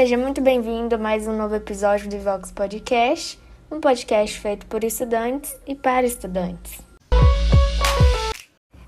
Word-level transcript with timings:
Seja 0.00 0.16
muito 0.16 0.40
bem-vindo 0.40 0.94
a 0.94 0.98
mais 0.98 1.28
um 1.28 1.36
novo 1.36 1.54
episódio 1.54 2.08
do 2.08 2.18
Vox 2.20 2.50
Podcast, 2.50 3.38
um 3.70 3.80
podcast 3.80 4.40
feito 4.40 4.64
por 4.64 4.82
estudantes 4.82 5.54
e 5.66 5.74
para 5.74 6.06
estudantes. 6.06 6.80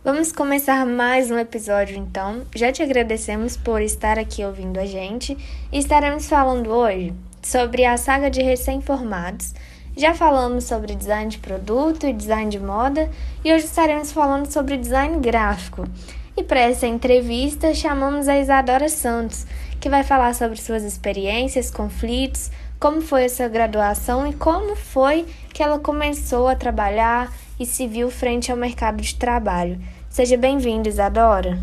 Vamos 0.03 0.33
começar 0.33 0.87
mais 0.87 1.31
um 1.31 1.37
episódio 1.37 1.99
então. 1.99 2.47
Já 2.57 2.73
te 2.73 2.83
agradecemos 2.83 3.59
por 3.59 3.83
estar 3.83 4.19
aqui 4.19 4.43
ouvindo 4.43 4.81
a 4.81 4.87
gente 4.87 5.37
e 5.71 5.79
estaremos 5.79 6.31
falando 6.31 6.71
hoje 6.71 7.13
sobre 7.43 7.85
a 7.85 7.99
saga 7.99 8.31
de 8.31 8.41
recém-formados. 8.41 9.53
Já 9.95 10.15
falamos 10.15 10.65
sobre 10.65 10.95
design 10.95 11.29
de 11.29 11.37
produto 11.37 12.07
e 12.07 12.13
design 12.15 12.51
de 12.51 12.59
moda 12.59 13.11
e 13.45 13.53
hoje 13.53 13.67
estaremos 13.67 14.11
falando 14.11 14.51
sobre 14.51 14.79
design 14.79 15.21
gráfico. 15.21 15.87
E 16.35 16.43
para 16.43 16.61
essa 16.61 16.87
entrevista 16.87 17.75
chamamos 17.75 18.27
a 18.27 18.39
Isadora 18.39 18.89
Santos, 18.89 19.47
que 19.79 19.91
vai 19.91 20.03
falar 20.03 20.35
sobre 20.35 20.59
suas 20.59 20.83
experiências, 20.83 21.71
conflitos, 21.71 22.51
como 22.81 23.03
foi 23.03 23.27
a 23.27 23.29
sua 23.29 23.49
graduação 23.49 24.27
e 24.27 24.33
como 24.33 24.75
foi 24.75 25.27
que 25.53 25.63
ela 25.63 25.79
começou 25.79 26.49
a 26.49 26.57
trabalhar 26.57 27.31
e 27.61 27.67
se 27.67 27.87
viu 27.87 28.11
frente 28.11 28.51
ao 28.51 28.57
mercado 28.57 29.03
de 29.03 29.15
trabalho. 29.15 29.79
Seja 30.09 30.39
bem-vinda, 30.39 30.89
Isadora. 30.89 31.59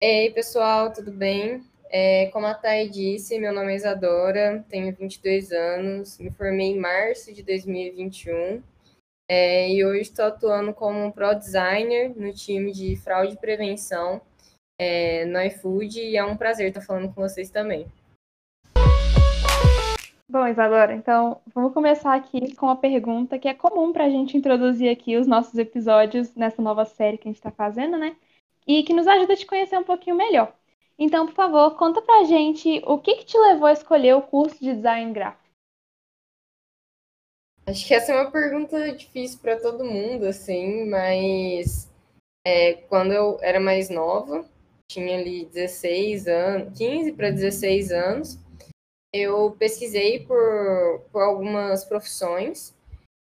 Ei, 0.00 0.30
pessoal, 0.30 0.90
tudo 0.90 1.12
bem? 1.12 1.62
É, 1.90 2.30
como 2.32 2.46
a 2.46 2.54
Thay 2.54 2.88
disse, 2.88 3.38
meu 3.38 3.52
nome 3.52 3.74
é 3.74 3.76
Isadora, 3.76 4.64
tenho 4.70 4.90
22 4.96 5.52
anos, 5.52 6.18
me 6.18 6.30
formei 6.30 6.68
em 6.68 6.78
março 6.78 7.30
de 7.34 7.42
2021 7.42 8.62
é, 9.34 9.72
e 9.72 9.82
hoje 9.82 10.02
estou 10.02 10.26
atuando 10.26 10.74
como 10.74 11.10
Pro 11.10 11.34
Designer 11.34 12.12
no 12.14 12.34
time 12.34 12.70
de 12.70 12.96
fraude 12.96 13.32
e 13.32 13.38
prevenção 13.38 14.20
é, 14.78 15.24
no 15.24 15.40
iFood 15.40 15.98
e 15.98 16.18
é 16.18 16.22
um 16.22 16.36
prazer 16.36 16.68
estar 16.68 16.82
falando 16.82 17.14
com 17.14 17.22
vocês 17.22 17.48
também. 17.48 17.86
Bom, 20.30 20.46
Isadora, 20.46 20.92
então 20.92 21.40
vamos 21.54 21.72
começar 21.72 22.14
aqui 22.14 22.54
com 22.56 22.66
uma 22.66 22.76
pergunta 22.76 23.38
que 23.38 23.48
é 23.48 23.54
comum 23.54 23.90
para 23.90 24.04
a 24.04 24.10
gente 24.10 24.36
introduzir 24.36 24.90
aqui 24.90 25.16
os 25.16 25.26
nossos 25.26 25.54
episódios 25.54 26.34
nessa 26.34 26.60
nova 26.60 26.84
série 26.84 27.16
que 27.16 27.26
a 27.26 27.30
gente 27.30 27.38
está 27.38 27.50
fazendo, 27.50 27.96
né? 27.96 28.14
E 28.66 28.82
que 28.82 28.92
nos 28.92 29.06
ajuda 29.06 29.32
a 29.32 29.36
te 29.36 29.46
conhecer 29.46 29.78
um 29.78 29.84
pouquinho 29.84 30.14
melhor. 30.14 30.52
Então, 30.98 31.24
por 31.24 31.34
favor, 31.34 31.74
conta 31.76 32.02
pra 32.02 32.24
gente 32.24 32.82
o 32.84 32.98
que, 32.98 33.16
que 33.16 33.24
te 33.24 33.38
levou 33.38 33.66
a 33.66 33.72
escolher 33.72 34.14
o 34.14 34.20
curso 34.20 34.60
de 34.60 34.74
design 34.74 35.10
gráfico. 35.10 35.41
Acho 37.66 37.86
que 37.86 37.94
essa 37.94 38.12
é 38.12 38.20
uma 38.20 38.30
pergunta 38.30 38.92
difícil 38.92 39.38
para 39.40 39.58
todo 39.58 39.84
mundo, 39.84 40.26
assim, 40.26 40.84
mas 40.86 41.88
é, 42.44 42.74
quando 42.88 43.12
eu 43.12 43.38
era 43.40 43.60
mais 43.60 43.88
nova, 43.88 44.44
tinha 44.90 45.16
ali 45.16 45.44
16 45.46 46.26
anos, 46.26 46.76
15 46.76 47.12
para 47.12 47.30
16 47.30 47.92
anos, 47.92 48.38
eu 49.14 49.52
pesquisei 49.58 50.20
por, 50.20 51.02
por 51.12 51.22
algumas 51.22 51.84
profissões 51.84 52.74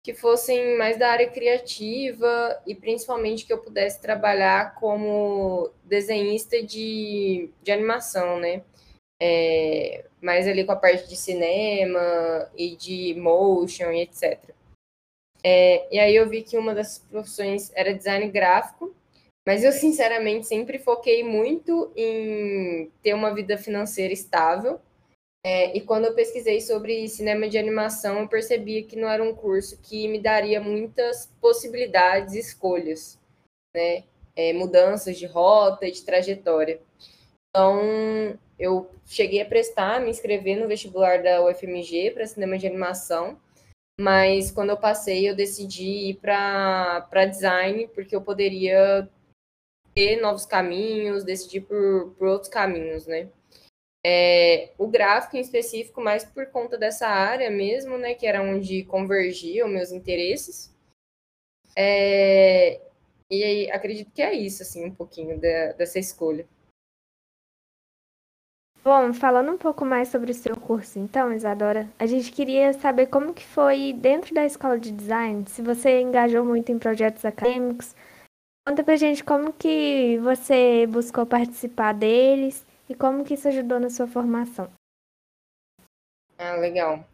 que 0.04 0.14
fossem 0.14 0.78
mais 0.78 0.98
da 0.98 1.10
área 1.10 1.30
criativa 1.30 2.62
e 2.68 2.76
principalmente 2.76 3.46
que 3.46 3.54
eu 3.54 3.60
pudesse 3.60 4.02
trabalhar 4.02 4.76
como 4.76 5.70
desenhista 5.86 6.62
de, 6.62 7.50
de 7.62 7.72
animação, 7.72 8.40
né? 8.40 8.64
É, 9.26 10.06
mais 10.20 10.48
ali 10.48 10.66
com 10.66 10.72
a 10.74 10.76
parte 10.76 11.08
de 11.08 11.16
cinema 11.16 12.50
e 12.58 12.76
de 12.76 13.14
motion 13.16 13.92
e 13.92 14.02
etc. 14.02 14.40
É, 15.44 15.96
e 15.96 16.00
aí 16.00 16.16
eu 16.16 16.28
vi 16.28 16.42
que 16.42 16.58
uma 16.58 16.74
das 16.74 17.00
profissões 17.00 17.72
era 17.74 17.94
design 17.94 18.30
gráfico, 18.30 18.94
mas 19.48 19.64
eu 19.64 19.72
sinceramente 19.72 20.48
sempre 20.48 20.78
foquei 20.80 21.24
muito 21.24 21.92
em 21.96 22.92
ter 23.02 23.14
uma 23.14 23.34
vida 23.34 23.58
financeira 23.58 24.14
estável 24.14 24.80
é, 25.46 25.76
e 25.76 25.82
quando 25.82 26.06
eu 26.06 26.16
pesquisei 26.16 26.62
sobre 26.62 27.08
cinema 27.10 27.50
de 27.50 27.58
animação, 27.58 28.20
eu 28.20 28.28
percebi 28.30 28.84
que 28.84 28.96
não 28.96 29.10
era 29.10 29.22
um 29.22 29.36
curso 29.36 29.78
que 29.82 30.08
me 30.08 30.18
daria 30.18 30.62
muitas 30.62 31.26
possibilidades 31.42 32.34
e 32.34 32.40
escolhas, 32.40 33.20
né? 33.76 34.06
É, 34.36 34.54
mudanças 34.54 35.18
de 35.18 35.26
rota 35.26 35.86
e 35.86 35.92
de 35.92 36.04
trajetória. 36.04 36.82
Então, 37.50 38.40
eu 38.58 38.90
cheguei 39.06 39.42
a 39.42 39.46
prestar, 39.46 40.02
me 40.02 40.10
inscrever 40.10 40.58
no 40.58 40.68
vestibular 40.68 41.22
da 41.22 41.44
UFMG 41.46 42.12
para 42.12 42.28
cinema 42.28 42.58
de 42.58 42.68
animação, 42.68 43.40
mas 44.00 44.52
quando 44.52 44.72
eu 44.72 44.78
passei, 44.78 45.30
eu 45.30 45.36
decidi 45.36 46.10
ir 46.10 46.16
para 46.16 47.26
design, 47.30 47.88
porque 47.90 48.16
eu 48.16 48.22
poderia 48.22 49.10
ter 49.94 50.20
novos 50.20 50.46
caminhos, 50.46 51.24
decidir 51.24 51.62
por, 51.62 52.16
por 52.18 52.28
outros 52.28 52.50
caminhos, 52.50 53.06
né? 53.06 53.30
É, 54.06 54.72
o 54.78 54.88
gráfico 54.88 55.38
em 55.38 55.40
específico, 55.40 56.02
mais 56.02 56.26
por 56.26 56.48
conta 56.48 56.78
dessa 56.78 57.08
área 57.08 57.50
mesmo, 57.50 57.98
né, 57.98 58.14
que 58.14 58.28
era 58.28 58.42
onde 58.42 58.84
convergiam 58.84 59.68
meus 59.70 59.92
interesses. 59.92 60.74
É, 61.76 62.82
e 63.32 63.72
acredito 63.72 64.12
que 64.12 64.22
é 64.22 64.34
isso, 64.34 64.62
assim, 64.62 64.86
um 64.86 64.94
pouquinho 64.94 65.40
da, 65.40 65.72
dessa 65.74 66.00
escolha. 66.00 66.46
Bom, 68.84 69.14
falando 69.14 69.50
um 69.50 69.58
pouco 69.58 69.86
mais 69.86 70.10
sobre 70.10 70.32
o 70.32 70.34
seu 70.34 70.58
curso, 70.58 71.00
então, 71.00 71.32
Isadora, 71.32 71.90
a 71.98 72.06
gente 72.06 72.30
queria 72.34 72.74
saber 72.74 73.08
como 73.08 73.34
que 73.34 73.46
foi 73.46 73.94
dentro 73.94 74.36
da 74.36 74.46
escola 74.46 74.78
de 74.78 74.92
design, 74.92 75.46
se 75.48 75.62
você 75.62 76.02
engajou 76.02 76.44
muito 76.44 76.70
em 76.70 76.78
projetos 76.78 77.24
acadêmicos. 77.24 77.96
Conta 78.68 78.84
pra 78.84 78.98
gente 78.98 79.24
como 79.24 79.54
que 79.54 80.18
você 80.18 80.86
buscou 80.88 81.26
participar 81.26 81.94
deles 81.94 82.66
e 82.90 82.94
como 82.94 83.24
que 83.24 83.36
isso 83.36 83.48
ajudou 83.48 83.80
na 83.80 83.90
sua 83.90 84.06
formação? 84.06 84.70
Ah, 86.38 86.58
legal. 86.58 87.08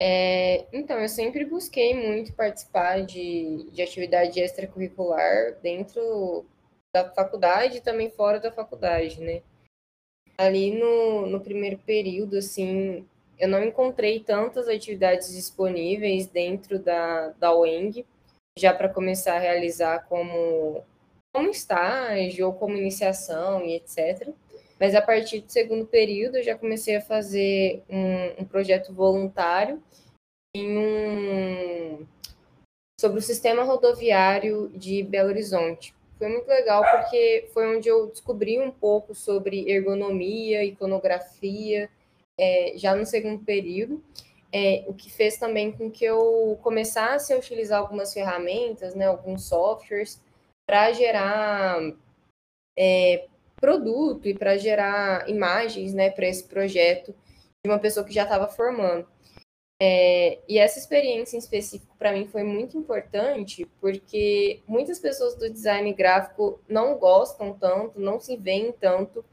É, 0.00 0.66
então, 0.72 1.00
eu 1.00 1.08
sempre 1.08 1.44
busquei 1.44 1.94
muito 1.94 2.32
participar 2.32 3.04
de, 3.04 3.68
de 3.72 3.82
atividade 3.82 4.38
extracurricular 4.38 5.56
dentro 5.60 6.46
da 6.94 7.10
faculdade 7.10 7.78
e 7.78 7.80
também 7.80 8.08
fora 8.08 8.38
da 8.38 8.52
faculdade, 8.52 9.20
né? 9.20 9.42
Ali 10.38 10.70
no, 10.72 11.26
no 11.26 11.40
primeiro 11.40 11.78
período, 11.78 12.38
assim, 12.38 13.04
eu 13.38 13.48
não 13.48 13.62
encontrei 13.62 14.20
tantas 14.20 14.68
atividades 14.68 15.34
disponíveis 15.34 16.28
dentro 16.28 16.78
da, 16.78 17.30
da 17.30 17.52
UENG, 17.54 18.06
já 18.56 18.72
para 18.72 18.88
começar 18.88 19.34
a 19.34 19.40
realizar 19.40 20.06
como, 20.08 20.84
como 21.34 21.50
estágio 21.50 22.46
ou 22.46 22.52
como 22.52 22.76
iniciação 22.76 23.64
e 23.64 23.74
etc. 23.74 24.28
Mas 24.78 24.94
a 24.94 25.02
partir 25.02 25.40
do 25.40 25.50
segundo 25.50 25.86
período, 25.86 26.36
eu 26.36 26.44
já 26.44 26.56
comecei 26.56 26.96
a 26.96 27.00
fazer 27.00 27.82
um, 27.88 28.42
um 28.42 28.44
projeto 28.44 28.94
voluntário 28.94 29.82
em 30.54 30.78
um 30.78 32.06
sobre 33.00 33.18
o 33.18 33.22
sistema 33.22 33.62
rodoviário 33.62 34.70
de 34.74 35.02
Belo 35.02 35.28
Horizonte. 35.30 35.94
Foi 36.18 36.28
muito 36.28 36.48
legal 36.48 36.82
porque 36.82 37.48
foi 37.54 37.76
onde 37.76 37.88
eu 37.88 38.08
descobri 38.08 38.58
um 38.58 38.72
pouco 38.72 39.14
sobre 39.14 39.70
ergonomia, 39.70 40.64
iconografia, 40.64 41.88
é, 42.38 42.72
já 42.76 42.94
no 42.94 43.06
segundo 43.06 43.44
período, 43.44 44.02
é, 44.52 44.84
o 44.88 44.94
que 44.94 45.10
fez 45.10 45.36
também 45.36 45.70
com 45.70 45.90
que 45.90 46.04
eu 46.04 46.58
começasse 46.62 47.32
a 47.32 47.36
utilizar 47.36 47.78
algumas 47.78 48.12
ferramentas, 48.12 48.94
né, 48.94 49.06
alguns 49.06 49.44
softwares, 49.44 50.20
para 50.66 50.92
gerar 50.92 51.80
é, 52.76 53.26
produto 53.56 54.26
e 54.26 54.34
para 54.34 54.56
gerar 54.56 55.28
imagens 55.28 55.94
né, 55.94 56.10
para 56.10 56.26
esse 56.26 56.44
projeto 56.44 57.14
de 57.64 57.70
uma 57.70 57.78
pessoa 57.78 58.04
que 58.04 58.12
já 58.12 58.24
estava 58.24 58.48
formando. 58.48 59.06
É, 59.80 60.40
e 60.48 60.58
essa 60.58 60.78
experiência 60.78 61.36
em 61.36 61.38
específico 61.38 61.94
para 61.96 62.12
mim 62.12 62.26
foi 62.26 62.42
muito 62.42 62.76
importante 62.76 63.64
porque 63.80 64.60
muitas 64.66 64.98
pessoas 64.98 65.36
do 65.36 65.48
design 65.48 65.92
gráfico 65.92 66.60
não 66.68 66.98
gostam 66.98 67.56
tanto, 67.56 68.00
não 68.00 68.18
se 68.18 68.36
veem 68.36 68.72
tanto 68.72 69.24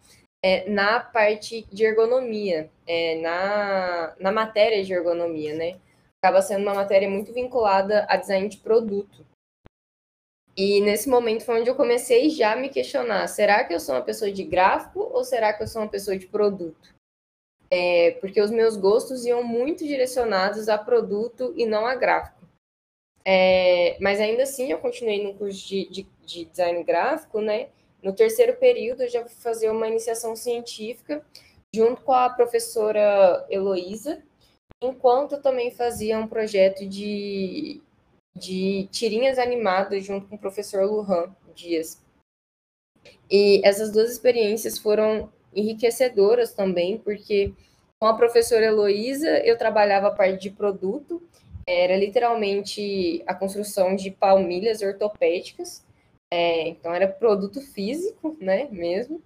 é, 0.43 0.69
na 0.69 0.99
parte 0.99 1.65
de 1.71 1.83
ergonomia, 1.83 2.69
é, 2.85 3.19
na, 3.19 4.15
na 4.19 4.31
matéria 4.31 4.83
de 4.83 4.93
ergonomia, 4.93 5.55
né? 5.55 5.79
Acaba 6.21 6.41
sendo 6.43 6.61
uma 6.61 6.75
matéria 6.75 7.09
muito 7.09 7.33
vinculada 7.33 8.05
a 8.07 8.15
design 8.15 8.47
de 8.47 8.57
produto. 8.57 9.25
E 10.55 10.79
nesse 10.81 11.09
momento 11.09 11.43
foi 11.43 11.59
onde 11.59 11.69
eu 11.69 11.75
comecei 11.75 12.29
já 12.29 12.53
a 12.53 12.55
me 12.55 12.69
questionar: 12.69 13.27
será 13.27 13.63
que 13.63 13.73
eu 13.73 13.79
sou 13.79 13.95
uma 13.95 14.03
pessoa 14.03 14.31
de 14.31 14.43
gráfico 14.43 14.99
ou 14.99 15.23
será 15.23 15.51
que 15.51 15.63
eu 15.63 15.67
sou 15.67 15.81
uma 15.81 15.89
pessoa 15.89 16.15
de 16.15 16.27
produto? 16.27 16.94
É, 17.69 18.11
porque 18.21 18.39
os 18.39 18.51
meus 18.51 18.77
gostos 18.77 19.25
iam 19.25 19.43
muito 19.43 19.85
direcionados 19.85 20.69
a 20.69 20.77
produto 20.77 21.53
e 21.57 21.65
não 21.65 21.85
a 21.85 21.95
gráfico. 21.95 22.45
É, 23.27 23.97
mas 23.99 24.19
ainda 24.19 24.43
assim 24.43 24.71
eu 24.71 24.77
continuei 24.77 25.23
no 25.23 25.33
curso 25.33 25.67
de, 25.67 25.89
de, 25.89 26.07
de, 26.23 26.45
design 26.45 26.83
gráfico, 26.83 27.41
né? 27.41 27.69
No 28.03 28.13
terceiro 28.13 28.55
período 28.57 29.01
eu 29.01 29.09
já 29.09 29.25
fui 29.25 29.41
fazer 29.41 29.71
uma 29.71 29.87
iniciação 29.87 30.35
científica 30.35 31.25
junto 31.75 32.01
com 32.03 32.13
a 32.13 32.29
professora 32.29 33.45
Heloísa, 33.49 34.21
enquanto 34.81 35.33
eu 35.33 35.41
também 35.41 35.71
fazia 35.71 36.19
um 36.19 36.27
projeto 36.27 36.87
de, 36.87 37.81
de 38.37 38.87
tirinhas 38.91 39.39
animadas 39.39 40.05
junto 40.05 40.27
com 40.27 40.35
o 40.35 40.39
professor 40.39 40.85
Lujan 40.85 41.35
Dias. 41.55 42.01
E 43.29 43.59
essas 43.65 43.91
duas 43.91 44.11
experiências 44.11 44.77
foram 44.77 45.31
enriquecedoras 45.55 46.53
também, 46.53 46.97
porque 46.97 47.53
com 47.99 48.07
a 48.07 48.15
professora 48.15 48.65
Heloísa 48.65 49.39
eu 49.45 49.57
trabalhava 49.57 50.07
a 50.07 50.11
parte 50.11 50.41
de 50.41 50.49
produto, 50.51 51.23
era 51.67 51.97
literalmente 51.97 53.23
a 53.25 53.33
construção 53.33 53.95
de 53.95 54.11
palmilhas 54.11 54.81
ortopédicas, 54.81 55.83
é, 56.31 56.67
então 56.67 56.93
era 56.93 57.07
produto 57.07 57.61
físico, 57.61 58.37
né, 58.39 58.67
mesmo. 58.71 59.21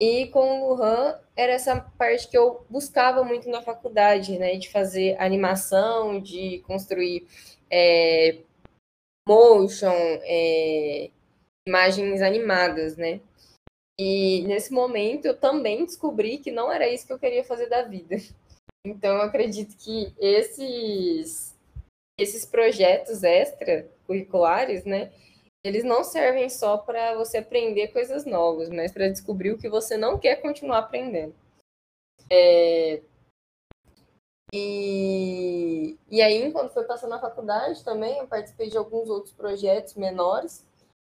E 0.00 0.26
com 0.28 0.62
o 0.62 0.74
Luhan 0.74 1.18
era 1.36 1.52
essa 1.52 1.80
parte 1.96 2.28
que 2.28 2.36
eu 2.36 2.66
buscava 2.68 3.22
muito 3.22 3.48
na 3.48 3.62
faculdade, 3.62 4.38
né, 4.38 4.56
de 4.56 4.68
fazer 4.68 5.16
animação, 5.20 6.20
de 6.20 6.58
construir 6.66 7.26
é, 7.70 8.38
motion, 9.26 9.94
é, 10.24 11.08
imagens 11.66 12.20
animadas, 12.20 12.96
né. 12.96 13.20
E 13.98 14.42
nesse 14.46 14.72
momento 14.72 15.26
eu 15.26 15.38
também 15.38 15.84
descobri 15.84 16.38
que 16.38 16.50
não 16.50 16.72
era 16.72 16.88
isso 16.88 17.06
que 17.06 17.12
eu 17.12 17.18
queria 17.18 17.44
fazer 17.44 17.68
da 17.68 17.82
vida. 17.82 18.16
Então 18.84 19.14
eu 19.14 19.22
acredito 19.22 19.76
que 19.76 20.12
esses 20.18 21.56
esses 22.18 22.44
projetos 22.44 23.22
extra 23.22 23.88
curriculares, 24.06 24.84
né, 24.84 25.12
eles 25.64 25.84
não 25.84 26.02
servem 26.02 26.48
só 26.48 26.76
para 26.76 27.14
você 27.14 27.38
aprender 27.38 27.88
coisas 27.88 28.24
novas, 28.24 28.68
mas 28.68 28.90
para 28.90 29.08
descobrir 29.08 29.52
o 29.52 29.58
que 29.58 29.68
você 29.68 29.96
não 29.96 30.18
quer 30.18 30.36
continuar 30.36 30.78
aprendendo. 30.78 31.34
É... 32.30 33.00
E, 34.52 35.96
e 36.10 36.20
aí, 36.20 36.52
quando 36.52 36.72
foi 36.72 36.84
passando 36.84 37.10
na 37.10 37.20
faculdade 37.20 37.82
também, 37.84 38.18
eu 38.18 38.26
participei 38.26 38.68
de 38.68 38.76
alguns 38.76 39.08
outros 39.08 39.32
projetos 39.32 39.94
menores, 39.94 40.66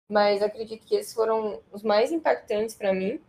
mas 0.10 0.42
acredito 0.42 0.86
que 0.86 0.96
esses 0.96 1.14
foram 1.14 1.62
os 1.72 1.84
mais 1.84 2.12
impactantes 2.12 2.76
para 2.76 2.94
mim, 2.94 3.20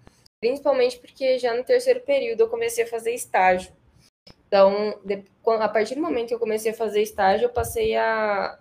principalmente 0.40 0.98
porque 0.98 1.38
já 1.38 1.54
no 1.54 1.64
terceiro 1.64 2.00
período 2.00 2.40
eu 2.40 2.48
comecei 2.48 2.84
a 2.84 2.88
fazer 2.88 3.12
estágio. 3.12 3.72
Então, 4.46 4.98
a 5.60 5.68
partir 5.68 5.94
do 5.94 6.00
momento 6.00 6.28
que 6.28 6.34
eu 6.34 6.38
comecei 6.38 6.72
a 6.72 6.76
fazer 6.76 7.02
estágio, 7.02 7.46
eu 7.46 7.52
passei 7.52 7.96
a, 7.96 8.58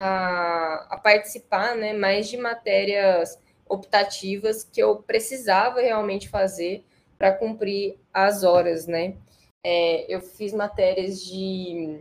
a, 0.00 0.86
a 0.90 0.98
participar 0.98 1.76
né, 1.76 1.92
mais 1.92 2.28
de 2.28 2.36
matérias 2.36 3.38
optativas 3.68 4.64
que 4.64 4.80
eu 4.80 5.02
precisava 5.02 5.80
realmente 5.80 6.28
fazer 6.28 6.84
para 7.18 7.32
cumprir 7.32 7.98
as 8.12 8.42
horas, 8.42 8.86
né? 8.86 9.16
É, 9.64 10.12
eu 10.12 10.20
fiz 10.20 10.52
matérias 10.52 11.20
de. 11.20 12.00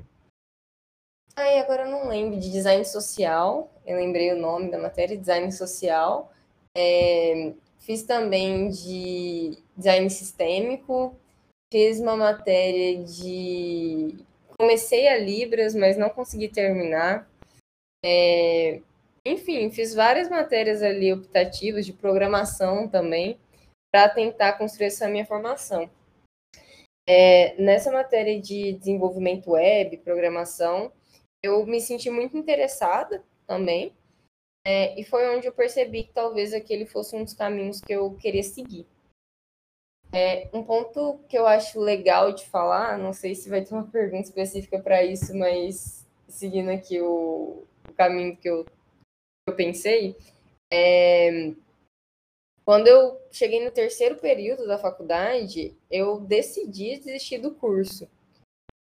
Ai, 1.38 1.60
agora 1.60 1.84
eu 1.84 1.92
não 1.92 2.08
lembro, 2.08 2.40
de 2.40 2.50
design 2.50 2.86
social, 2.86 3.70
eu 3.86 3.98
lembrei 3.98 4.32
o 4.32 4.38
nome 4.38 4.72
da 4.72 4.80
matéria, 4.80 5.18
design 5.18 5.52
social. 5.52 6.32
É, 6.76 7.54
fiz 7.80 8.04
também 8.04 8.70
de 8.70 9.58
design 9.76 10.10
sistêmico, 10.10 11.14
fiz 11.72 12.00
uma 12.00 12.16
matéria 12.16 13.04
de. 13.04 14.18
Comecei 14.58 15.10
a 15.10 15.18
Libras, 15.18 15.76
mas 15.76 15.98
não 15.98 16.10
consegui 16.10 16.48
terminar. 16.48 17.30
É, 18.06 18.80
enfim, 19.26 19.70
fiz 19.72 19.94
várias 19.94 20.30
matérias 20.30 20.82
ali 20.82 21.12
optativas 21.12 21.86
de 21.86 21.92
programação 21.92 22.88
também, 22.88 23.38
para 23.92 24.08
tentar 24.08 24.54
construir 24.54 24.88
essa 24.88 25.10
minha 25.10 25.26
formação. 25.26 25.90
É, 27.08 27.56
nessa 27.62 27.92
matéria 27.92 28.40
de 28.40 28.74
desenvolvimento 28.74 29.52
web, 29.52 29.98
programação, 29.98 30.92
eu 31.46 31.66
me 31.66 31.80
senti 31.80 32.10
muito 32.10 32.38
interessada 32.38 33.24
também, 33.48 33.94
é, 34.66 35.00
e 35.00 35.04
foi 35.04 35.36
onde 35.36 35.48
eu 35.48 35.54
percebi 35.54 36.04
que 36.04 36.14
talvez 36.14 36.54
aquele 36.54 36.86
fosse 36.86 37.16
um 37.16 37.24
dos 37.24 37.34
caminhos 37.34 37.80
que 37.80 37.94
eu 37.94 38.16
queria 38.16 38.44
seguir. 38.44 38.88
É, 40.12 40.50
um 40.54 40.64
ponto 40.64 41.20
que 41.28 41.38
eu 41.38 41.46
acho 41.46 41.80
legal 41.80 42.32
de 42.32 42.46
falar, 42.48 42.98
não 42.98 43.14
sei 43.14 43.36
se 43.36 43.50
vai 43.50 43.64
ter 43.64 43.74
uma 43.74 43.86
pergunta 43.92 44.24
específica 44.24 44.80
para 44.80 45.04
isso, 45.04 45.36
mas 45.36 46.06
seguindo 46.28 46.70
aqui 46.70 47.00
o, 47.00 47.64
o 47.88 47.94
caminho 47.94 48.36
que 48.36 48.50
eu, 48.50 48.66
eu 49.48 49.56
pensei, 49.56 50.16
é, 50.72 51.54
quando 52.66 52.88
eu 52.88 53.22
cheguei 53.32 53.64
no 53.64 53.70
terceiro 53.70 54.16
período 54.16 54.66
da 54.66 54.80
faculdade, 54.80 55.78
eu 55.92 56.20
decidi 56.20 56.98
desistir 56.98 57.38
do 57.38 57.52
curso. 57.54 58.10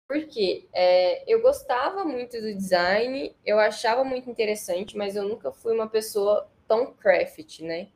Porque 0.08 0.68
é, 0.74 1.24
eu 1.32 1.42
gostava 1.42 2.04
muito 2.04 2.40
do 2.40 2.54
design, 2.54 3.36
eu 3.46 3.58
achava 3.60 4.04
muito 4.04 4.30
interessante, 4.30 4.98
mas 4.98 5.16
eu 5.16 5.28
nunca 5.28 5.52
fui 5.52 5.74
uma 5.74 5.88
pessoa 5.88 6.50
tão 6.68 6.94
craft, 6.94 7.62
né? 7.62 7.90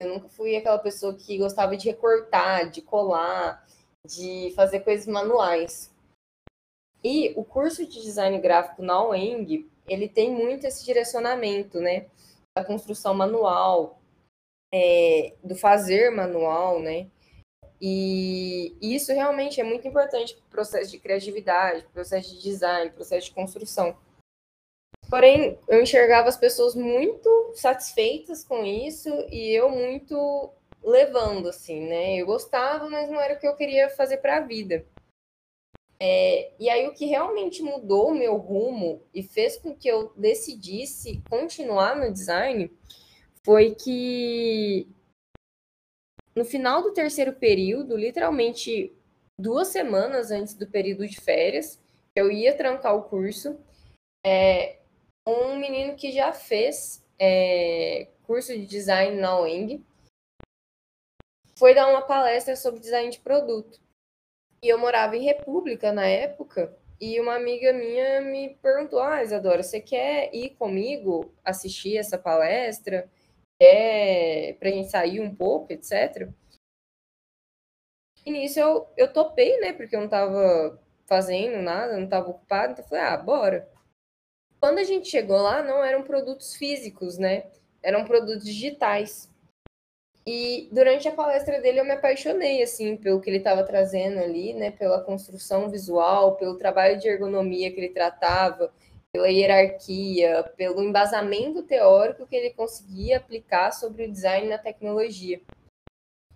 Eu 0.00 0.08
nunca 0.08 0.28
fui 0.28 0.56
aquela 0.56 0.78
pessoa 0.78 1.14
que 1.14 1.38
gostava 1.38 1.76
de 1.76 1.88
recortar, 1.88 2.70
de 2.70 2.80
colar, 2.80 3.66
de 4.06 4.52
fazer 4.56 4.80
coisas 4.80 5.06
manuais. 5.06 5.94
E 7.04 7.32
o 7.36 7.44
curso 7.44 7.86
de 7.86 8.02
design 8.02 8.38
gráfico 8.40 8.82
na 8.82 9.02
UENG, 9.06 9.70
ele 9.86 10.08
tem 10.08 10.30
muito 10.30 10.66
esse 10.66 10.84
direcionamento, 10.84 11.80
né? 11.80 12.06
Da 12.56 12.64
construção 12.64 13.14
manual, 13.14 14.00
é, 14.72 15.34
do 15.42 15.54
fazer 15.54 16.10
manual, 16.10 16.80
né? 16.80 17.08
E 17.80 18.76
isso 18.80 19.12
realmente 19.12 19.60
é 19.60 19.64
muito 19.64 19.88
importante 19.88 20.34
para 20.34 20.46
o 20.46 20.50
processo 20.50 20.90
de 20.90 20.98
criatividade, 20.98 21.86
processo 21.94 22.34
de 22.34 22.42
design, 22.42 22.90
processo 22.90 23.28
de 23.28 23.34
construção. 23.34 23.96
Porém, 25.08 25.58
eu 25.66 25.82
enxergava 25.82 26.28
as 26.28 26.36
pessoas 26.36 26.74
muito 26.74 27.52
satisfeitas 27.54 28.44
com 28.44 28.64
isso 28.64 29.08
e 29.30 29.50
eu 29.50 29.70
muito 29.70 30.52
levando, 30.82 31.48
assim, 31.48 31.80
né? 31.80 32.16
Eu 32.16 32.26
gostava, 32.26 32.88
mas 32.88 33.10
não 33.10 33.20
era 33.20 33.34
o 33.34 33.38
que 33.38 33.48
eu 33.48 33.56
queria 33.56 33.88
fazer 33.90 34.18
para 34.18 34.36
a 34.36 34.40
vida. 34.40 34.84
É, 35.98 36.52
e 36.58 36.70
aí 36.70 36.86
o 36.88 36.94
que 36.94 37.04
realmente 37.04 37.62
mudou 37.62 38.08
o 38.08 38.14
meu 38.14 38.36
rumo 38.36 39.02
e 39.12 39.22
fez 39.22 39.58
com 39.58 39.74
que 39.74 39.86
eu 39.86 40.12
decidisse 40.16 41.22
continuar 41.28 41.94
no 41.94 42.10
design 42.10 42.70
foi 43.44 43.74
que 43.74 44.88
no 46.34 46.44
final 46.44 46.82
do 46.82 46.92
terceiro 46.92 47.32
período, 47.32 47.96
literalmente 47.96 48.94
duas 49.38 49.68
semanas 49.68 50.30
antes 50.30 50.54
do 50.54 50.66
período 50.66 51.06
de 51.06 51.20
férias, 51.20 51.80
eu 52.14 52.30
ia 52.30 52.56
trancar 52.56 52.94
o 52.94 53.04
curso, 53.04 53.58
é, 54.24 54.78
um 55.26 55.56
menino 55.56 55.96
que 55.96 56.12
já 56.12 56.32
fez 56.32 57.04
é, 57.18 58.08
curso 58.22 58.52
de 58.52 58.66
design 58.66 59.20
na 59.20 59.38
UENG 59.40 59.84
foi 61.56 61.74
dar 61.74 61.88
uma 61.88 62.02
palestra 62.02 62.56
sobre 62.56 62.80
design 62.80 63.10
de 63.10 63.20
produto. 63.20 63.78
E 64.62 64.68
eu 64.68 64.78
morava 64.78 65.16
em 65.16 65.24
República 65.24 65.92
na 65.92 66.06
época, 66.06 66.74
e 67.00 67.18
uma 67.18 67.34
amiga 67.34 67.72
minha 67.72 68.20
me 68.20 68.56
perguntou: 68.62 69.00
Ah, 69.00 69.22
Isadora, 69.22 69.62
você 69.62 69.80
quer 69.80 70.34
ir 70.34 70.50
comigo 70.50 71.34
assistir 71.42 71.96
essa 71.96 72.18
palestra? 72.18 73.10
Quer 73.60 74.56
pra 74.58 74.70
gente 74.70 74.90
sair 74.90 75.20
um 75.20 75.34
pouco, 75.34 75.70
etc. 75.72 76.28
E 78.24 78.30
nisso 78.30 78.58
eu, 78.58 78.88
eu 78.96 79.12
topei, 79.12 79.58
né? 79.60 79.72
Porque 79.72 79.94
eu 79.94 80.00
não 80.00 80.08
tava 80.08 80.80
fazendo 81.06 81.60
nada, 81.62 81.98
não 81.98 82.08
tava 82.08 82.30
ocupado, 82.30 82.72
então 82.72 82.84
eu 82.84 82.88
falei: 82.88 83.04
Ah, 83.04 83.16
bora. 83.16 83.68
Quando 84.58 84.78
a 84.78 84.84
gente 84.84 85.08
chegou 85.08 85.40
lá, 85.40 85.62
não 85.62 85.84
eram 85.84 86.02
produtos 86.02 86.54
físicos, 86.54 87.18
né? 87.18 87.50
Eram 87.82 88.04
produtos 88.04 88.44
digitais. 88.44 89.30
E 90.26 90.68
durante 90.70 91.08
a 91.08 91.12
palestra 91.12 91.60
dele 91.60 91.80
eu 91.80 91.84
me 91.84 91.92
apaixonei 91.92 92.62
assim 92.62 92.96
pelo 92.96 93.20
que 93.20 93.28
ele 93.28 93.38
estava 93.38 93.64
trazendo 93.64 94.20
ali, 94.20 94.52
né, 94.52 94.70
pela 94.70 95.02
construção 95.02 95.70
visual, 95.70 96.36
pelo 96.36 96.58
trabalho 96.58 96.98
de 96.98 97.08
ergonomia 97.08 97.72
que 97.72 97.80
ele 97.80 97.88
tratava, 97.88 98.72
pela 99.12 99.28
hierarquia, 99.28 100.44
pelo 100.56 100.82
embasamento 100.82 101.62
teórico 101.62 102.26
que 102.26 102.36
ele 102.36 102.50
conseguia 102.50 103.16
aplicar 103.16 103.72
sobre 103.72 104.04
o 104.04 104.10
design 104.10 104.48
na 104.48 104.58
tecnologia. 104.58 105.40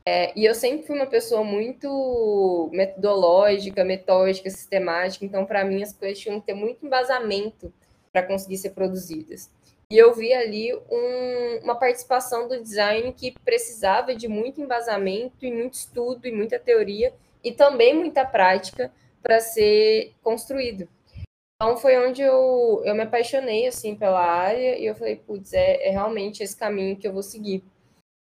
É, 0.07 0.39
e 0.39 0.45
eu 0.45 0.55
sempre 0.55 0.87
fui 0.87 0.97
uma 0.97 1.07
pessoa 1.07 1.43
muito 1.43 2.69
metodológica, 2.73 3.83
metódica, 3.85 4.51
sistemática, 4.51 5.25
então 5.25 5.47
para 5.47 5.65
mim 5.65 5.83
as 5.83 5.95
coisas 5.95 6.19
tinham 6.19 6.41
que 6.41 6.47
ter 6.47 6.55
muito 6.55 6.85
embasamento 6.85 7.73
para 8.13 8.23
conseguir 8.23 8.59
ser 8.59 8.71
produzidas. 8.71 9.51
E 9.91 9.97
eu 9.97 10.13
vi 10.13 10.33
ali 10.33 10.75
um, 10.75 11.61
uma 11.63 11.75
participação 11.77 12.49
do 12.49 12.61
design 12.63 13.13
que 13.13 13.33
precisava 13.45 14.15
de 14.15 14.29
muito 14.29 14.61
embasamento 14.61 15.45
e 15.45 15.53
muito 15.53 15.75
estudo 15.75 16.27
e 16.27 16.33
muita 16.33 16.59
teoria 16.59 17.15
e 17.43 17.53
também 17.53 17.95
muita 17.95 18.27
prática 18.27 18.93
para 19.23 19.41
ser 19.41 20.13
construído. 20.23 20.89
Então 21.57 21.77
foi 21.77 21.97
onde 21.99 22.21
eu, 22.23 22.83
eu 22.85 22.95
me 22.95 23.03
apaixonei 23.03 23.67
assim 23.67 23.95
pela 23.95 24.21
área 24.21 24.79
e 24.79 24.87
eu 24.87 24.95
falei, 24.95 25.17
putz, 25.17 25.53
é, 25.53 25.89
é 25.89 25.91
realmente 25.91 26.43
esse 26.43 26.57
caminho 26.57 26.97
que 26.97 27.07
eu 27.07 27.13
vou 27.13 27.23
seguir. 27.23 27.63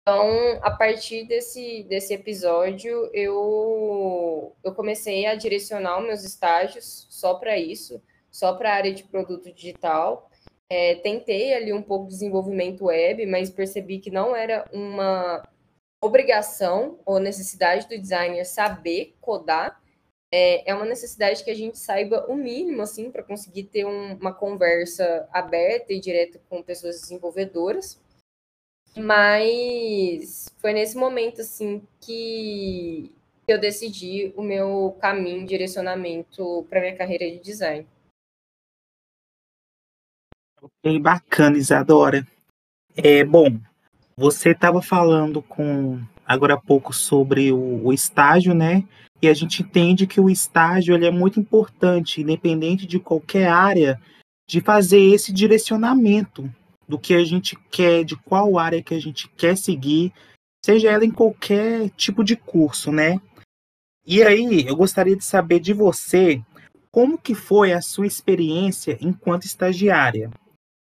Então, 0.02 0.58
a 0.62 0.70
partir 0.70 1.25
desse, 1.26 1.82
desse 1.84 2.14
episódio, 2.14 3.10
eu, 3.12 4.56
eu 4.64 4.75
comecei 4.75 5.26
a 5.26 5.34
direcionar 5.34 6.00
meus 6.00 6.25
estágios 6.25 7.06
só 7.10 7.34
para 7.34 7.58
isso, 7.58 8.02
só 8.30 8.54
para 8.54 8.70
a 8.70 8.75
área 8.75 8.94
de 8.94 9.04
produto 9.04 9.52
digital. 9.52 10.30
É, 10.70 10.94
tentei 10.96 11.52
ali 11.52 11.72
um 11.72 11.82
pouco 11.82 12.04
de 12.04 12.12
desenvolvimento 12.12 12.87
web, 12.87 13.26
mas 13.26 13.50
percebi 13.50 13.98
que 13.98 14.10
não 14.10 14.34
era 14.34 14.64
uma, 14.72 15.42
obrigação 16.00 16.98
ou 17.04 17.18
necessidade 17.18 17.88
do 17.88 17.98
designer 17.98 18.44
saber 18.44 19.16
codar, 19.20 19.80
é, 20.30 20.70
é 20.70 20.75
uma 20.75 20.85
necessidade 20.85 21.42
que 21.42 21.50
a 21.50 21.54
gente 21.54 21.78
saiba 21.78 22.26
o 22.28 22.37
mínimo, 22.37 22.82
assim, 22.82 23.11
para 23.11 23.23
conseguir 23.23 23.64
ter 23.64 23.85
um, 23.87 24.14
uma 24.14 24.32
conversa 24.32 25.28
aberta 25.32 25.92
e 25.92 26.00
direta 26.00 26.40
com 26.49 26.62
pessoas 26.62 27.00
desenvolvedoras. 27.00 28.00
Mas 28.97 30.49
foi 30.58 30.73
nesse 30.73 30.97
momento, 30.97 31.40
assim, 31.40 31.82
que 32.00 33.12
eu 33.47 33.58
decidi 33.58 34.32
o 34.37 34.42
meu 34.42 34.97
caminho, 35.00 35.47
direcionamento 35.47 36.66
para 36.68 36.80
minha 36.80 36.97
carreira 36.97 37.25
de 37.30 37.38
design. 37.38 37.87
Ok, 40.61 40.99
bacana, 40.99 41.56
Isadora. 41.56 42.26
É, 42.97 43.25
bom, 43.25 43.58
você 44.16 44.50
estava 44.50 44.82
falando 44.82 45.40
com 45.40 46.00
agora 46.28 46.54
há 46.54 46.61
pouco 46.61 46.92
sobre 46.92 47.50
o, 47.50 47.87
o, 47.87 47.92
estágio, 47.92 48.54
né? 48.54 48.85
E 49.23 49.26
a 49.26 49.32
gente 49.32 49.62
entende 49.62 50.06
que 50.06 50.20
o 50.20 50.28
estágio 50.28 50.94
ele 50.94 51.06
é 51.06 51.11
muito 51.11 51.40
importante, 51.40 52.20
independente 52.20 52.87
de 52.87 53.00
qualquer 53.00 53.49
área, 53.49 53.99
de 54.47 54.61
fazer 54.61 55.00
esse 55.00 55.32
direcionamento 55.32 56.49
do 56.87 56.99
que 56.99 57.14
a 57.14 57.25
gente 57.25 57.56
quer, 57.70 58.04
de 58.04 58.14
qual 58.14 58.58
área 58.58 58.82
que 58.82 58.94
a 58.94 59.00
gente 59.00 59.26
quer 59.37 59.56
seguir, 59.56 60.12
seja 60.62 60.90
ela 60.90 61.04
em 61.04 61.11
qualquer 61.11 61.88
tipo 61.90 62.23
de 62.23 62.37
curso, 62.37 62.92
né? 62.92 63.18
E 64.06 64.23
aí, 64.23 64.66
eu 64.66 64.76
gostaria 64.76 65.16
de 65.16 65.25
saber 65.25 65.61
de 65.61 65.73
você 65.73 66.42
como 66.90 67.18
que 67.18 67.35
foi 67.35 67.73
a 67.73 67.80
sua 67.80 68.06
experiência 68.06 68.99
enquanto 69.00 69.44
estagiária. 69.44 70.30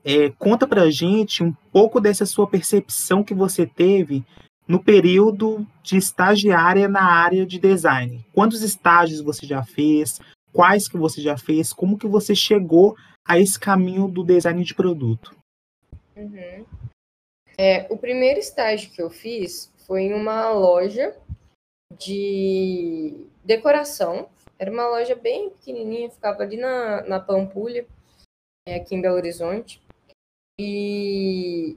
É, 0.04 0.30
conta 0.30 0.66
pra 0.66 0.90
gente 0.90 1.42
um 1.44 1.52
pouco 1.70 2.00
dessa 2.00 2.26
sua 2.26 2.46
percepção 2.46 3.22
que 3.22 3.34
você 3.34 3.66
teve 3.66 4.24
no 4.66 4.82
período 4.82 5.66
de 5.82 5.96
estagiária 5.96 6.88
na 6.88 7.04
área 7.04 7.44
de 7.44 7.58
design. 7.58 8.24
Quantos 8.32 8.62
estágios 8.62 9.20
você 9.20 9.46
já 9.46 9.62
fez? 9.62 10.20
Quais 10.52 10.88
que 10.88 10.96
você 10.96 11.20
já 11.20 11.36
fez? 11.36 11.72
Como 11.72 11.98
que 11.98 12.06
você 12.06 12.34
chegou 12.34 12.96
a 13.26 13.38
esse 13.38 13.58
caminho 13.58 14.08
do 14.08 14.24
design 14.24 14.62
de 14.64 14.74
produto? 14.74 15.34
Uhum. 16.16 16.64
É, 17.56 17.86
o 17.90 17.96
primeiro 17.96 18.38
estágio 18.38 18.90
que 18.90 19.02
eu 19.02 19.10
fiz 19.10 19.72
foi 19.86 20.02
em 20.02 20.14
uma 20.14 20.50
loja 20.50 21.16
de 21.98 23.26
decoração. 23.44 24.28
Era 24.58 24.70
uma 24.70 24.86
loja 24.88 25.14
bem 25.14 25.50
pequenininha, 25.50 26.10
ficava 26.10 26.42
ali 26.42 26.56
na, 26.56 27.02
na 27.02 27.20
Pampulha, 27.20 27.86
é, 28.66 28.76
aqui 28.76 28.94
em 28.94 29.00
Belo 29.00 29.16
Horizonte. 29.16 29.82
E, 30.58 31.76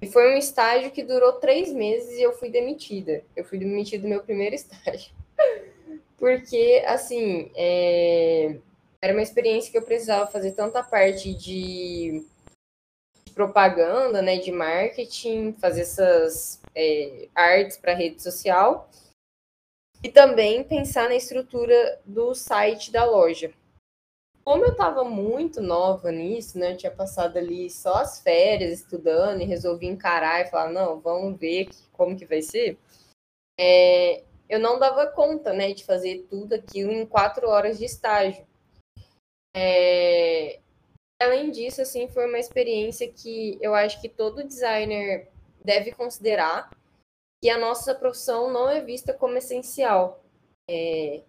e 0.00 0.06
foi 0.06 0.34
um 0.34 0.36
estágio 0.36 0.90
que 0.90 1.02
durou 1.02 1.34
três 1.34 1.72
meses 1.72 2.16
e 2.18 2.22
eu 2.22 2.32
fui 2.32 2.50
demitida. 2.50 3.24
Eu 3.34 3.44
fui 3.44 3.58
demitida 3.58 4.02
do 4.02 4.08
meu 4.08 4.22
primeiro 4.22 4.54
estágio. 4.56 5.12
Porque, 6.16 6.82
assim, 6.86 7.50
é, 7.54 8.56
era 9.00 9.12
uma 9.12 9.22
experiência 9.22 9.70
que 9.70 9.78
eu 9.78 9.82
precisava 9.82 10.30
fazer 10.30 10.52
tanta 10.52 10.82
parte 10.82 11.34
de 11.34 12.24
propaganda, 13.34 14.20
né, 14.20 14.36
de 14.38 14.50
marketing, 14.50 15.52
fazer 15.60 15.82
essas 15.82 16.60
é, 16.74 17.28
artes 17.34 17.76
para 17.76 17.94
rede 17.94 18.20
social 18.20 18.90
e 20.02 20.08
também 20.08 20.64
pensar 20.64 21.08
na 21.08 21.14
estrutura 21.14 22.00
do 22.04 22.34
site 22.34 22.90
da 22.90 23.04
loja. 23.04 23.52
Como 24.48 24.64
eu 24.64 24.72
estava 24.72 25.04
muito 25.04 25.60
nova 25.60 26.10
nisso, 26.10 26.58
né, 26.58 26.72
eu 26.72 26.76
tinha 26.78 26.90
passado 26.90 27.36
ali 27.36 27.68
só 27.68 27.96
as 27.96 28.22
férias 28.22 28.80
estudando 28.80 29.42
e 29.42 29.44
resolvi 29.44 29.84
encarar 29.84 30.40
e 30.40 30.46
falar, 30.46 30.70
não, 30.70 30.98
vamos 30.98 31.38
ver 31.38 31.68
como 31.92 32.16
que 32.16 32.24
vai 32.24 32.40
ser. 32.40 32.78
É, 33.60 34.24
eu 34.48 34.58
não 34.58 34.78
dava 34.78 35.06
conta, 35.08 35.52
né, 35.52 35.74
de 35.74 35.84
fazer 35.84 36.26
tudo 36.30 36.54
aquilo 36.54 36.90
em 36.90 37.04
quatro 37.04 37.46
horas 37.46 37.78
de 37.78 37.84
estágio. 37.84 38.46
É, 39.54 40.60
além 41.20 41.50
disso, 41.50 41.82
assim, 41.82 42.08
foi 42.08 42.26
uma 42.26 42.38
experiência 42.38 43.06
que 43.06 43.58
eu 43.60 43.74
acho 43.74 44.00
que 44.00 44.08
todo 44.08 44.42
designer 44.42 45.28
deve 45.62 45.92
considerar 45.92 46.70
que 47.44 47.50
a 47.50 47.58
nossa 47.58 47.94
profissão 47.94 48.50
não 48.50 48.66
é 48.66 48.80
vista 48.80 49.12
como 49.12 49.36
essencial. 49.36 50.24
É... 50.70 51.20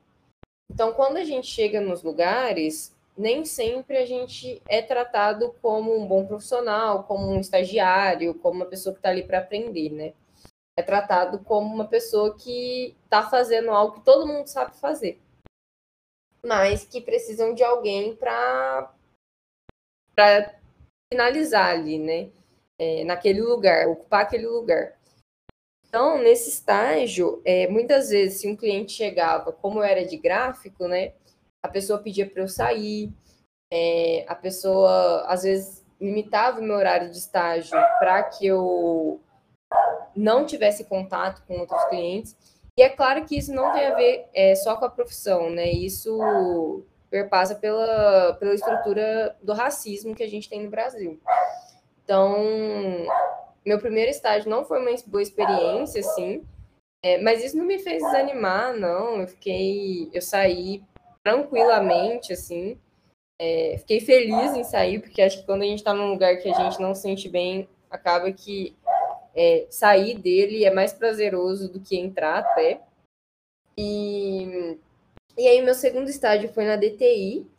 Então, 0.71 0.93
quando 0.93 1.17
a 1.17 1.25
gente 1.25 1.47
chega 1.47 1.81
nos 1.81 2.01
lugares, 2.01 2.97
nem 3.19 3.43
sempre 3.43 3.97
a 3.97 4.05
gente 4.05 4.63
é 4.69 4.81
tratado 4.81 5.53
como 5.61 5.93
um 5.93 6.07
bom 6.07 6.25
profissional, 6.25 7.03
como 7.03 7.27
um 7.27 7.37
estagiário, 7.37 8.33
como 8.35 8.61
uma 8.61 8.65
pessoa 8.65 8.93
que 8.93 8.99
está 8.99 9.09
ali 9.09 9.27
para 9.27 9.39
aprender, 9.39 9.89
né? 9.89 10.13
É 10.77 10.81
tratado 10.81 11.43
como 11.43 11.75
uma 11.75 11.85
pessoa 11.85 12.37
que 12.37 12.95
está 13.03 13.29
fazendo 13.29 13.71
algo 13.71 13.95
que 13.95 14.05
todo 14.05 14.25
mundo 14.25 14.47
sabe 14.47 14.73
fazer, 14.77 15.21
mas 16.41 16.85
que 16.85 17.01
precisam 17.01 17.53
de 17.53 17.61
alguém 17.61 18.15
para 18.15 18.95
finalizar 21.11 21.71
ali, 21.71 21.99
né? 21.99 22.31
É, 22.77 23.03
naquele 23.03 23.41
lugar, 23.41 23.89
ocupar 23.89 24.21
aquele 24.21 24.47
lugar. 24.47 24.97
Então, 25.85 26.17
nesse 26.19 26.49
estágio, 26.49 27.41
é, 27.43 27.67
muitas 27.67 28.11
vezes, 28.11 28.39
se 28.39 28.47
um 28.47 28.55
cliente 28.55 28.93
chegava, 28.93 29.51
como 29.51 29.83
era 29.83 30.05
de 30.05 30.15
gráfico, 30.15 30.87
né? 30.87 31.13
A 31.63 31.67
pessoa 31.67 31.99
pedia 31.99 32.29
para 32.29 32.41
eu 32.41 32.47
sair, 32.47 33.11
é, 33.71 34.25
a 34.27 34.35
pessoa, 34.35 35.25
às 35.27 35.43
vezes, 35.43 35.85
limitava 35.99 36.59
o 36.59 36.63
meu 36.63 36.75
horário 36.75 37.11
de 37.11 37.17
estágio 37.17 37.77
para 37.99 38.23
que 38.23 38.47
eu 38.47 39.19
não 40.15 40.45
tivesse 40.45 40.85
contato 40.85 41.43
com 41.45 41.59
outros 41.59 41.83
clientes. 41.85 42.35
E 42.77 42.81
é 42.81 42.89
claro 42.89 43.25
que 43.25 43.37
isso 43.37 43.53
não 43.53 43.71
tem 43.73 43.87
a 43.87 43.95
ver 43.95 44.27
é, 44.33 44.55
só 44.55 44.77
com 44.77 44.85
a 44.85 44.89
profissão, 44.89 45.49
né? 45.49 45.69
Isso 45.69 46.83
perpassa 47.09 47.55
pela, 47.55 48.33
pela 48.39 48.53
estrutura 48.53 49.35
do 49.41 49.53
racismo 49.53 50.15
que 50.15 50.23
a 50.23 50.29
gente 50.29 50.49
tem 50.49 50.63
no 50.63 50.69
Brasil. 50.69 51.19
Então, 52.03 52.37
meu 53.65 53.79
primeiro 53.79 54.09
estágio 54.09 54.49
não 54.49 54.63
foi 54.63 54.79
uma 54.79 54.95
boa 55.07 55.21
experiência, 55.21 55.99
assim, 55.99 56.43
é, 57.03 57.17
mas 57.19 57.43
isso 57.43 57.57
não 57.57 57.65
me 57.65 57.79
fez 57.79 58.01
desanimar, 58.03 58.73
não. 58.73 59.21
Eu 59.21 59.27
fiquei, 59.27 60.09
eu 60.13 60.21
saí 60.21 60.83
tranquilamente, 61.23 62.33
assim, 62.33 62.79
é, 63.39 63.77
fiquei 63.79 63.99
feliz 63.99 64.55
em 64.55 64.63
sair, 64.63 64.99
porque 64.99 65.21
acho 65.21 65.39
que 65.39 65.45
quando 65.45 65.61
a 65.61 65.65
gente 65.65 65.79
está 65.79 65.93
num 65.93 66.11
lugar 66.11 66.37
que 66.37 66.49
a 66.49 66.53
gente 66.53 66.81
não 66.81 66.93
se 66.93 67.03
sente 67.03 67.29
bem, 67.29 67.67
acaba 67.89 68.31
que 68.31 68.75
é, 69.35 69.67
sair 69.69 70.17
dele 70.17 70.65
é 70.65 70.71
mais 70.71 70.93
prazeroso 70.93 71.71
do 71.71 71.79
que 71.79 71.97
entrar 71.97 72.39
até. 72.39 72.81
E 73.77 74.77
e 75.39 75.47
aí, 75.47 75.61
meu 75.61 75.73
segundo 75.73 76.09
estágio 76.09 76.51
foi 76.51 76.65
na 76.65 76.75
DTI, 76.75 77.49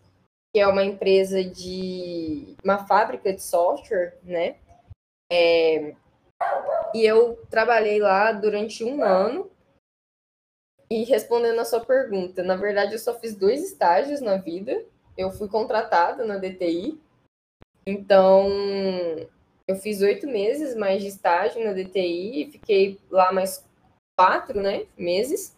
que 0.53 0.61
é 0.61 0.67
uma 0.67 0.85
empresa 0.85 1.43
de. 1.43 2.55
uma 2.63 2.87
fábrica 2.87 3.33
de 3.33 3.43
software, 3.43 4.19
né? 4.23 4.57
É, 5.33 5.95
e 6.95 7.03
eu 7.03 7.37
trabalhei 7.49 7.99
lá 7.99 8.33
durante 8.33 8.85
um 8.85 9.03
ano. 9.03 9.51
E 10.91 11.05
respondendo 11.05 11.61
a 11.61 11.65
sua 11.65 11.85
pergunta, 11.85 12.43
na 12.43 12.57
verdade, 12.57 12.93
eu 12.95 12.99
só 12.99 13.15
fiz 13.19 13.37
dois 13.37 13.63
estágios 13.63 14.21
na 14.21 14.37
vida. 14.37 14.85
Eu 15.17 15.31
fui 15.31 15.49
contratada 15.49 16.25
na 16.25 16.37
DTI. 16.37 17.01
Então, 17.87 18.49
eu 19.69 19.77
fiz 19.77 20.01
oito 20.03 20.27
meses 20.27 20.75
mais 20.75 21.01
de 21.01 21.09
estágio 21.09 21.65
na 21.65 21.73
DTI. 21.73 22.51
Fiquei 22.51 22.99
lá 23.09 23.33
mais 23.33 23.65
quatro 24.19 24.61
né, 24.61 24.87
meses. 24.99 25.57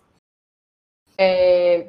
É, 1.16 1.88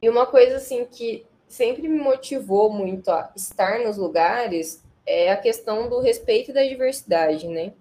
e 0.00 0.08
uma 0.08 0.26
coisa 0.26 0.56
assim 0.56 0.84
que 0.84 1.26
sempre 1.48 1.88
me 1.88 1.98
motivou 1.98 2.70
muito 2.70 3.10
a 3.10 3.32
estar 3.34 3.80
nos 3.80 3.96
lugares 3.96 4.84
é 5.06 5.30
a 5.30 5.36
questão 5.36 5.88
do 5.88 6.00
respeito 6.00 6.52
da 6.52 6.62
diversidade, 6.62 7.48
né? 7.48 7.72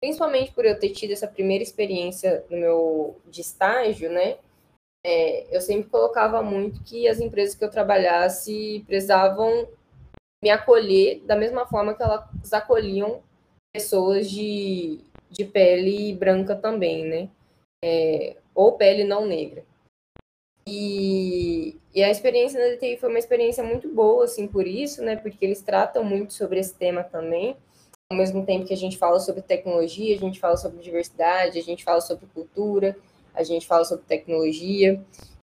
Principalmente 0.00 0.52
por 0.52 0.64
eu 0.64 0.78
ter 0.78 0.90
tido 0.90 1.12
essa 1.12 1.28
primeira 1.28 1.62
experiência 1.62 2.44
no 2.48 2.56
meu 2.56 3.20
de 3.26 3.40
estágio, 3.40 4.10
né? 4.10 4.38
É, 5.04 5.54
eu 5.54 5.60
sempre 5.60 5.90
colocava 5.90 6.42
muito 6.42 6.82
que 6.84 7.08
as 7.08 7.20
empresas 7.20 7.54
que 7.54 7.64
eu 7.64 7.70
trabalhasse 7.70 8.84
precisavam 8.86 9.68
me 10.42 10.50
acolher 10.50 11.20
da 11.24 11.36
mesma 11.36 11.66
forma 11.66 11.94
que 11.94 12.02
elas 12.02 12.52
acolhiam 12.52 13.22
pessoas 13.72 14.30
de, 14.30 15.00
de 15.30 15.44
pele 15.44 16.14
branca 16.14 16.56
também, 16.56 17.04
né? 17.04 17.28
É, 17.84 18.36
ou 18.54 18.76
pele 18.76 19.04
não 19.04 19.26
negra. 19.26 19.64
E, 20.66 21.76
e, 21.94 22.02
a 22.02 22.10
experiência 22.10 22.60
na 22.60 22.74
DTI 22.74 22.96
foi 22.98 23.08
uma 23.08 23.18
experiência 23.18 23.64
muito 23.64 23.88
boa, 23.88 24.24
assim, 24.24 24.46
por 24.46 24.66
isso, 24.66 25.02
né? 25.02 25.16
Porque 25.16 25.44
eles 25.44 25.62
tratam 25.62 26.04
muito 26.04 26.32
sobre 26.32 26.60
esse 26.60 26.74
tema 26.74 27.02
também. 27.02 27.56
Ao 28.10 28.16
mesmo 28.16 28.44
tempo 28.44 28.66
que 28.66 28.74
a 28.74 28.76
gente 28.76 28.98
fala 28.98 29.20
sobre 29.20 29.40
tecnologia, 29.40 30.16
a 30.16 30.18
gente 30.18 30.40
fala 30.40 30.56
sobre 30.56 30.82
diversidade, 30.82 31.58
a 31.58 31.62
gente 31.62 31.84
fala 31.84 32.00
sobre 32.00 32.26
cultura, 32.26 32.96
a 33.32 33.44
gente 33.44 33.66
fala 33.68 33.84
sobre 33.84 34.04
tecnologia. 34.04 35.00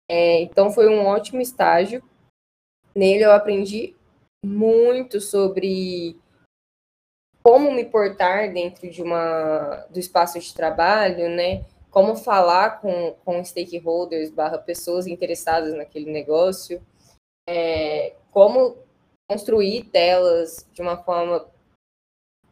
É, 0.07 0.41
então, 0.41 0.69
foi 0.69 0.87
um 0.87 1.07
ótimo 1.07 1.41
estágio. 1.41 2.03
Nele 2.93 3.23
eu 3.23 3.31
aprendi 3.31 3.95
muito 4.45 5.19
sobre 5.19 6.19
como 7.43 7.71
me 7.71 7.83
portar 7.83 8.53
dentro 8.53 8.89
de 8.89 9.01
uma 9.01 9.87
do 9.89 9.99
espaço 9.99 10.39
de 10.39 10.53
trabalho, 10.53 11.29
né? 11.29 11.65
Como 11.89 12.15
falar 12.15 12.79
com, 12.79 13.15
com 13.25 13.43
stakeholders 13.43 14.29
barra 14.29 14.57
pessoas 14.57 15.07
interessadas 15.07 15.73
naquele 15.73 16.11
negócio, 16.11 16.81
é, 17.49 18.13
como 18.31 18.77
construir 19.29 19.85
telas 19.85 20.67
de 20.73 20.81
uma 20.81 20.97
forma 20.97 21.50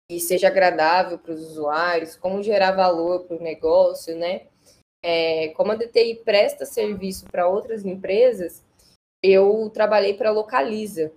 que 0.09 0.19
seja 0.19 0.47
agradável 0.47 1.19
para 1.19 1.33
os 1.33 1.41
usuários, 1.51 2.15
como 2.15 2.41
gerar 2.41 2.71
valor 2.71 3.25
para 3.25 3.37
o 3.37 3.43
negócio, 3.43 4.15
né? 4.17 4.43
É, 5.03 5.49
como 5.49 5.71
a 5.71 5.75
DTI 5.75 6.15
presta 6.25 6.65
serviço 6.65 7.25
para 7.25 7.47
outras 7.47 7.85
empresas, 7.85 8.63
eu 9.23 9.69
trabalhei 9.73 10.13
para 10.13 10.29
a 10.29 10.33
Localiza, 10.33 11.11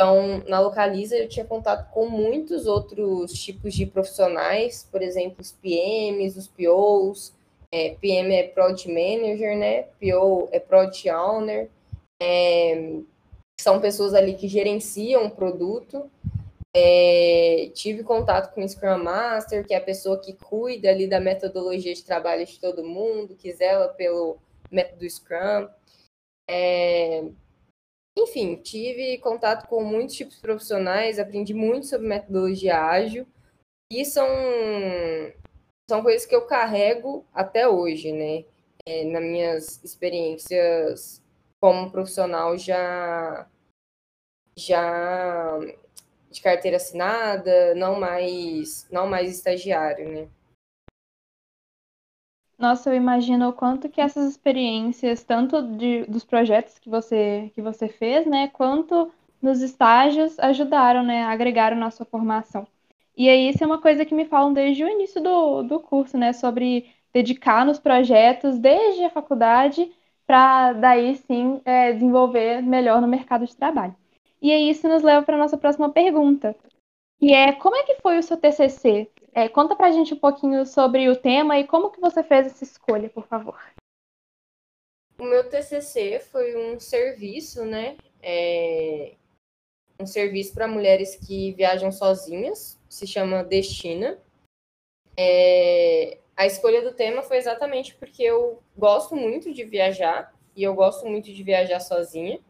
então, 0.00 0.42
na 0.48 0.58
Localiza, 0.60 1.14
eu 1.14 1.28
tinha 1.28 1.44
contato 1.44 1.90
com 1.90 2.08
muitos 2.08 2.66
outros 2.66 3.34
tipos 3.34 3.74
de 3.74 3.84
profissionais, 3.84 4.88
por 4.90 5.02
exemplo, 5.02 5.36
os 5.42 5.52
PMs, 5.52 6.38
os 6.38 6.48
POs. 6.48 7.34
É, 7.70 7.90
PM 8.00 8.34
é 8.34 8.48
Product 8.48 8.88
Manager, 8.88 9.58
né? 9.58 9.82
PO 10.00 10.48
é 10.52 10.58
Product 10.58 11.10
Owner. 11.10 11.68
É, 12.18 12.94
são 13.60 13.78
pessoas 13.78 14.14
ali 14.14 14.32
que 14.32 14.48
gerenciam 14.48 15.26
o 15.26 15.30
produto. 15.30 16.10
É, 16.74 17.70
tive 17.74 18.04
contato 18.04 18.54
com 18.54 18.62
o 18.62 18.68
Scrum 18.68 19.02
Master, 19.02 19.66
que 19.66 19.74
é 19.74 19.76
a 19.76 19.84
pessoa 19.84 20.20
que 20.20 20.34
cuida 20.34 20.88
ali 20.88 21.08
da 21.08 21.18
metodologia 21.18 21.92
de 21.92 22.04
trabalho 22.04 22.46
de 22.46 22.60
todo 22.60 22.84
mundo, 22.84 23.34
que 23.34 23.52
zela 23.52 23.88
pelo 23.88 24.38
método 24.70 25.08
Scrum. 25.08 25.68
É, 26.48 27.24
enfim, 28.16 28.56
tive 28.56 29.18
contato 29.18 29.66
com 29.68 29.82
muitos 29.82 30.16
tipos 30.16 30.36
profissionais, 30.36 31.18
aprendi 31.18 31.54
muito 31.54 31.86
sobre 31.86 32.06
metodologia 32.06 32.80
ágil 32.80 33.26
e 33.90 34.04
são, 34.04 34.28
são 35.88 36.02
coisas 36.02 36.26
que 36.26 36.34
eu 36.34 36.46
carrego 36.46 37.26
até 37.32 37.68
hoje, 37.68 38.12
né? 38.12 38.44
É, 38.86 39.04
nas 39.04 39.22
minhas 39.22 39.84
experiências 39.84 41.22
como 41.60 41.90
profissional 41.90 42.56
já 42.56 43.48
já 44.56 45.58
de 46.30 46.40
carteira 46.40 46.76
assinada, 46.76 47.74
não 47.74 47.98
mais 47.98 48.86
não 48.90 49.06
mais 49.06 49.30
estagiário, 49.30 50.08
né? 50.08 50.28
Nossa, 52.58 52.90
eu 52.90 52.94
imagino 52.94 53.48
o 53.48 53.52
quanto 53.54 53.88
que 53.88 54.00
essas 54.00 54.28
experiências, 54.30 55.24
tanto 55.24 55.62
de, 55.62 56.04
dos 56.04 56.24
projetos 56.24 56.78
que 56.78 56.90
você, 56.90 57.50
que 57.54 57.62
você 57.62 57.88
fez, 57.88 58.26
né, 58.26 58.48
quanto 58.48 59.10
nos 59.40 59.62
estágios, 59.62 60.38
ajudaram, 60.38 61.02
né, 61.02 61.24
agregaram 61.24 61.76
na 61.78 61.90
sua 61.90 62.04
formação. 62.04 62.66
E 63.16 63.28
aí, 63.28 63.48
isso 63.48 63.64
é 63.64 63.66
uma 63.66 63.80
coisa 63.80 64.04
que 64.04 64.14
me 64.14 64.26
falam 64.26 64.52
desde 64.52 64.84
o 64.84 64.88
início 64.88 65.22
do, 65.22 65.62
do 65.62 65.80
curso, 65.80 66.18
né, 66.18 66.32
sobre 66.34 66.90
dedicar 67.12 67.64
nos 67.64 67.78
projetos 67.78 68.58
desde 68.58 69.04
a 69.04 69.10
faculdade 69.10 69.90
para 70.26 70.72
daí 70.74 71.16
sim 71.16 71.60
é, 71.64 71.92
desenvolver 71.92 72.62
melhor 72.62 73.00
no 73.00 73.08
mercado 73.08 73.46
de 73.46 73.56
trabalho. 73.56 73.96
E 74.40 74.52
aí, 74.52 74.70
isso 74.70 74.88
nos 74.88 75.02
leva 75.02 75.24
para 75.24 75.36
a 75.36 75.38
nossa 75.38 75.58
próxima 75.58 75.92
pergunta, 75.92 76.56
que 77.18 77.32
é 77.32 77.52
como 77.52 77.76
é 77.76 77.82
que 77.82 77.96
foi 77.96 78.18
o 78.18 78.22
seu 78.22 78.36
TCC? 78.36 79.10
É, 79.32 79.48
conta 79.48 79.76
pra 79.76 79.92
gente 79.92 80.14
um 80.14 80.18
pouquinho 80.18 80.64
sobre 80.64 81.08
o 81.08 81.16
tema 81.16 81.58
e 81.58 81.66
como 81.66 81.90
que 81.90 82.00
você 82.00 82.22
fez 82.22 82.46
essa 82.46 82.64
escolha, 82.64 83.08
por 83.10 83.26
favor. 83.26 83.60
O 85.18 85.24
meu 85.24 85.48
TCC 85.48 86.18
foi 86.18 86.56
um 86.56 86.80
serviço, 86.80 87.64
né? 87.66 87.98
É... 88.22 89.14
Um 90.00 90.06
serviço 90.06 90.54
para 90.54 90.66
mulheres 90.66 91.14
que 91.14 91.52
viajam 91.52 91.92
sozinhas, 91.92 92.80
se 92.88 93.06
chama 93.06 93.44
Destina. 93.44 94.18
É... 95.14 96.18
A 96.34 96.46
escolha 96.46 96.80
do 96.80 96.94
tema 96.94 97.20
foi 97.20 97.36
exatamente 97.36 97.94
porque 97.96 98.22
eu 98.22 98.62
gosto 98.74 99.14
muito 99.14 99.52
de 99.52 99.62
viajar 99.62 100.34
e 100.56 100.62
eu 100.62 100.74
gosto 100.74 101.06
muito 101.06 101.30
de 101.30 101.42
viajar 101.42 101.80
sozinha. 101.80 102.40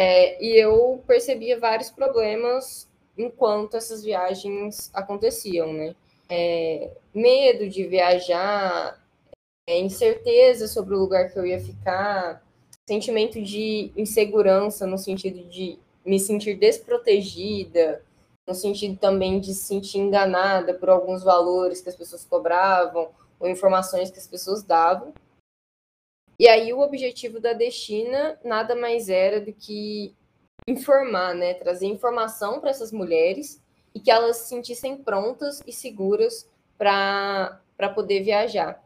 É... 0.00 0.42
E 0.42 0.56
eu 0.56 1.02
percebia 1.06 1.58
vários 1.58 1.90
problemas 1.90 2.88
enquanto 3.16 3.76
essas 3.76 4.04
viagens 4.04 4.90
aconteciam, 4.94 5.72
né? 5.72 5.94
É, 6.30 6.90
medo 7.12 7.68
de 7.68 7.84
viajar, 7.84 9.02
é, 9.66 9.78
incerteza 9.80 10.68
sobre 10.68 10.94
o 10.94 10.98
lugar 10.98 11.32
que 11.32 11.38
eu 11.38 11.44
ia 11.44 11.58
ficar, 11.58 12.46
sentimento 12.86 13.42
de 13.42 13.90
insegurança 13.96 14.86
no 14.86 14.96
sentido 14.96 15.42
de 15.48 15.78
me 16.04 16.20
sentir 16.20 16.54
desprotegida, 16.54 18.02
no 18.46 18.54
sentido 18.54 18.96
também 18.98 19.40
de 19.40 19.52
se 19.52 19.64
sentir 19.64 19.98
enganada 19.98 20.74
por 20.74 20.88
alguns 20.88 21.22
valores 21.22 21.80
que 21.80 21.88
as 21.88 21.96
pessoas 21.96 22.24
cobravam 22.24 23.08
ou 23.40 23.48
informações 23.48 24.10
que 24.10 24.18
as 24.18 24.26
pessoas 24.26 24.62
davam. 24.62 25.12
E 26.38 26.46
aí 26.46 26.72
o 26.72 26.80
objetivo 26.80 27.40
da 27.40 27.52
Destina 27.52 28.38
nada 28.44 28.74
mais 28.76 29.08
era 29.08 29.40
do 29.40 29.52
que 29.52 30.14
informar, 30.66 31.34
né, 31.34 31.54
trazer 31.54 31.86
informação 31.86 32.60
para 32.60 32.70
essas 32.70 32.92
mulheres 32.92 33.62
e 33.94 34.00
que 34.00 34.10
elas 34.10 34.36
se 34.36 34.48
sentissem 34.48 34.96
prontas 34.96 35.62
e 35.66 35.72
seguras 35.72 36.48
para 36.76 37.60
poder 37.94 38.22
viajar. 38.22 38.84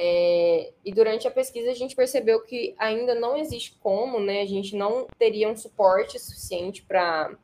É, 0.00 0.72
e 0.84 0.92
durante 0.92 1.26
a 1.26 1.30
pesquisa 1.30 1.70
a 1.70 1.74
gente 1.74 1.96
percebeu 1.96 2.40
que 2.44 2.72
ainda 2.78 3.16
não 3.16 3.36
existe 3.36 3.76
como, 3.80 4.20
né? 4.20 4.42
A 4.42 4.46
gente 4.46 4.76
não 4.76 5.08
teria 5.18 5.48
um 5.48 5.56
suporte 5.56 6.20
suficiente 6.20 6.84
para 6.84 7.36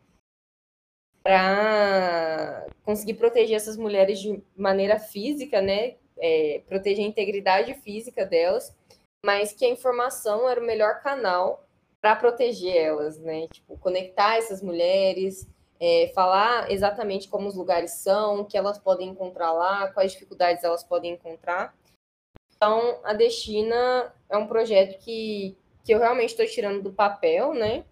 para 1.20 2.66
conseguir 2.84 3.14
proteger 3.14 3.56
essas 3.56 3.78
mulheres 3.78 4.20
de 4.20 4.42
maneira 4.54 5.00
física, 5.00 5.60
né? 5.60 5.96
É, 6.18 6.62
proteger 6.68 7.04
a 7.04 7.08
integridade 7.08 7.74
física 7.74 8.24
delas, 8.24 8.72
mas 9.24 9.54
que 9.54 9.64
a 9.64 9.70
informação 9.70 10.46
era 10.46 10.60
o 10.60 10.66
melhor 10.66 11.00
canal 11.00 11.66
para 11.98 12.14
proteger 12.14 12.76
elas, 12.76 13.18
né? 13.18 13.48
Tipo, 13.48 13.78
conectar 13.78 14.36
essas 14.36 14.60
mulheres, 14.60 15.48
é, 15.80 16.12
falar 16.14 16.70
exatamente 16.70 17.26
como 17.26 17.48
os 17.48 17.54
lugares 17.56 17.92
são, 17.92 18.40
o 18.40 18.44
que 18.44 18.58
elas 18.58 18.78
podem 18.78 19.08
encontrar 19.08 19.50
lá, 19.52 19.90
quais 19.92 20.12
dificuldades 20.12 20.62
elas 20.62 20.84
podem 20.84 21.14
encontrar. 21.14 21.74
Então, 22.54 23.00
a 23.02 23.14
Destina 23.14 24.14
é 24.28 24.36
um 24.36 24.46
projeto 24.46 25.02
que, 25.02 25.56
que 25.82 25.94
eu 25.94 25.98
realmente 25.98 26.30
estou 26.30 26.44
tirando 26.44 26.82
do 26.82 26.92
papel, 26.92 27.54
né? 27.54 27.82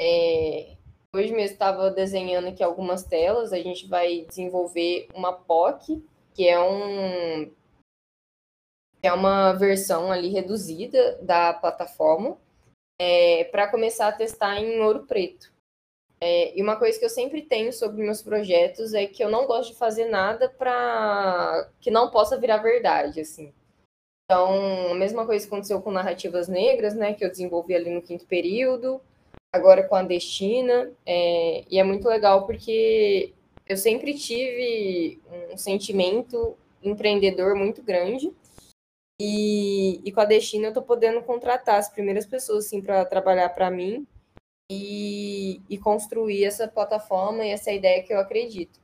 É, 0.00 0.76
hoje 1.12 1.32
mesmo 1.32 1.54
estava 1.54 1.90
desenhando 1.90 2.46
aqui 2.46 2.62
algumas 2.62 3.02
telas, 3.02 3.52
a 3.52 3.58
gente 3.58 3.88
vai 3.88 4.24
desenvolver 4.28 5.08
uma 5.12 5.32
POC, 5.32 6.00
que 6.34 6.46
é 6.48 6.60
um 6.60 7.50
é 9.02 9.12
uma 9.12 9.52
versão 9.52 10.10
ali 10.10 10.28
reduzida 10.28 11.18
da 11.22 11.52
plataforma, 11.52 12.36
é, 13.00 13.44
para 13.44 13.68
começar 13.68 14.08
a 14.08 14.12
testar 14.12 14.58
em 14.58 14.80
ouro 14.80 15.04
preto. 15.06 15.52
É, 16.20 16.58
e 16.58 16.62
uma 16.62 16.76
coisa 16.76 16.98
que 16.98 17.04
eu 17.04 17.10
sempre 17.10 17.42
tenho 17.42 17.72
sobre 17.72 18.02
meus 18.02 18.20
projetos 18.20 18.92
é 18.92 19.06
que 19.06 19.22
eu 19.22 19.30
não 19.30 19.46
gosto 19.46 19.72
de 19.72 19.78
fazer 19.78 20.06
nada 20.06 20.48
para 20.48 21.68
que 21.80 21.90
não 21.90 22.10
possa 22.10 22.36
virar 22.36 22.58
verdade, 22.58 23.20
assim. 23.20 23.52
Então, 24.24 24.90
a 24.90 24.94
mesma 24.94 25.24
coisa 25.24 25.46
aconteceu 25.46 25.80
com 25.80 25.90
narrativas 25.90 26.48
negras, 26.48 26.94
né, 26.94 27.14
que 27.14 27.24
eu 27.24 27.30
desenvolvi 27.30 27.74
ali 27.74 27.88
no 27.88 28.02
quinto 28.02 28.26
período, 28.26 29.00
agora 29.54 29.82
com 29.82 29.94
a 29.94 30.02
Destina, 30.02 30.92
é, 31.06 31.64
e 31.70 31.78
é 31.78 31.84
muito 31.84 32.06
legal 32.08 32.44
porque 32.46 33.32
eu 33.66 33.76
sempre 33.76 34.12
tive 34.14 35.20
um 35.52 35.56
sentimento 35.56 36.56
empreendedor 36.82 37.54
muito 37.54 37.82
grande, 37.82 38.32
e, 39.20 40.00
e 40.04 40.12
com 40.12 40.20
a 40.20 40.24
Destina 40.24 40.66
eu 40.66 40.70
estou 40.70 40.82
podendo 40.82 41.22
contratar 41.22 41.78
as 41.78 41.88
primeiras 41.88 42.26
pessoas 42.26 42.66
assim, 42.66 42.80
para 42.80 43.04
trabalhar 43.04 43.48
para 43.50 43.70
mim 43.70 44.06
e, 44.70 45.60
e 45.68 45.78
construir 45.78 46.44
essa 46.44 46.68
plataforma 46.68 47.44
e 47.44 47.50
essa 47.50 47.72
ideia 47.72 48.02
que 48.02 48.12
eu 48.12 48.18
acredito. 48.18 48.78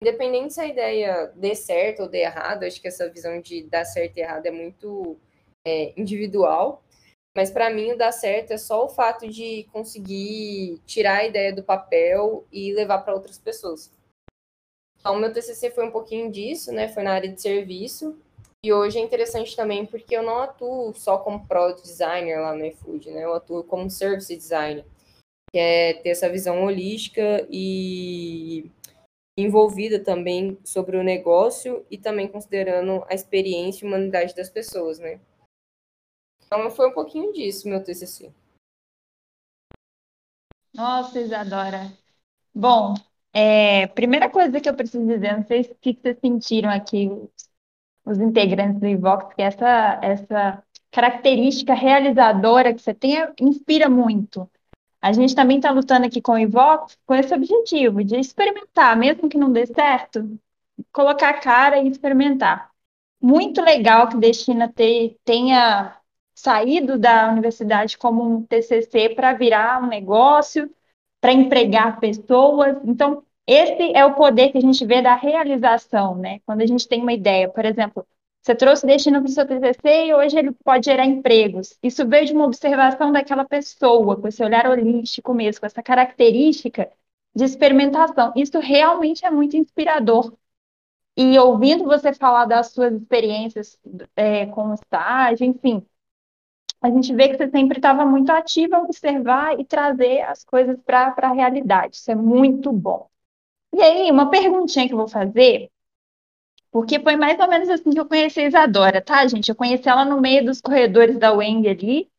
Independente 0.00 0.54
se 0.54 0.60
a 0.60 0.66
ideia 0.66 1.32
dê 1.34 1.54
certo 1.54 2.02
ou 2.02 2.08
dê 2.08 2.22
errado, 2.22 2.64
acho 2.64 2.80
que 2.80 2.88
essa 2.88 3.08
visão 3.08 3.40
de 3.40 3.62
dar 3.64 3.84
certo 3.84 4.16
e 4.16 4.20
errado 4.20 4.46
é 4.46 4.50
muito 4.50 5.16
é, 5.66 5.92
individual, 5.96 6.82
mas 7.36 7.50
para 7.50 7.70
mim 7.70 7.92
o 7.92 7.96
dar 7.96 8.12
certo 8.12 8.52
é 8.52 8.58
só 8.58 8.84
o 8.84 8.88
fato 8.88 9.28
de 9.28 9.64
conseguir 9.72 10.80
tirar 10.86 11.18
a 11.18 11.24
ideia 11.24 11.52
do 11.52 11.62
papel 11.62 12.44
e 12.52 12.72
levar 12.72 12.98
para 12.98 13.14
outras 13.14 13.38
pessoas. 13.38 13.90
Então, 14.98 15.18
meu 15.18 15.32
TCC 15.32 15.70
foi 15.70 15.86
um 15.86 15.90
pouquinho 15.90 16.30
disso, 16.30 16.70
né? 16.72 16.88
Foi 16.88 17.02
na 17.02 17.12
área 17.12 17.28
de 17.28 17.40
serviço. 17.40 18.16
E 18.64 18.72
hoje 18.72 18.98
é 18.98 19.02
interessante 19.02 19.56
também 19.56 19.84
porque 19.84 20.16
eu 20.16 20.22
não 20.22 20.38
atuo 20.38 20.94
só 20.94 21.18
como 21.18 21.46
product 21.48 21.82
designer 21.82 22.40
lá 22.40 22.54
no 22.54 22.64
iFood, 22.64 23.10
né? 23.10 23.24
Eu 23.24 23.34
atuo 23.34 23.64
como 23.64 23.90
service 23.90 24.34
designer, 24.34 24.84
que 25.52 25.58
é 25.58 25.94
ter 25.94 26.10
essa 26.10 26.30
visão 26.30 26.62
holística 26.64 27.44
e 27.50 28.70
envolvida 29.36 29.98
também 29.98 30.56
sobre 30.64 30.96
o 30.96 31.02
negócio 31.02 31.84
e 31.90 31.98
também 31.98 32.28
considerando 32.28 33.04
a 33.08 33.14
experiência 33.14 33.84
e 33.84 33.88
humanidade 33.88 34.32
das 34.34 34.48
pessoas, 34.48 35.00
né? 35.00 35.20
Então 36.46 36.70
foi 36.70 36.88
um 36.88 36.94
pouquinho 36.94 37.32
disso 37.32 37.68
meu 37.68 37.82
TCC. 37.82 38.32
Nossa, 40.72 41.20
Isadora. 41.20 41.92
Bom, 42.54 42.94
É, 43.34 43.86
primeira 43.88 44.30
coisa 44.30 44.60
que 44.60 44.68
eu 44.68 44.76
preciso 44.76 45.06
dizer, 45.06 45.36
não 45.36 45.46
sei 45.46 45.62
o 45.62 45.74
que 45.76 45.98
vocês 46.00 46.18
sentiram 46.20 46.68
aqui, 46.68 47.08
os, 48.04 48.18
integrantes 48.18 48.80
do 48.80 48.86
Invox, 48.86 49.34
que 49.34 49.42
essa, 49.42 49.98
essa 50.02 50.62
característica 50.90 51.74
realizadora 51.74 52.74
que 52.74 52.80
você 52.82 52.94
tem 52.94 53.16
inspira 53.40 53.88
muito. 53.88 54.48
A 55.00 55.12
gente 55.12 55.34
também 55.34 55.56
está 55.56 55.70
lutando 55.70 56.06
aqui 56.06 56.20
com 56.20 56.32
o 56.32 56.38
Invox 56.38 56.96
com 57.06 57.14
esse 57.14 57.34
objetivo 57.34 58.04
de 58.04 58.16
experimentar, 58.16 58.96
mesmo 58.96 59.28
que 59.28 59.38
não 59.38 59.52
dê 59.52 59.66
certo, 59.66 60.38
colocar 60.92 61.30
a 61.30 61.40
cara 61.40 61.78
e 61.78 61.88
experimentar. 61.88 62.70
Muito 63.20 63.60
legal 63.62 64.08
que 64.08 64.16
Destina 64.16 64.72
tenha 65.24 65.96
saído 66.34 66.98
da 66.98 67.30
universidade 67.30 67.96
como 67.96 68.22
um 68.22 68.42
TCC 68.44 69.10
para 69.10 69.32
virar 69.32 69.82
um 69.82 69.86
negócio, 69.86 70.70
para 71.20 71.32
empregar 71.32 72.00
pessoas. 72.00 72.76
Então, 72.84 73.24
esse 73.46 73.92
é 73.96 74.04
o 74.04 74.14
poder 74.14 74.50
que 74.52 74.58
a 74.58 74.60
gente 74.60 74.84
vê 74.86 75.02
da 75.02 75.14
realização, 75.14 76.16
né? 76.16 76.40
Quando 76.46 76.62
a 76.62 76.66
gente 76.66 76.88
tem 76.88 77.02
uma 77.02 77.12
ideia, 77.12 77.48
por 77.48 77.64
exemplo, 77.64 78.06
você 78.42 78.54
trouxe 78.54 78.86
destino 78.86 79.20
para 79.20 79.28
o 79.28 79.32
seu 79.32 79.46
TCC 79.46 80.06
e 80.06 80.14
hoje 80.14 80.38
ele 80.38 80.52
pode 80.64 80.86
gerar 80.86 81.04
empregos. 81.06 81.78
Isso 81.82 82.06
veio 82.08 82.26
de 82.26 82.32
uma 82.32 82.44
observação 82.46 83.12
daquela 83.12 83.44
pessoa, 83.44 84.16
com 84.20 84.28
esse 84.28 84.42
olhar 84.42 84.66
holístico 84.68 85.32
mesmo, 85.34 85.60
com 85.60 85.66
essa 85.66 85.82
característica 85.82 86.90
de 87.34 87.44
experimentação. 87.44 88.32
Isso 88.36 88.58
realmente 88.58 89.24
é 89.24 89.30
muito 89.30 89.56
inspirador. 89.56 90.32
E 91.16 91.38
ouvindo 91.38 91.84
você 91.84 92.12
falar 92.14 92.46
das 92.46 92.68
suas 92.72 92.94
experiências 92.94 93.78
é, 94.16 94.46
com 94.46 94.74
estágio, 94.74 95.46
enfim, 95.46 95.86
a 96.82 96.90
gente 96.90 97.14
vê 97.14 97.28
que 97.28 97.36
você 97.38 97.48
sempre 97.50 97.78
estava 97.78 98.04
muito 98.04 98.30
ativa 98.30 98.76
a 98.76 98.82
observar 98.82 99.58
e 99.58 99.64
trazer 99.64 100.22
as 100.22 100.44
coisas 100.44 100.78
para 100.84 101.14
a 101.16 101.32
realidade. 101.32 101.96
Isso 101.96 102.10
é 102.10 102.14
muito 102.14 102.72
bom. 102.72 103.08
E 103.74 103.82
aí, 103.82 104.10
uma 104.10 104.30
perguntinha 104.30 104.86
que 104.86 104.92
eu 104.92 104.98
vou 104.98 105.08
fazer 105.08 105.70
porque 106.72 106.98
foi 106.98 107.16
mais 107.16 107.38
ou 107.38 107.46
menos 107.46 107.68
assim 107.68 107.90
que 107.90 108.00
eu 108.00 108.08
conheci 108.08 108.40
a 108.40 108.46
Isadora, 108.46 109.02
tá, 109.02 109.26
gente? 109.26 109.50
Eu 109.50 109.54
conheci 109.54 109.86
ela 109.86 110.06
no 110.06 110.18
meio 110.22 110.42
dos 110.42 110.58
corredores 110.58 111.18
da 111.18 111.30
Weng 111.30 111.68
ali, 111.68 112.10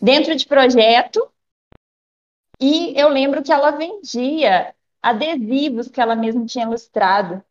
dentro 0.00 0.34
de 0.34 0.46
projeto. 0.46 1.30
E 2.58 2.98
eu 2.98 3.10
lembro 3.10 3.42
que 3.42 3.52
ela 3.52 3.70
vendia 3.72 4.74
adesivos 5.02 5.88
que 5.88 6.00
ela 6.00 6.16
mesma 6.16 6.46
tinha 6.46 6.64
ilustrado. 6.64 7.44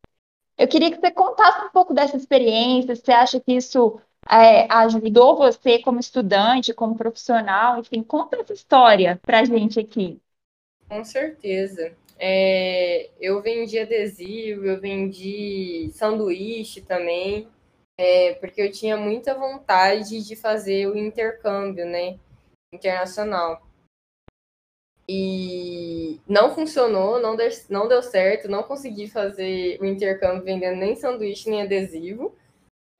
Eu 0.58 0.68
queria 0.68 0.90
que 0.90 1.00
você 1.00 1.12
contasse 1.12 1.66
um 1.66 1.70
pouco 1.70 1.94
dessa 1.94 2.18
experiência. 2.18 2.96
Você 2.96 3.12
acha 3.12 3.40
que 3.40 3.54
isso 3.54 4.02
é, 4.28 4.72
ajudou 4.74 5.38
você 5.38 5.78
como 5.80 6.00
estudante, 6.00 6.74
como 6.74 6.98
profissional? 6.98 7.80
Enfim, 7.80 8.02
conta 8.02 8.38
essa 8.38 8.54
história 8.54 9.20
para 9.22 9.42
a 9.42 9.46
gente 9.46 9.80
aqui. 9.80 10.20
Com 10.90 11.06
certeza. 11.06 11.96
É, 12.22 13.10
eu 13.20 13.42
vendi 13.42 13.80
adesivo, 13.80 14.66
eu 14.66 14.80
vendi 14.82 15.90
sanduíche 15.94 16.82
também, 16.82 17.48
é, 17.98 18.34
porque 18.36 18.62
eu 18.62 18.72
tinha 18.72 18.98
muita 18.98 19.34
vontade 19.34 20.22
de 20.28 20.36
fazer 20.36 20.88
o 20.88 20.98
intercâmbio, 20.98 21.86
né, 21.86 22.20
internacional. 22.74 23.66
E 25.08 26.20
não 26.28 26.54
funcionou, 26.54 27.20
não 27.20 27.36
deu, 27.36 27.50
não 27.70 27.88
deu 27.88 28.04
certo, 28.04 28.48
não 28.48 28.64
consegui 28.64 29.08
fazer 29.08 29.80
o 29.82 29.86
intercâmbio 29.86 30.44
vendendo 30.44 30.78
nem 30.78 30.96
sanduíche 30.96 31.50
nem 31.50 31.64
adesivo. 31.64 32.36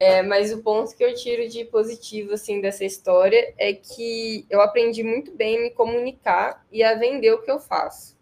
É, 0.02 0.22
mas 0.22 0.54
o 0.54 0.64
ponto 0.64 0.96
que 0.96 1.04
eu 1.04 1.14
tiro 1.14 1.48
de 1.50 1.66
positivo 1.66 2.34
assim 2.34 2.62
dessa 2.62 2.86
história 2.86 3.54
é 3.58 3.74
que 3.74 4.46
eu 4.50 4.62
aprendi 4.62 5.04
muito 5.04 5.36
bem 5.36 5.62
me 5.62 5.72
comunicar 5.72 6.66
e 6.72 6.82
a 6.82 6.96
vender 6.96 7.34
o 7.34 7.42
que 7.42 7.52
eu 7.52 7.60
faço. 7.60 8.19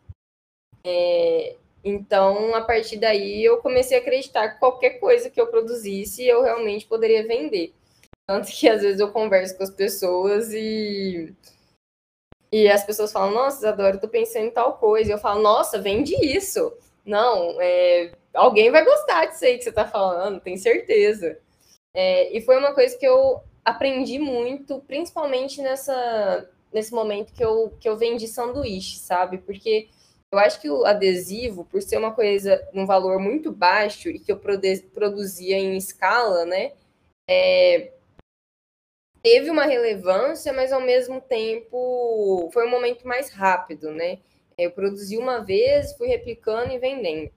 É, 0.89 1.57
então, 1.83 2.55
a 2.55 2.61
partir 2.61 2.97
daí, 2.97 3.43
eu 3.43 3.57
comecei 3.57 3.97
a 3.97 3.99
acreditar 3.99 4.49
que 4.49 4.59
qualquer 4.59 4.99
coisa 5.01 5.29
que 5.29 5.39
eu 5.39 5.47
produzisse, 5.47 6.25
eu 6.25 6.41
realmente 6.41 6.87
poderia 6.87 7.27
vender. 7.27 7.73
Tanto 8.25 8.47
que 8.49 8.69
às 8.69 8.81
vezes 8.81 9.01
eu 9.01 9.11
converso 9.11 9.57
com 9.57 9.63
as 9.63 9.69
pessoas 9.69 10.53
e. 10.53 11.33
E 12.49 12.69
as 12.69 12.85
pessoas 12.85 13.11
falam, 13.11 13.33
nossa, 13.33 13.57
Isadora, 13.57 13.97
eu 13.97 13.99
tô 13.99 14.07
pensando 14.07 14.45
em 14.45 14.51
tal 14.51 14.77
coisa. 14.77 15.09
E 15.09 15.13
eu 15.13 15.17
falo, 15.17 15.41
nossa, 15.41 15.81
vende 15.81 16.15
isso. 16.25 16.73
Não, 17.05 17.59
é, 17.59 18.13
alguém 18.33 18.71
vai 18.71 18.85
gostar 18.85 19.25
disso 19.25 19.43
aí 19.43 19.57
que 19.57 19.65
você 19.65 19.71
tá 19.71 19.85
falando, 19.85 20.39
tenho 20.39 20.57
certeza. 20.57 21.37
É, 21.93 22.35
e 22.35 22.41
foi 22.41 22.57
uma 22.57 22.73
coisa 22.73 22.97
que 22.97 23.05
eu 23.05 23.41
aprendi 23.65 24.19
muito, 24.19 24.79
principalmente 24.87 25.61
nessa, 25.61 26.49
nesse 26.71 26.93
momento 26.93 27.33
que 27.33 27.43
eu, 27.43 27.73
que 27.79 27.89
eu 27.89 27.97
vendi 27.97 28.27
sanduíche, 28.27 28.97
sabe? 28.97 29.39
Porque 29.39 29.89
eu 30.31 30.39
acho 30.39 30.59
que 30.59 30.69
o 30.69 30.85
adesivo, 30.85 31.65
por 31.65 31.81
ser 31.81 31.97
uma 31.97 32.13
coisa 32.13 32.67
num 32.73 32.85
valor 32.85 33.19
muito 33.19 33.51
baixo 33.51 34.09
e 34.09 34.19
que 34.19 34.31
eu 34.31 34.39
produzia 34.39 35.57
em 35.57 35.77
escala, 35.77 36.45
né, 36.45 36.73
é, 37.29 37.93
teve 39.21 39.49
uma 39.49 39.65
relevância, 39.65 40.51
mas 40.53 40.71
ao 40.71 40.81
mesmo 40.81 41.21
tempo 41.21 42.49
foi 42.53 42.65
um 42.65 42.69
momento 42.69 43.07
mais 43.07 43.29
rápido, 43.29 43.91
né? 43.91 44.19
Eu 44.57 44.71
produzi 44.71 45.17
uma 45.17 45.39
vez, 45.39 45.93
fui 45.97 46.07
replicando 46.07 46.73
e 46.73 46.79
vendendo. 46.79 47.31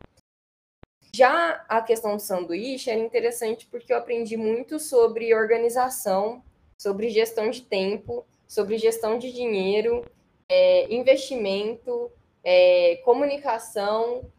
Já 1.14 1.64
a 1.68 1.82
questão 1.82 2.16
do 2.16 2.22
sanduíche 2.22 2.90
era 2.90 3.00
interessante 3.00 3.66
porque 3.66 3.92
eu 3.92 3.98
aprendi 3.98 4.36
muito 4.36 4.78
sobre 4.78 5.34
organização, 5.34 6.42
sobre 6.78 7.10
gestão 7.10 7.50
de 7.50 7.62
tempo, 7.62 8.24
sobre 8.46 8.78
gestão 8.78 9.18
de 9.18 9.32
dinheiro, 9.32 10.04
é, 10.48 10.92
investimento, 10.92 12.10
é, 12.44 12.96
comunicação 13.04 14.30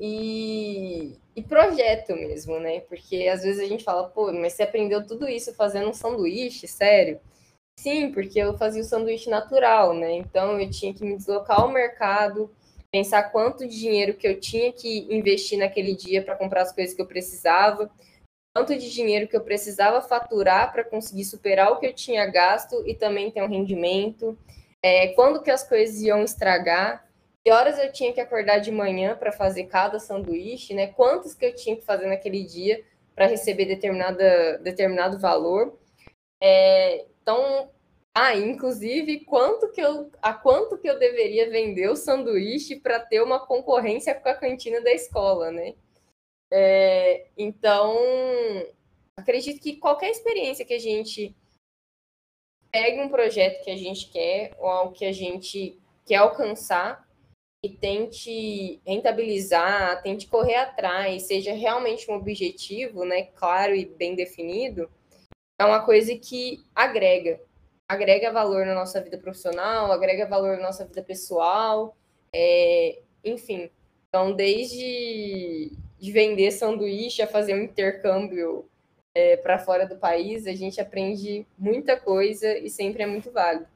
e, 0.00 1.16
e, 1.36 1.42
projeto 1.42 2.14
mesmo, 2.14 2.58
né? 2.58 2.80
Porque 2.80 3.28
às 3.28 3.42
vezes 3.42 3.62
a 3.62 3.66
gente 3.66 3.84
fala, 3.84 4.08
pô, 4.08 4.32
mas 4.32 4.54
você 4.54 4.64
aprendeu 4.64 5.06
tudo 5.06 5.28
isso 5.28 5.54
fazendo 5.54 5.88
um 5.88 5.94
sanduíche, 5.94 6.66
sério? 6.66 7.20
Sim, 7.78 8.12
porque 8.12 8.38
eu 8.38 8.56
fazia 8.56 8.82
o 8.82 8.84
sanduíche 8.84 9.30
natural, 9.30 9.94
né? 9.94 10.12
Então 10.14 10.60
eu 10.60 10.70
tinha 10.70 10.92
que 10.94 11.04
me 11.04 11.16
deslocar 11.16 11.60
ao 11.60 11.70
mercado, 11.70 12.50
pensar 12.90 13.24
quanto 13.30 13.66
de 13.66 13.78
dinheiro 13.78 14.14
que 14.14 14.26
eu 14.26 14.38
tinha 14.38 14.72
que 14.72 15.06
investir 15.12 15.58
naquele 15.58 15.94
dia 15.94 16.22
para 16.22 16.36
comprar 16.36 16.62
as 16.62 16.72
coisas 16.72 16.94
que 16.94 17.02
eu 17.02 17.06
precisava, 17.06 17.90
quanto 18.54 18.76
de 18.76 18.90
dinheiro 18.90 19.26
que 19.26 19.36
eu 19.36 19.42
precisava 19.42 20.00
faturar 20.00 20.72
para 20.72 20.84
conseguir 20.84 21.24
superar 21.24 21.72
o 21.72 21.80
que 21.80 21.86
eu 21.86 21.92
tinha 21.92 22.24
gasto 22.26 22.84
e 22.86 22.94
também 22.94 23.30
ter 23.30 23.42
um 23.42 23.48
rendimento, 23.48 24.38
é, 24.82 25.08
quando 25.08 25.42
que 25.42 25.50
as 25.50 25.66
coisas 25.68 26.00
iam 26.02 26.22
estragar 26.22 27.04
horas 27.50 27.78
eu 27.78 27.92
tinha 27.92 28.12
que 28.12 28.20
acordar 28.20 28.58
de 28.58 28.70
manhã 28.70 29.16
para 29.16 29.32
fazer 29.32 29.64
cada 29.64 29.98
sanduíche, 29.98 30.74
né? 30.74 30.88
Quantos 30.88 31.34
que 31.34 31.44
eu 31.44 31.54
tinha 31.54 31.76
que 31.76 31.84
fazer 31.84 32.06
naquele 32.06 32.42
dia 32.44 32.82
para 33.14 33.26
receber 33.26 33.66
determinada, 33.66 34.58
determinado 34.58 35.18
valor. 35.18 35.78
É, 36.42 37.06
então, 37.22 37.70
ah, 38.14 38.34
inclusive, 38.34 39.20
quanto 39.24 39.70
que 39.72 39.80
eu, 39.80 40.10
a 40.22 40.32
quanto 40.32 40.78
que 40.78 40.88
eu 40.88 40.98
deveria 40.98 41.50
vender 41.50 41.88
o 41.90 41.96
sanduíche 41.96 42.76
para 42.80 43.00
ter 43.00 43.22
uma 43.22 43.44
concorrência 43.44 44.14
com 44.14 44.28
a 44.28 44.34
cantina 44.34 44.80
da 44.80 44.92
escola, 44.92 45.50
né? 45.50 45.74
É, 46.52 47.26
então, 47.36 47.96
acredito 49.16 49.60
que 49.60 49.76
qualquer 49.76 50.10
experiência 50.10 50.64
que 50.64 50.74
a 50.74 50.78
gente 50.78 51.34
pegue 52.70 53.00
um 53.00 53.08
projeto 53.08 53.64
que 53.64 53.70
a 53.70 53.76
gente 53.76 54.10
quer 54.10 54.54
ou 54.58 54.66
algo 54.68 54.92
que 54.92 55.04
a 55.04 55.12
gente 55.12 55.78
quer 56.04 56.16
alcançar, 56.16 57.03
e 57.64 57.68
tente 57.70 58.78
rentabilizar, 58.86 60.02
tente 60.02 60.26
correr 60.26 60.56
atrás, 60.56 61.22
seja 61.22 61.54
realmente 61.54 62.10
um 62.10 62.14
objetivo, 62.14 63.06
né, 63.06 63.22
claro 63.34 63.74
e 63.74 63.86
bem 63.86 64.14
definido, 64.14 64.90
é 65.58 65.64
uma 65.64 65.82
coisa 65.82 66.14
que 66.14 66.62
agrega, 66.74 67.40
agrega 67.88 68.30
valor 68.30 68.66
na 68.66 68.74
nossa 68.74 69.00
vida 69.00 69.16
profissional, 69.16 69.90
agrega 69.90 70.26
valor 70.26 70.58
na 70.58 70.64
nossa 70.64 70.84
vida 70.84 71.02
pessoal, 71.02 71.96
é, 72.34 73.00
enfim. 73.24 73.70
Então, 74.08 74.34
desde 74.34 75.72
de 75.98 76.12
vender 76.12 76.50
sanduíche 76.50 77.22
a 77.22 77.26
fazer 77.26 77.54
um 77.54 77.62
intercâmbio 77.62 78.68
é, 79.14 79.38
para 79.38 79.58
fora 79.58 79.86
do 79.86 79.96
país, 79.96 80.46
a 80.46 80.52
gente 80.52 80.82
aprende 80.82 81.46
muita 81.56 81.98
coisa 81.98 82.58
e 82.58 82.68
sempre 82.68 83.02
é 83.02 83.06
muito 83.06 83.30
válido. 83.30 83.66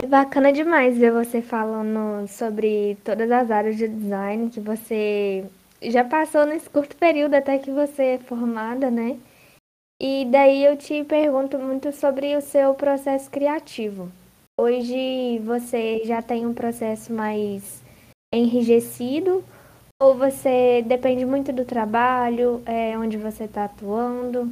É 0.00 0.06
bacana 0.06 0.52
demais 0.52 0.96
ver 0.96 1.10
você 1.10 1.42
falando 1.42 2.28
sobre 2.28 2.96
todas 3.02 3.28
as 3.32 3.50
áreas 3.50 3.76
de 3.76 3.88
design 3.88 4.48
que 4.48 4.60
você 4.60 5.44
já 5.82 6.04
passou 6.04 6.46
nesse 6.46 6.70
curto 6.70 6.96
período 6.96 7.34
até 7.34 7.58
que 7.58 7.72
você 7.72 8.02
é 8.02 8.18
formada, 8.18 8.92
né? 8.92 9.18
E 10.00 10.24
daí 10.26 10.64
eu 10.64 10.76
te 10.76 11.02
pergunto 11.02 11.58
muito 11.58 11.90
sobre 11.90 12.36
o 12.36 12.40
seu 12.40 12.74
processo 12.74 13.28
criativo. 13.28 14.08
Hoje 14.56 15.40
você 15.40 16.02
já 16.04 16.22
tem 16.22 16.46
um 16.46 16.54
processo 16.54 17.12
mais 17.12 17.82
enrijecido 18.32 19.42
ou 20.00 20.14
você 20.14 20.80
depende 20.86 21.24
muito 21.24 21.52
do 21.52 21.64
trabalho, 21.64 22.62
é, 22.64 22.96
onde 22.96 23.16
você 23.16 23.44
está 23.44 23.64
atuando? 23.64 24.48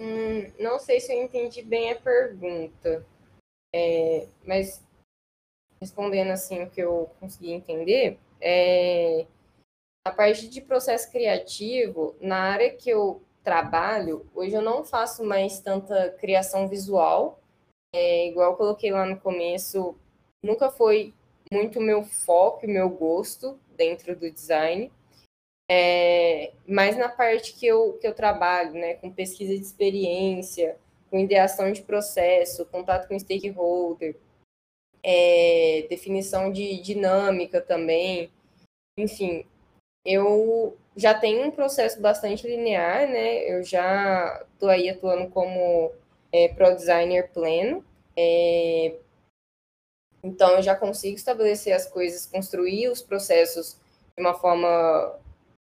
Hum, 0.00 0.50
não 0.58 0.78
sei 0.78 0.98
se 0.98 1.12
eu 1.12 1.22
entendi 1.22 1.60
bem 1.60 1.92
a 1.92 2.00
pergunta, 2.00 3.06
é, 3.74 4.26
mas 4.46 4.82
respondendo 5.78 6.30
assim 6.30 6.62
o 6.62 6.70
que 6.70 6.80
eu 6.80 7.10
consegui 7.20 7.52
entender, 7.52 8.18
é, 8.40 9.26
a 10.02 10.10
parte 10.10 10.48
de 10.48 10.62
processo 10.62 11.10
criativo, 11.10 12.16
na 12.18 12.38
área 12.38 12.74
que 12.74 12.88
eu 12.88 13.22
trabalho, 13.44 14.26
hoje 14.34 14.54
eu 14.54 14.62
não 14.62 14.82
faço 14.84 15.22
mais 15.22 15.60
tanta 15.60 16.10
criação 16.12 16.66
visual, 16.66 17.38
é, 17.94 18.26
igual 18.26 18.52
eu 18.52 18.56
coloquei 18.56 18.90
lá 18.90 19.04
no 19.04 19.20
começo, 19.20 19.94
nunca 20.42 20.70
foi 20.70 21.12
muito 21.52 21.78
meu 21.78 22.04
foco, 22.04 22.66
meu 22.66 22.88
gosto 22.88 23.60
dentro 23.76 24.16
do 24.16 24.30
design, 24.30 24.90
é, 25.72 26.52
mas 26.66 26.96
na 26.96 27.08
parte 27.08 27.52
que 27.52 27.64
eu, 27.64 27.92
que 28.00 28.06
eu 28.08 28.12
trabalho, 28.12 28.72
né, 28.72 28.94
com 28.94 29.08
pesquisa 29.08 29.54
de 29.54 29.62
experiência, 29.62 30.76
com 31.08 31.20
ideação 31.20 31.70
de 31.70 31.82
processo, 31.82 32.66
contato 32.66 33.06
com 33.06 33.16
stakeholder, 33.16 34.16
é, 35.00 35.86
definição 35.88 36.50
de 36.50 36.80
dinâmica 36.82 37.60
também, 37.60 38.32
enfim, 38.98 39.46
eu 40.04 40.76
já 40.96 41.14
tenho 41.14 41.46
um 41.46 41.52
processo 41.52 42.00
bastante 42.00 42.48
linear, 42.48 43.08
né? 43.08 43.48
Eu 43.48 43.62
já 43.62 44.44
estou 44.52 44.68
aí 44.68 44.88
atuando 44.88 45.30
como 45.30 45.92
é, 46.32 46.48
pro 46.48 46.74
designer 46.74 47.30
pleno, 47.32 47.84
é, 48.16 48.96
então 50.20 50.56
eu 50.56 50.62
já 50.62 50.74
consigo 50.74 51.16
estabelecer 51.16 51.72
as 51.72 51.86
coisas, 51.86 52.26
construir 52.26 52.88
os 52.88 53.00
processos 53.00 53.78
de 54.16 54.20
uma 54.20 54.34
forma 54.34 55.16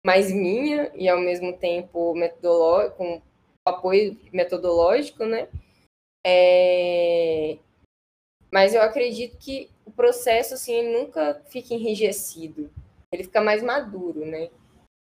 mais 0.05 0.31
minha 0.31 0.91
e 0.93 1.09
ao 1.09 1.19
mesmo 1.19 1.57
tempo 1.57 2.13
metodológico, 2.13 2.97
com 2.97 3.21
apoio 3.67 4.17
metodológico, 4.31 5.25
né? 5.25 5.47
É, 6.25 7.57
mas 8.51 8.73
eu 8.73 8.81
acredito 8.81 9.37
que 9.37 9.69
o 9.85 9.91
processo 9.91 10.53
assim 10.53 10.93
nunca 10.93 11.41
fica 11.49 11.73
enrijecido 11.73 12.69
ele 13.15 13.23
fica 13.23 13.41
mais 13.41 13.63
maduro, 13.63 14.25
né? 14.25 14.49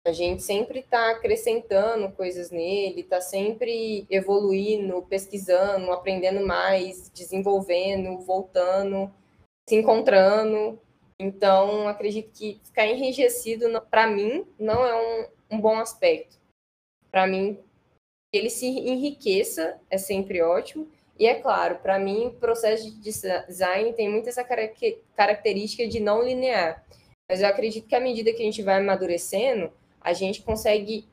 A 0.07 0.13
gente 0.13 0.43
sempre 0.43 0.81
está 0.81 1.11
acrescentando 1.11 2.11
coisas 2.13 2.51
nele, 2.51 3.03
está 3.03 3.21
sempre 3.21 4.07
evoluindo, 4.11 5.03
pesquisando, 5.03 5.93
aprendendo 5.93 6.45
mais, 6.47 7.11
desenvolvendo, 7.11 8.19
voltando, 8.19 9.13
se 9.69 9.77
encontrando. 9.77 10.81
Então, 11.23 11.87
acredito 11.87 12.33
que 12.33 12.59
ficar 12.65 12.87
enrijecido, 12.87 13.67
para 13.91 14.07
mim, 14.07 14.47
não 14.59 14.83
é 14.87 14.97
um, 14.97 15.57
um 15.57 15.61
bom 15.61 15.79
aspecto. 15.79 16.39
Para 17.11 17.27
mim, 17.27 17.59
ele 18.33 18.49
se 18.49 18.67
enriqueça 18.67 19.79
é 19.91 19.99
sempre 19.99 20.41
ótimo. 20.41 20.91
E 21.19 21.27
é 21.27 21.35
claro, 21.35 21.77
para 21.81 21.99
mim, 21.99 22.29
o 22.29 22.33
processo 22.33 22.91
de 22.91 22.99
design 23.03 23.93
tem 23.93 24.09
muito 24.09 24.31
essa 24.31 24.43
característica 24.43 25.87
de 25.87 26.01
não 26.01 26.23
linear. 26.23 26.83
Mas 27.29 27.43
eu 27.43 27.49
acredito 27.49 27.87
que 27.87 27.95
à 27.95 28.01
medida 28.01 28.33
que 28.33 28.41
a 28.41 28.47
gente 28.47 28.63
vai 28.63 28.79
amadurecendo, 28.79 29.71
a 30.01 30.15
gente 30.15 30.41
consegue 30.41 31.07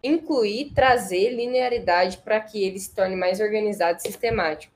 incluir, 0.00 0.72
trazer 0.72 1.30
linearidade 1.30 2.18
para 2.18 2.40
que 2.40 2.62
ele 2.62 2.78
se 2.78 2.94
torne 2.94 3.16
mais 3.16 3.40
organizado 3.40 3.98
e 3.98 4.02
sistemático. 4.02 4.72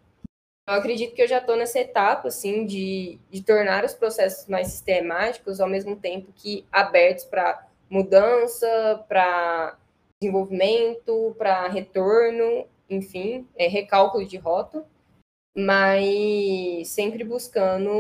Eu 0.69 0.75
acredito 0.75 1.15
que 1.15 1.23
eu 1.23 1.29
já 1.29 1.39
estou 1.39 1.57
nessa 1.57 1.79
etapa, 1.79 2.29
assim, 2.29 2.67
de, 2.67 3.19
de 3.31 3.43
tornar 3.43 3.85
os 3.85 3.95
processos 3.95 4.49
mais 4.49 4.69
sistemáticos, 4.69 5.61
ao 5.61 5.69
mesmo 5.69 5.97
tempo 5.97 6.33
que 6.35 6.67
abertos 6.73 7.25
para 7.25 7.69
mudança, 7.89 9.05
para 9.09 9.79
desenvolvimento, 10.21 11.35
para 11.39 11.69
retorno, 11.69 12.67
enfim, 12.91 13.47
é, 13.57 13.69
recálculo 13.69 14.27
de 14.27 14.37
rota 14.37 14.85
mas 15.59 16.89
sempre 16.89 17.25
buscando 17.25 17.91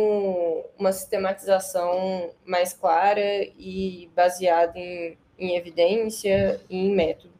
uma 0.78 0.92
sistematização 0.92 2.34
mais 2.44 2.74
clara 2.74 3.44
e 3.56 4.10
baseada 4.14 4.78
em, 4.78 5.16
em 5.38 5.56
evidência 5.56 6.60
e 6.68 6.76
em 6.76 6.94
método. 6.94 7.32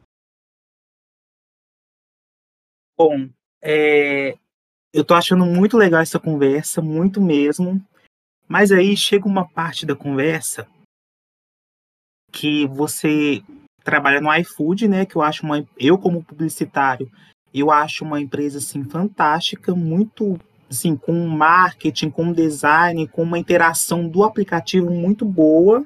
Bom, 2.97 3.29
é, 3.61 4.35
eu 4.93 5.01
estou 5.01 5.15
achando 5.17 5.45
muito 5.45 5.77
legal 5.77 6.01
essa 6.01 6.19
conversa, 6.19 6.81
muito 6.81 7.21
mesmo. 7.21 7.81
Mas 8.47 8.71
aí 8.71 8.95
chega 8.95 9.27
uma 9.27 9.47
parte 9.47 9.85
da 9.85 9.95
conversa 9.95 10.67
que 12.31 12.65
você 12.67 13.43
trabalha 13.83 14.21
no 14.21 14.33
iFood, 14.35 14.87
né? 14.87 15.05
Que 15.05 15.15
eu 15.15 15.21
acho 15.21 15.43
uma, 15.43 15.65
eu 15.77 15.97
como 15.97 16.23
publicitário 16.23 17.11
eu 17.53 17.71
acho 17.71 18.03
uma 18.03 18.19
empresa 18.19 18.57
assim 18.59 18.83
fantástica, 18.83 19.73
muito 19.73 20.39
assim 20.69 20.95
com 20.95 21.13
marketing, 21.27 22.09
com 22.09 22.31
design, 22.31 23.07
com 23.07 23.23
uma 23.23 23.39
interação 23.39 24.07
do 24.07 24.23
aplicativo 24.23 24.91
muito 24.91 25.25
boa. 25.25 25.85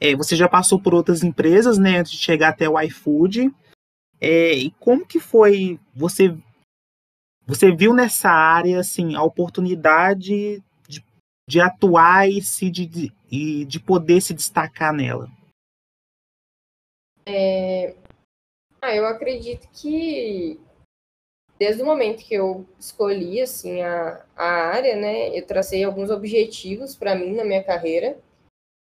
É, 0.00 0.14
você 0.14 0.36
já 0.36 0.48
passou 0.48 0.78
por 0.78 0.94
outras 0.94 1.22
empresas, 1.22 1.78
né, 1.78 1.98
antes 1.98 2.12
de 2.12 2.18
chegar 2.18 2.50
até 2.50 2.68
o 2.68 2.80
iFood. 2.80 3.50
É, 4.20 4.54
e 4.54 4.70
como 4.72 5.06
que 5.06 5.18
foi 5.18 5.78
você 5.94 6.34
você 7.46 7.74
viu 7.74 7.92
nessa 7.92 8.30
área 8.30 8.80
assim 8.80 9.14
a 9.14 9.22
oportunidade 9.22 10.62
de, 10.88 11.04
de 11.48 11.60
atuar 11.60 12.28
e 12.28 12.42
se 12.42 12.70
de, 12.70 13.12
e 13.30 13.64
de 13.64 13.80
poder 13.80 14.20
se 14.20 14.32
destacar 14.32 14.92
nela? 14.92 15.28
É... 17.26 17.94
Ah, 18.80 18.94
eu 18.94 19.06
acredito 19.06 19.68
que 19.72 20.60
desde 21.58 21.82
o 21.82 21.86
momento 21.86 22.24
que 22.24 22.34
eu 22.34 22.66
escolhi 22.78 23.40
assim 23.40 23.82
a, 23.82 24.24
a 24.36 24.44
área, 24.44 24.96
né, 24.96 25.36
eu 25.36 25.46
tracei 25.46 25.84
alguns 25.84 26.10
objetivos 26.10 26.96
para 26.96 27.14
mim 27.14 27.34
na 27.34 27.44
minha 27.44 27.62
carreira. 27.62 28.18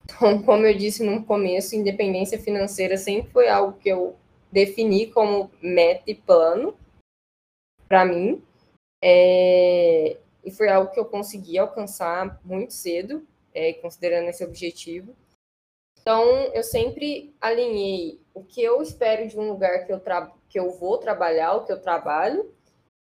Então, 0.04 0.42
como 0.44 0.64
eu 0.64 0.76
disse 0.76 1.04
no 1.04 1.24
começo, 1.24 1.74
independência 1.74 2.38
financeira 2.38 2.96
sempre 2.96 3.30
foi 3.32 3.48
algo 3.48 3.78
que 3.78 3.88
eu 3.88 4.16
defini 4.50 5.08
como 5.08 5.50
meta 5.60 6.04
e 6.06 6.14
plano 6.14 6.76
para 7.88 8.04
mim. 8.04 8.42
É, 9.02 10.18
e 10.44 10.50
foi 10.50 10.68
algo 10.68 10.90
que 10.92 10.98
eu 10.98 11.04
consegui 11.04 11.58
alcançar 11.58 12.40
muito 12.44 12.72
cedo, 12.72 13.26
é, 13.52 13.72
considerando 13.74 14.28
esse 14.28 14.44
objetivo. 14.44 15.14
Então, 16.00 16.24
eu 16.54 16.62
sempre 16.62 17.34
alinhei 17.40 18.20
o 18.32 18.44
que 18.44 18.62
eu 18.62 18.80
espero 18.80 19.26
de 19.26 19.38
um 19.38 19.48
lugar 19.48 19.84
que 19.84 19.92
eu, 19.92 20.00
que 20.48 20.58
eu 20.58 20.70
vou 20.70 20.98
trabalhar, 20.98 21.54
o 21.54 21.64
que 21.64 21.72
eu 21.72 21.80
trabalho, 21.80 22.54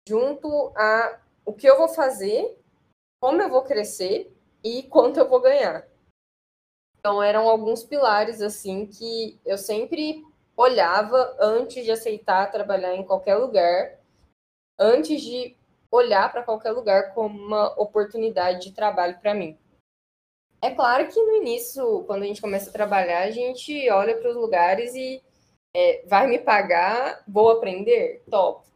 junto 0.08 0.72
a 0.76 1.20
o 1.44 1.52
que 1.52 1.68
eu 1.68 1.78
vou 1.78 1.88
fazer, 1.88 2.58
como 3.20 3.40
eu 3.40 3.48
vou 3.48 3.62
crescer 3.62 4.32
e 4.62 4.82
quanto 4.84 5.18
eu 5.18 5.28
vou 5.28 5.40
ganhar. 5.40 5.86
Então, 6.98 7.22
eram 7.22 7.48
alguns 7.48 7.82
pilares, 7.82 8.42
assim, 8.42 8.86
que 8.86 9.38
eu 9.46 9.56
sempre 9.56 10.24
olhava 10.56 11.36
antes 11.40 11.84
de 11.84 11.90
aceitar 11.90 12.50
trabalhar 12.50 12.94
em 12.94 13.06
qualquer 13.06 13.36
lugar, 13.36 13.99
antes 14.80 15.20
de 15.20 15.54
olhar 15.90 16.32
para 16.32 16.42
qualquer 16.42 16.72
lugar 16.72 17.12
como 17.12 17.38
uma 17.38 17.78
oportunidade 17.80 18.62
de 18.62 18.72
trabalho 18.72 19.18
para 19.20 19.34
mim. 19.34 19.58
É 20.62 20.70
claro 20.70 21.08
que 21.08 21.20
no 21.20 21.36
início, 21.36 22.04
quando 22.04 22.22
a 22.22 22.26
gente 22.26 22.40
começa 22.40 22.70
a 22.70 22.72
trabalhar, 22.72 23.22
a 23.22 23.30
gente 23.30 23.88
olha 23.90 24.16
para 24.16 24.30
os 24.30 24.36
lugares 24.36 24.94
e 24.94 25.22
é, 25.74 26.04
vai 26.06 26.26
me 26.26 26.38
pagar, 26.38 27.22
vou 27.26 27.50
aprender? 27.50 28.22
Top. 28.30 28.66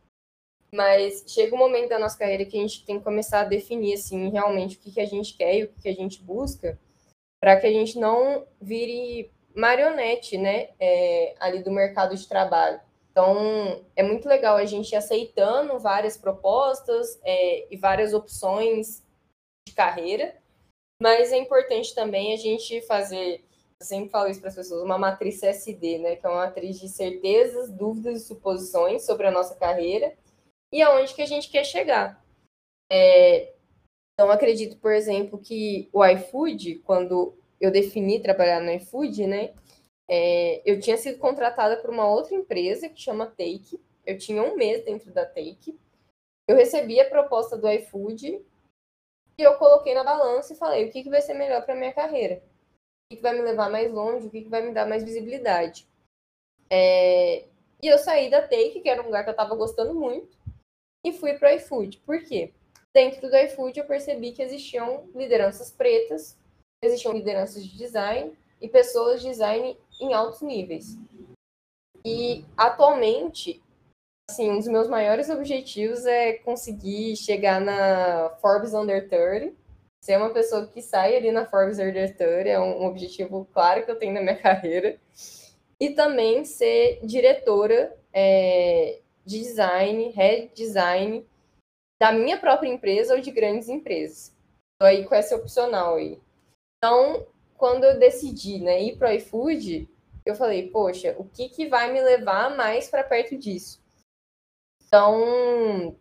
Mas 0.73 1.25
chega 1.29 1.55
um 1.55 1.59
momento 1.59 1.91
da 1.91 1.99
nossa 1.99 2.19
carreira 2.19 2.45
que 2.45 2.57
a 2.57 2.61
gente 2.61 2.85
tem 2.85 2.99
que 2.99 3.05
começar 3.05 3.41
a 3.41 3.45
definir 3.45 3.95
assim, 3.95 4.31
realmente 4.31 4.77
o 4.77 4.81
que, 4.81 4.93
que 4.93 5.01
a 5.01 5.07
gente 5.07 5.37
quer 5.37 5.57
e 5.57 5.65
o 5.65 5.69
que, 5.69 5.83
que 5.83 5.89
a 5.89 5.95
gente 5.95 6.23
busca, 6.23 6.79
para 7.41 7.61
que 7.61 7.67
a 7.67 7.71
gente 7.71 7.99
não 7.99 8.47
vire 8.61 9.31
marionete 9.55 10.37
né, 10.37 10.71
é, 10.81 11.35
ali 11.39 11.63
do 11.63 11.71
mercado 11.71 12.17
de 12.17 12.27
trabalho. 12.27 12.81
Então, 13.15 13.87
é 13.95 14.03
muito 14.03 14.29
legal 14.29 14.57
a 14.57 14.65
gente 14.65 14.97
aceitando 14.97 15.79
várias 15.79 16.17
propostas 16.17 17.17
é, 17.23 17.73
e 17.73 17.77
várias 17.77 18.13
opções 18.13 19.05
de 19.69 19.73
carreira, 19.73 20.37
mas 21.01 21.33
é 21.33 21.37
importante 21.37 21.95
também 21.95 22.35
a 22.35 22.37
gente 22.37 22.83
fazer, 22.83 23.45
eu 23.81 23.87
sempre 23.87 24.11
falo 24.11 24.29
isso 24.29 24.41
para 24.41 24.49
as 24.49 24.57
pessoas, 24.57 24.83
uma 24.83 24.99
matriz 24.99 25.39
CSD, 25.39 25.99
né? 25.99 26.17
Que 26.17 26.27
é 26.27 26.29
uma 26.29 26.47
matriz 26.47 26.81
de 26.81 26.89
certezas, 26.89 27.71
dúvidas 27.71 28.21
e 28.23 28.27
suposições 28.27 29.07
sobre 29.07 29.29
a 29.29 29.31
nossa 29.31 29.55
carreira 29.55 30.13
e 30.73 30.83
aonde 30.83 31.15
que 31.15 31.23
a 31.23 31.27
gente 31.27 31.49
quer 31.49 31.63
chegar. 31.63 32.21
É, 32.91 33.53
então, 34.15 34.29
acredito, 34.29 34.77
por 34.79 34.93
exemplo, 34.93 35.39
que 35.39 35.89
o 35.93 36.05
iFood, 36.05 36.81
quando 36.81 37.39
eu 37.61 37.71
defini 37.71 38.19
trabalhar 38.19 38.61
no 38.61 38.73
iFood, 38.73 39.25
né? 39.25 39.55
É, 40.09 40.63
eu 40.71 40.81
tinha 40.81 40.97
sido 40.97 41.19
contratada 41.19 41.77
por 41.79 41.91
uma 41.91 42.09
outra 42.09 42.35
empresa 42.35 42.89
que 42.89 43.01
chama 43.01 43.27
Take. 43.27 43.81
Eu 44.05 44.19
tinha 44.19 44.43
um 44.43 44.57
mês 44.57 44.85
dentro 44.85 45.11
da 45.13 45.25
Take. 45.25 45.79
Eu 46.49 46.57
recebi 46.57 47.01
a 47.01 47.09
proposta 47.09 47.57
do 47.57 47.71
iFood 47.71 48.45
e 49.39 49.43
eu 49.43 49.57
coloquei 49.57 49.95
na 49.95 50.05
balança 50.05 50.53
e 50.53 50.57
falei 50.57 50.87
o 50.87 50.93
que, 50.93 51.03
que 51.03 51.11
vai 51.11 51.23
ser 51.23 51.35
melhor 51.35 51.65
para 51.65 51.75
minha 51.75 51.93
carreira, 51.93 52.37
o 52.37 53.09
que, 53.11 53.17
que, 53.17 53.23
vai 53.23 53.35
me 53.35 53.41
levar 53.41 53.71
mais 53.71 53.91
longe, 53.91 54.27
o 54.27 54.31
que, 54.31 54.43
que 54.43 54.49
vai 54.49 54.63
me 54.63 54.73
dar 54.73 54.87
mais 54.87 55.03
visibilidade. 55.03 55.89
É... 56.71 57.47
E 57.83 57.87
eu 57.87 57.99
saí 57.99 58.31
da 58.31 58.43
Take, 58.43 58.81
que 58.81 58.89
era 58.89 59.03
um 59.03 59.07
lugar 59.07 59.25
que 59.25 59.31
eu 59.31 59.33
estava 59.33 59.55
gostando 59.55 59.95
muito, 59.95 60.37
e 61.05 61.13
fui 61.13 61.35
para 61.35 61.51
o 61.51 61.57
iFood. 61.57 61.99
Por 62.01 62.23
quê? 62.23 62.53
dentro 62.95 63.29
do 63.29 63.37
iFood 63.37 63.79
eu 63.79 63.85
percebi 63.85 64.31
que 64.31 64.41
existiam 64.41 65.11
lideranças 65.15 65.73
pretas, 65.73 66.39
existiam 66.81 67.13
lideranças 67.13 67.67
de 67.67 67.77
design 67.77 68.33
e 68.65 68.69
pessoas 68.69 69.21
de 69.21 69.29
design 69.29 69.77
em 70.01 70.15
altos 70.15 70.41
níveis. 70.41 70.97
E 72.03 72.45
atualmente, 72.57 73.63
assim, 74.29 74.51
um 74.51 74.59
dos 74.59 74.69
meus 74.69 74.89
maiores 74.89 75.29
objetivos 75.29 76.07
é 76.07 76.35
conseguir 76.39 77.15
chegar 77.17 77.61
na 77.61 78.31
Forbes 78.41 78.73
Under 78.73 79.07
30, 79.07 79.55
ser 80.03 80.17
uma 80.17 80.33
pessoa 80.33 80.67
que 80.67 80.81
sai 80.81 81.15
ali 81.15 81.31
na 81.31 81.45
Forbes 81.45 81.79
Under 81.79 82.17
30, 82.17 82.49
é 82.49 82.59
um 82.59 82.87
objetivo 82.87 83.47
claro 83.53 83.85
que 83.85 83.91
eu 83.91 83.99
tenho 83.99 84.15
na 84.15 84.23
minha 84.23 84.37
carreira. 84.41 84.99
E 85.79 85.91
também 85.91 86.45
ser 86.47 87.01
diretora 87.05 87.95
é, 88.15 89.01
de 89.27 89.41
design, 89.41 90.09
head 90.11 90.51
design 90.55 91.27
da 92.01 92.13
minha 92.13 92.39
própria 92.39 92.69
empresa 92.69 93.15
ou 93.15 93.21
de 93.21 93.31
grandes 93.31 93.69
empresas. 93.69 94.35
Estou 94.73 94.89
aí 94.89 95.05
com 95.05 95.15
essa 95.15 95.37
opcional 95.37 95.97
aí. 95.97 96.19
Então, 96.79 97.27
quando 97.65 97.85
eu 97.85 97.99
decidi 97.99 98.59
né, 98.59 98.83
ir 98.83 98.99
para 98.99 99.09
o 99.09 99.13
iFood, 99.15 99.89
eu 100.27 100.35
falei, 100.35 100.69
poxa, 100.69 101.17
o 101.19 101.25
que, 101.25 101.49
que 101.49 101.67
vai 101.67 101.91
me 101.91 102.03
levar 102.03 102.55
mais 102.55 102.91
para 102.91 103.03
perto 103.03 103.39
disso? 103.39 103.83
Então, 104.87 105.97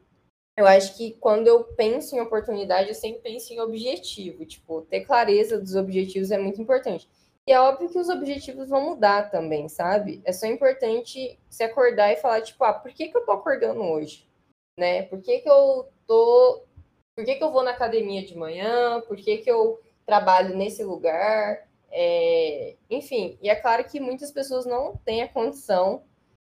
eu 0.57 0.67
acho 0.67 0.97
que 0.97 1.13
quando 1.21 1.47
eu 1.47 1.63
penso 1.63 2.17
em 2.17 2.19
oportunidade, 2.19 2.89
eu 2.89 2.93
sempre 2.93 3.21
penso 3.21 3.53
em 3.53 3.61
objetivo. 3.61 4.45
Tipo, 4.45 4.81
ter 4.81 5.05
clareza 5.05 5.57
dos 5.57 5.73
objetivos 5.73 6.31
é 6.31 6.37
muito 6.37 6.61
importante. 6.61 7.07
E 7.47 7.53
é 7.53 7.61
óbvio 7.61 7.89
que 7.89 7.97
os 7.97 8.09
objetivos 8.09 8.67
vão 8.67 8.81
mudar 8.81 9.31
também, 9.31 9.69
sabe? 9.69 10.21
É 10.25 10.33
só 10.33 10.45
importante 10.47 11.39
se 11.49 11.63
acordar 11.63 12.11
e 12.11 12.17
falar, 12.17 12.41
tipo, 12.41 12.61
ah, 12.65 12.73
por 12.73 12.91
que, 12.91 13.07
que 13.07 13.15
eu 13.15 13.25
tô 13.25 13.31
acordando 13.31 13.79
hoje? 13.83 14.27
Né? 14.77 15.03
Por 15.03 15.21
que, 15.21 15.39
que 15.39 15.49
eu 15.49 15.87
tô. 16.05 16.65
Por 17.15 17.23
que, 17.23 17.35
que 17.35 17.43
eu 17.43 17.53
vou 17.53 17.63
na 17.63 17.71
academia 17.71 18.25
de 18.25 18.37
manhã? 18.37 18.99
Por 19.07 19.15
que, 19.15 19.37
que 19.37 19.49
eu 19.49 19.79
trabalho 20.05 20.55
nesse 20.55 20.83
lugar? 20.83 21.67
É... 21.91 22.75
Enfim, 22.89 23.37
e 23.41 23.49
é 23.49 23.55
claro 23.55 23.83
que 23.83 23.99
muitas 23.99 24.31
pessoas 24.31 24.65
não 24.65 24.97
têm 24.97 25.21
a 25.21 25.27
condição 25.27 26.03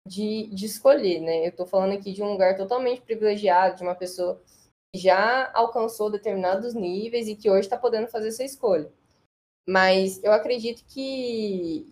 de, 0.08 0.48
de 0.48 0.66
escolher, 0.66 1.20
né? 1.20 1.48
Eu 1.48 1.56
tô 1.56 1.66
falando 1.66 1.94
aqui 1.94 2.12
de 2.12 2.24
um 2.24 2.32
lugar 2.32 2.56
totalmente 2.58 3.02
privilegiado, 3.02 3.78
de 3.78 3.84
uma 3.84 3.96
pessoa 3.96 4.42
que 4.94 5.02
já 5.02 5.52
alcançou 5.54 6.10
determinados 6.10 6.74
níveis 6.74 7.28
e 7.28 7.36
que 7.36 7.50
hoje 7.50 7.62
está 7.62 7.78
podendo 7.78 8.08
fazer 8.08 8.30
essa 8.30 8.44
escolha. 8.44 8.92
Mas 9.68 10.22
eu 10.24 10.32
acredito 10.32 10.84
que, 10.86 11.88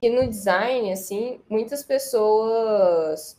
que 0.00 0.08
no 0.08 0.28
design, 0.28 0.90
assim, 0.90 1.40
muitas 1.48 1.84
pessoas 1.84 3.38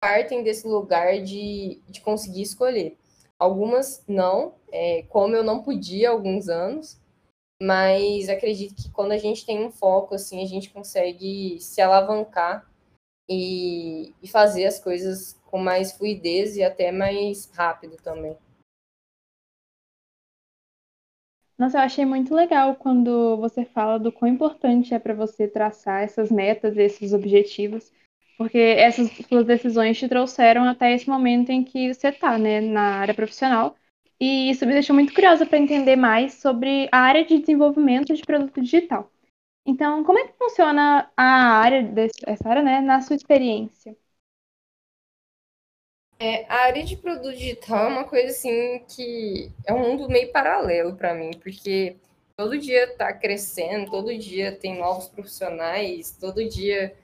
partem 0.00 0.42
desse 0.42 0.66
lugar 0.66 1.20
de, 1.20 1.82
de 1.88 2.00
conseguir 2.00 2.42
escolher. 2.42 2.96
Algumas 3.38 4.04
não, 4.06 4.54
é, 4.72 5.02
como 5.04 5.34
eu 5.34 5.42
não 5.42 5.62
podia 5.62 6.08
há 6.08 6.12
alguns 6.12 6.48
anos, 6.48 7.00
mas 7.60 8.28
acredito 8.28 8.74
que 8.74 8.90
quando 8.90 9.12
a 9.12 9.18
gente 9.18 9.44
tem 9.44 9.64
um 9.64 9.70
foco, 9.70 10.14
assim, 10.14 10.42
a 10.42 10.46
gente 10.46 10.70
consegue 10.70 11.58
se 11.60 11.80
alavancar 11.80 12.70
e, 13.28 14.14
e 14.22 14.28
fazer 14.28 14.64
as 14.66 14.78
coisas 14.78 15.38
com 15.46 15.58
mais 15.58 15.92
fluidez 15.92 16.56
e 16.56 16.62
até 16.62 16.92
mais 16.92 17.50
rápido 17.52 17.96
também. 17.96 18.36
Nossa, 21.58 21.78
eu 21.78 21.82
achei 21.82 22.04
muito 22.04 22.32
legal 22.32 22.76
quando 22.76 23.36
você 23.38 23.64
fala 23.64 23.98
do 23.98 24.12
quão 24.12 24.30
importante 24.30 24.94
é 24.94 24.98
para 24.98 25.12
você 25.12 25.48
traçar 25.48 26.04
essas 26.04 26.30
metas, 26.30 26.76
esses 26.76 27.12
objetivos, 27.12 27.92
porque 28.36 28.58
essas 28.58 29.10
suas 29.26 29.44
decisões 29.44 29.98
te 29.98 30.08
trouxeram 30.08 30.62
até 30.62 30.92
esse 30.94 31.08
momento 31.08 31.50
em 31.50 31.64
que 31.64 31.92
você 31.92 32.08
está, 32.10 32.38
né, 32.38 32.60
na 32.60 33.00
área 33.00 33.12
profissional. 33.12 33.74
E 34.20 34.50
isso 34.50 34.66
me 34.66 34.72
deixou 34.72 34.94
muito 34.94 35.14
curiosa 35.14 35.46
para 35.46 35.58
entender 35.58 35.96
mais 35.96 36.34
sobre 36.34 36.88
a 36.90 36.98
área 36.98 37.24
de 37.24 37.38
desenvolvimento 37.38 38.14
de 38.14 38.22
produto 38.22 38.60
digital. 38.60 39.10
Então, 39.66 40.02
como 40.02 40.18
é 40.18 40.26
que 40.26 40.38
funciona 40.38 41.10
a 41.16 41.22
área 41.60 41.82
desse, 41.82 42.18
essa 42.26 42.48
área, 42.48 42.62
né, 42.62 42.80
na 42.80 43.00
sua 43.02 43.16
experiência? 43.16 43.96
É, 46.20 46.44
a 46.52 46.64
área 46.64 46.84
de 46.84 46.96
produto 46.96 47.32
digital 47.32 47.86
é 47.86 47.88
uma 47.88 48.04
coisa 48.04 48.30
assim 48.30 48.80
que 48.88 49.52
é 49.64 49.72
um 49.72 49.78
mundo 49.78 50.08
meio 50.08 50.32
paralelo 50.32 50.96
para 50.96 51.14
mim, 51.14 51.30
porque 51.40 51.96
todo 52.36 52.58
dia 52.58 52.84
está 52.84 53.12
crescendo, 53.12 53.90
todo 53.90 54.16
dia 54.18 54.50
tem 54.50 54.76
novos 54.78 55.08
profissionais, 55.08 56.10
todo 56.18 56.48
dia 56.48 56.96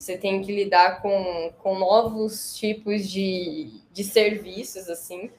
você 0.00 0.18
tem 0.18 0.42
que 0.42 0.52
lidar 0.52 1.02
com, 1.02 1.52
com 1.58 1.78
novos 1.78 2.56
tipos 2.56 3.08
de, 3.08 3.70
de 3.92 4.04
serviços, 4.04 4.88
assim. 4.88 5.30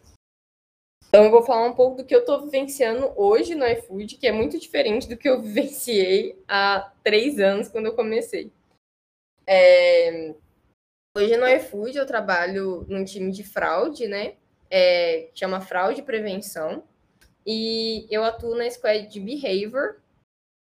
Então 1.13 1.26
eu 1.26 1.30
vou 1.30 1.43
falar 1.43 1.67
um 1.67 1.76
pouco 1.76 1.97
do 1.97 2.04
que 2.04 2.15
eu 2.15 2.21
estou 2.21 2.41
vivenciando 2.41 3.13
hoje 3.15 3.54
no 3.54 3.67
iFood, 3.67 4.17
que 4.17 4.26
é 4.26 4.32
muito 4.32 4.60
diferente 4.60 5.08
do 5.08 5.15
que 5.15 5.30
eu 5.30 5.39
vivenciei 5.43 6.41
há 6.47 6.91
três 7.04 7.39
anos 7.39 7.69
quando 7.69 7.86
eu 7.86 7.95
comecei. 7.95 8.52
É, 9.45 10.34
Hoje 11.15 11.38
no 11.38 11.47
iFood 11.47 11.95
eu 11.95 12.08
trabalho 12.08 12.84
num 12.89 13.06
time 13.06 13.32
de 13.32 13.43
fraude, 13.43 14.08
né? 14.08 14.34
É, 14.71 15.30
chama 15.36 15.62
Fraude 15.62 16.02
Prevenção. 16.02 16.84
E 17.45 18.08
eu 18.10 18.23
atuo 18.23 18.56
na 18.56 18.67
Squad 18.67 19.06
de 19.06 19.19
Behavior. 19.19 20.02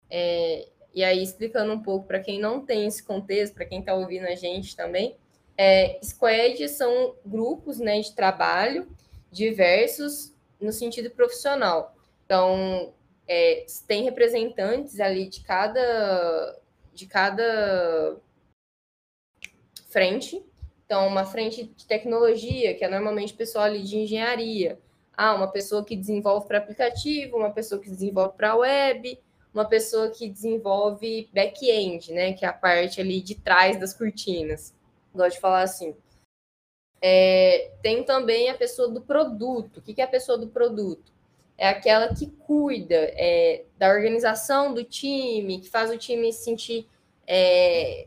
É, 0.08 0.70
e 0.94 1.04
aí, 1.04 1.22
explicando 1.22 1.70
um 1.70 1.82
pouco 1.82 2.06
para 2.06 2.18
quem 2.18 2.40
não 2.40 2.64
tem 2.64 2.86
esse 2.86 3.02
contexto, 3.02 3.52
para 3.52 3.66
quem 3.66 3.80
está 3.80 3.92
ouvindo 3.92 4.24
a 4.24 4.34
gente 4.34 4.74
também, 4.74 5.18
é, 5.54 6.00
squad 6.02 6.66
são 6.70 7.14
grupos 7.26 7.78
né, 7.78 8.00
de 8.00 8.14
trabalho 8.14 8.88
diversos 9.30 10.34
no 10.60 10.72
sentido 10.72 11.10
profissional. 11.10 11.94
Então, 12.24 12.92
é, 13.26 13.64
tem 13.86 14.04
representantes 14.04 15.00
ali 15.00 15.28
de 15.28 15.42
cada, 15.42 16.58
de 16.92 17.06
cada 17.06 18.16
frente. 19.88 20.44
Então, 20.84 21.06
uma 21.06 21.24
frente 21.24 21.64
de 21.64 21.86
tecnologia, 21.86 22.74
que 22.74 22.84
é 22.84 22.88
normalmente 22.88 23.32
pessoal 23.32 23.64
ali 23.64 23.82
de 23.82 23.98
engenharia. 23.98 24.78
Ah, 25.16 25.34
uma 25.34 25.48
pessoa 25.48 25.84
que 25.84 25.94
desenvolve 25.94 26.46
para 26.48 26.58
aplicativo, 26.58 27.36
uma 27.36 27.50
pessoa 27.50 27.80
que 27.80 27.90
desenvolve 27.90 28.36
para 28.36 28.56
web, 28.56 29.18
uma 29.52 29.64
pessoa 29.64 30.10
que 30.10 30.28
desenvolve 30.28 31.28
back-end, 31.32 32.12
né? 32.12 32.32
Que 32.32 32.44
é 32.44 32.48
a 32.48 32.52
parte 32.52 33.00
ali 33.00 33.20
de 33.20 33.34
trás 33.34 33.78
das 33.78 33.92
cortinas. 33.92 34.74
Gosto 35.14 35.34
de 35.34 35.40
falar 35.40 35.62
assim. 35.62 35.94
É, 37.02 37.70
tem 37.82 38.04
também 38.04 38.50
a 38.50 38.54
pessoa 38.54 38.88
do 38.88 39.00
produto. 39.00 39.78
O 39.78 39.82
que 39.82 40.00
é 40.00 40.04
a 40.04 40.08
pessoa 40.08 40.36
do 40.36 40.48
produto? 40.48 41.12
É 41.56 41.68
aquela 41.68 42.14
que 42.14 42.26
cuida 42.26 42.94
é, 42.94 43.64
da 43.78 43.90
organização 43.90 44.72
do 44.72 44.84
time, 44.84 45.60
que 45.60 45.68
faz 45.68 45.90
o 45.90 45.98
time 45.98 46.32
se 46.32 46.44
sentir 46.44 46.86
é, 47.26 48.06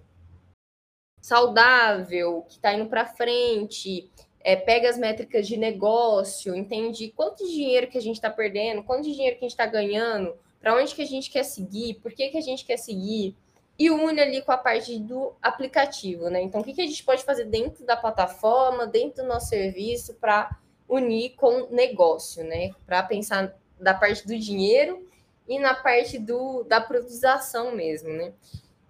saudável, 1.21 2.43
que 2.47 2.55
está 2.55 2.73
indo 2.73 2.87
para 2.87 3.05
frente, 3.05 4.09
é, 4.41 4.55
pega 4.55 4.89
as 4.89 4.97
métricas 4.97 5.47
de 5.47 5.55
negócio, 5.55 6.55
entende 6.55 7.13
quanto 7.15 7.47
dinheiro 7.47 7.87
que 7.87 7.97
a 7.97 8.01
gente 8.01 8.15
está 8.15 8.29
perdendo, 8.29 8.83
quanto 8.83 9.03
dinheiro 9.03 9.37
que 9.37 9.45
a 9.45 9.47
gente 9.47 9.51
está 9.51 9.65
ganhando, 9.65 10.35
para 10.59 10.75
onde 10.75 10.93
que 10.93 11.01
a 11.01 11.07
gente 11.07 11.29
quer 11.29 11.43
seguir, 11.43 11.95
por 11.95 12.11
que, 12.11 12.29
que 12.29 12.37
a 12.37 12.41
gente 12.41 12.65
quer 12.65 12.77
seguir, 12.77 13.35
e 13.77 13.89
une 13.89 14.19
ali 14.19 14.41
com 14.41 14.51
a 14.51 14.57
parte 14.57 14.99
do 14.99 15.33
aplicativo, 15.41 16.29
né? 16.29 16.41
Então, 16.41 16.61
o 16.61 16.63
que, 16.63 16.73
que 16.73 16.81
a 16.81 16.85
gente 16.85 17.03
pode 17.03 17.23
fazer 17.23 17.45
dentro 17.45 17.85
da 17.85 17.97
plataforma, 17.97 18.85
dentro 18.85 19.23
do 19.23 19.29
nosso 19.29 19.49
serviço, 19.49 20.13
para 20.15 20.55
unir 20.87 21.31
com 21.35 21.67
negócio, 21.71 22.43
né? 22.43 22.71
Para 22.85 23.01
pensar 23.03 23.55
da 23.79 23.93
parte 23.93 24.25
do 24.27 24.37
dinheiro 24.37 25.07
e 25.47 25.59
na 25.59 25.73
parte 25.73 26.19
do, 26.19 26.63
da 26.63 26.79
produtização 26.79 27.75
mesmo, 27.75 28.09
né? 28.09 28.33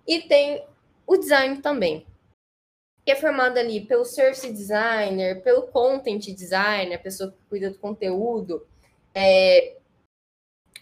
E 0.06 0.22
tem 0.22 0.66
o 1.08 1.18
design 1.18 1.62
também 1.62 2.06
que 3.06 3.12
é 3.12 3.16
formado 3.16 3.58
ali 3.58 3.82
pelo 3.82 4.06
service 4.06 4.50
designer, 4.52 5.42
pelo 5.42 5.64
content 5.64 6.26
designer, 6.34 6.96
a 6.96 7.00
pessoa 7.00 7.32
que 7.32 7.38
cuida 7.50 7.70
do 7.70 7.78
conteúdo, 7.78 8.66
é, 9.14 9.76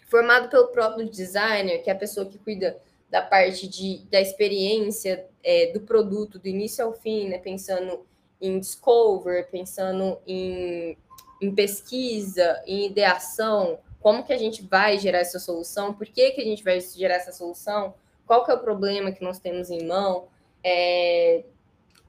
formado 0.08 0.48
pelo 0.48 0.68
próprio 0.68 1.08
designer, 1.08 1.82
que 1.82 1.90
é 1.90 1.92
a 1.92 1.98
pessoa 1.98 2.26
que 2.26 2.38
cuida 2.38 2.78
da 3.12 3.20
parte 3.20 3.68
de, 3.68 3.98
da 4.10 4.22
experiência 4.22 5.26
é, 5.44 5.70
do 5.70 5.82
produto, 5.82 6.38
do 6.38 6.48
início 6.48 6.82
ao 6.82 6.94
fim, 6.94 7.28
né, 7.28 7.36
pensando 7.36 8.06
em 8.40 8.58
discover, 8.58 9.50
pensando 9.50 10.18
em, 10.26 10.96
em 11.38 11.54
pesquisa, 11.54 12.62
em 12.66 12.86
ideação, 12.86 13.78
como 14.00 14.24
que 14.24 14.32
a 14.32 14.38
gente 14.38 14.62
vai 14.62 14.98
gerar 14.98 15.18
essa 15.18 15.38
solução, 15.38 15.92
por 15.92 16.06
que, 16.06 16.30
que 16.30 16.40
a 16.40 16.44
gente 16.44 16.64
vai 16.64 16.80
gerar 16.80 17.16
essa 17.16 17.32
solução, 17.32 17.92
qual 18.26 18.46
que 18.46 18.50
é 18.50 18.54
o 18.54 18.60
problema 18.60 19.12
que 19.12 19.22
nós 19.22 19.38
temos 19.38 19.68
em 19.68 19.86
mão, 19.86 20.28
é, 20.64 21.44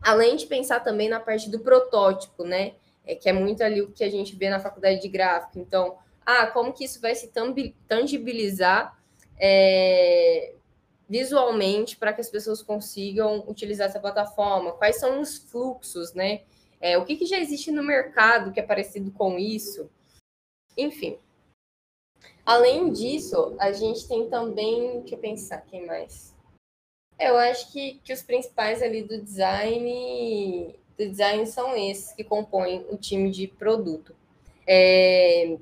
além 0.02 0.38
de 0.38 0.46
pensar 0.46 0.80
também 0.80 1.10
na 1.10 1.20
parte 1.20 1.50
do 1.50 1.60
protótipo, 1.60 2.46
né? 2.46 2.76
É, 3.06 3.14
que 3.14 3.28
é 3.28 3.34
muito 3.34 3.62
ali 3.62 3.82
o 3.82 3.92
que 3.92 4.06
a 4.06 4.10
gente 4.10 4.38
vê 4.38 4.50
na 4.50 4.62
faculdade 4.62 5.02
de 5.02 5.10
gráfico. 5.10 5.60
Então, 5.60 5.98
ah, 6.26 6.48
como 6.48 6.72
que 6.72 6.86
isso 6.86 7.02
vai 7.02 7.14
se 7.14 7.30
tangibilizar 7.90 8.98
é, 9.38 10.54
visualmente 11.10 11.98
para 11.98 12.14
que 12.14 12.22
as 12.22 12.30
pessoas 12.30 12.62
consigam 12.62 13.44
utilizar 13.48 13.88
essa 13.88 14.00
plataforma? 14.00 14.74
Quais 14.74 15.00
são 15.00 15.20
os 15.20 15.38
fluxos, 15.38 16.14
né? 16.14 16.44
É, 16.80 16.98
o 16.98 17.06
que, 17.06 17.16
que 17.16 17.26
já 17.26 17.38
existe 17.38 17.72
no 17.72 17.84
mercado 17.84 18.52
que 18.52 18.60
é 18.60 18.64
parecido 18.64 19.12
com 19.12 19.38
isso? 19.38 19.90
Enfim. 20.78 21.18
Além 22.46 22.92
disso, 22.92 23.56
a 23.60 23.72
gente 23.72 24.08
tem 24.08 24.30
também. 24.30 25.00
Deixa 25.00 25.16
eu 25.16 25.20
pensar, 25.20 25.62
quem 25.62 25.86
mais? 25.86 26.36
Eu 27.20 27.38
acho 27.38 27.72
que, 27.72 28.00
que 28.04 28.12
os 28.12 28.22
principais 28.22 28.82
ali 28.82 29.04
do 29.04 29.22
design 29.22 30.76
do 30.98 31.10
design 31.10 31.46
são 31.46 31.76
esses 31.76 32.14
que 32.14 32.24
compõem 32.24 32.86
o 32.90 32.98
time 32.98 33.32
de 33.32 33.48
produto. 33.48 34.16
É... 34.68 35.58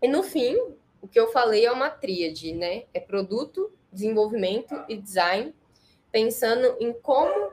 E 0.00 0.08
no 0.08 0.22
fim, 0.22 0.56
o 1.00 1.08
que 1.08 1.18
eu 1.18 1.30
falei 1.32 1.66
é 1.66 1.72
uma 1.72 1.90
tríade, 1.90 2.52
né? 2.52 2.84
É 2.92 3.00
produto, 3.00 3.72
desenvolvimento 3.92 4.74
e 4.88 4.96
design, 4.96 5.54
pensando 6.10 6.76
em 6.80 6.92
como 6.92 7.52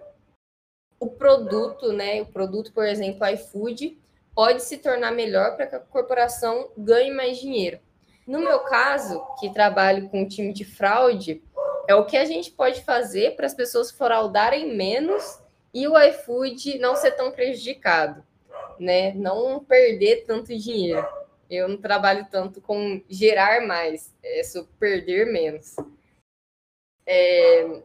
o 0.99 1.07
produto, 1.09 1.91
né? 1.91 2.21
O 2.21 2.25
produto, 2.25 2.71
por 2.73 2.85
exemplo, 2.85 3.27
iFood, 3.27 3.97
pode 4.33 4.63
se 4.63 4.77
tornar 4.77 5.11
melhor 5.11 5.55
para 5.55 5.67
que 5.67 5.75
a 5.75 5.79
corporação 5.79 6.69
ganhe 6.77 7.11
mais 7.11 7.37
dinheiro. 7.37 7.79
No 8.27 8.39
meu 8.39 8.59
caso, 8.59 9.23
que 9.39 9.53
trabalho 9.53 10.09
com 10.09 10.21
um 10.21 10.27
time 10.27 10.51
de 10.51 10.65
fraude, 10.65 11.43
é 11.87 11.93
o 11.93 12.05
que 12.05 12.17
a 12.17 12.25
gente 12.25 12.51
pode 12.51 12.81
fazer 12.81 13.35
para 13.35 13.45
as 13.45 13.53
pessoas 13.53 13.91
fraudarem 13.91 14.75
menos 14.75 15.39
e 15.73 15.87
o 15.87 15.97
iFood 15.99 16.79
não 16.79 16.95
ser 16.95 17.11
tão 17.11 17.31
prejudicado, 17.31 18.23
né? 18.79 19.13
Não 19.13 19.63
perder 19.63 20.25
tanto 20.25 20.57
dinheiro. 20.57 21.05
Eu 21.49 21.67
não 21.67 21.77
trabalho 21.77 22.25
tanto 22.31 22.59
com 22.59 23.01
gerar 23.07 23.65
mais, 23.65 24.13
é 24.23 24.43
só 24.43 24.65
perder 24.79 25.27
menos. 25.27 25.75
É, 27.05 27.81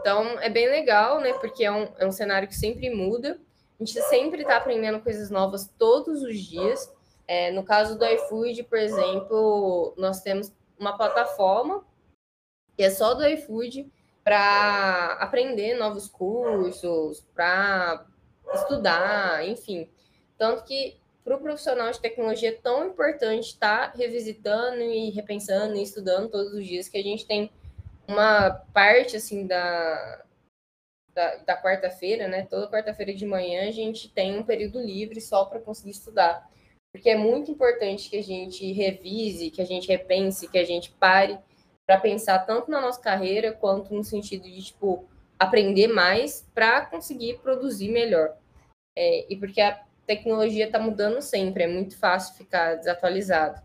então, 0.00 0.38
é 0.40 0.48
bem 0.48 0.68
legal, 0.68 1.20
né? 1.20 1.32
Porque 1.34 1.64
é 1.64 1.70
um, 1.70 1.88
é 1.98 2.06
um 2.06 2.12
cenário 2.12 2.48
que 2.48 2.56
sempre 2.56 2.90
muda. 2.90 3.38
A 3.80 3.84
gente 3.84 4.00
sempre 4.02 4.42
está 4.42 4.56
aprendendo 4.56 5.00
coisas 5.00 5.30
novas 5.30 5.70
todos 5.78 6.22
os 6.22 6.38
dias. 6.38 6.92
É, 7.26 7.50
no 7.50 7.64
caso 7.64 7.98
do 7.98 8.04
iFood, 8.04 8.64
por 8.64 8.78
exemplo, 8.78 9.94
nós 9.96 10.20
temos 10.20 10.52
uma 10.78 10.96
plataforma 10.96 11.84
que 12.76 12.82
é 12.82 12.90
só 12.90 13.14
do 13.14 13.26
iFood 13.26 13.90
para 14.24 15.16
aprender 15.20 15.74
novos 15.74 16.08
cursos, 16.08 17.24
para 17.34 18.06
estudar, 18.54 19.46
enfim. 19.46 19.88
Tanto 20.36 20.64
que 20.64 20.96
para 21.24 21.36
o 21.36 21.40
profissional 21.40 21.90
de 21.90 22.00
tecnologia 22.00 22.48
é 22.48 22.52
tão 22.52 22.86
importante 22.86 23.48
estar 23.48 23.92
tá 23.92 23.96
revisitando 23.96 24.80
e 24.80 25.10
repensando 25.10 25.76
e 25.76 25.82
estudando 25.82 26.28
todos 26.28 26.52
os 26.52 26.66
dias 26.66 26.88
que 26.88 26.98
a 26.98 27.02
gente 27.02 27.26
tem 27.26 27.50
uma 28.06 28.50
parte 28.50 29.16
assim 29.16 29.46
da, 29.46 30.24
da, 31.14 31.36
da 31.36 31.62
quarta-feira, 31.62 32.28
né? 32.28 32.46
Toda 32.46 32.70
quarta-feira 32.70 33.14
de 33.14 33.26
manhã 33.26 33.68
a 33.68 33.72
gente 33.72 34.08
tem 34.08 34.38
um 34.38 34.42
período 34.42 34.80
livre 34.80 35.20
só 35.20 35.44
para 35.44 35.60
conseguir 35.60 35.90
estudar. 35.90 36.48
Porque 36.92 37.08
é 37.08 37.16
muito 37.16 37.50
importante 37.50 38.10
que 38.10 38.18
a 38.18 38.22
gente 38.22 38.70
revise, 38.72 39.50
que 39.50 39.62
a 39.62 39.64
gente 39.64 39.88
repense, 39.88 40.48
que 40.48 40.58
a 40.58 40.64
gente 40.64 40.90
pare 40.92 41.38
para 41.86 41.98
pensar 41.98 42.40
tanto 42.40 42.70
na 42.70 42.80
nossa 42.80 43.00
carreira 43.00 43.52
quanto 43.52 43.94
no 43.94 44.04
sentido 44.04 44.44
de 44.44 44.62
tipo 44.62 45.08
aprender 45.38 45.88
mais 45.88 46.48
para 46.54 46.86
conseguir 46.86 47.38
produzir 47.38 47.90
melhor. 47.90 48.36
É, 48.96 49.32
e 49.32 49.36
porque 49.36 49.60
a 49.60 49.82
tecnologia 50.06 50.66
está 50.66 50.78
mudando 50.78 51.20
sempre, 51.22 51.64
é 51.64 51.66
muito 51.66 51.98
fácil 51.98 52.36
ficar 52.36 52.76
desatualizado. 52.76 53.60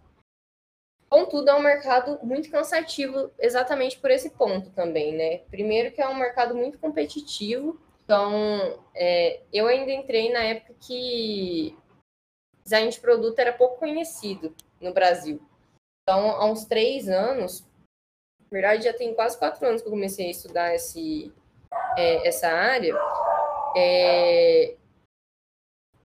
Contudo, 1.09 1.49
é 1.49 1.55
um 1.55 1.61
mercado 1.61 2.19
muito 2.21 2.51
cansativo 2.51 3.31
exatamente 3.39 3.97
por 3.97 4.11
esse 4.11 4.31
ponto 4.31 4.69
também, 4.71 5.13
né? 5.15 5.37
Primeiro 5.49 5.93
que 5.93 6.01
é 6.01 6.07
um 6.07 6.15
mercado 6.15 6.53
muito 6.53 6.77
competitivo, 6.77 7.79
então 8.03 8.83
é, 8.93 9.41
eu 9.53 9.67
ainda 9.67 9.91
entrei 9.91 10.31
na 10.31 10.43
época 10.43 10.73
que 10.79 11.77
design 12.63 12.89
de 12.89 12.99
produto 12.99 13.39
era 13.39 13.53
pouco 13.53 13.79
conhecido 13.79 14.53
no 14.81 14.93
Brasil. 14.93 15.41
Então, 16.03 16.31
há 16.31 16.45
uns 16.45 16.65
três 16.65 17.07
anos, 17.07 17.61
na 18.41 18.47
verdade 18.49 18.83
já 18.83 18.93
tem 18.93 19.13
quase 19.13 19.37
quatro 19.37 19.65
anos 19.65 19.81
que 19.81 19.87
eu 19.87 19.91
comecei 19.91 20.27
a 20.27 20.31
estudar 20.31 20.75
esse, 20.75 21.33
é, 21.97 22.27
essa 22.27 22.47
área, 22.49 22.93
é, 23.75 24.75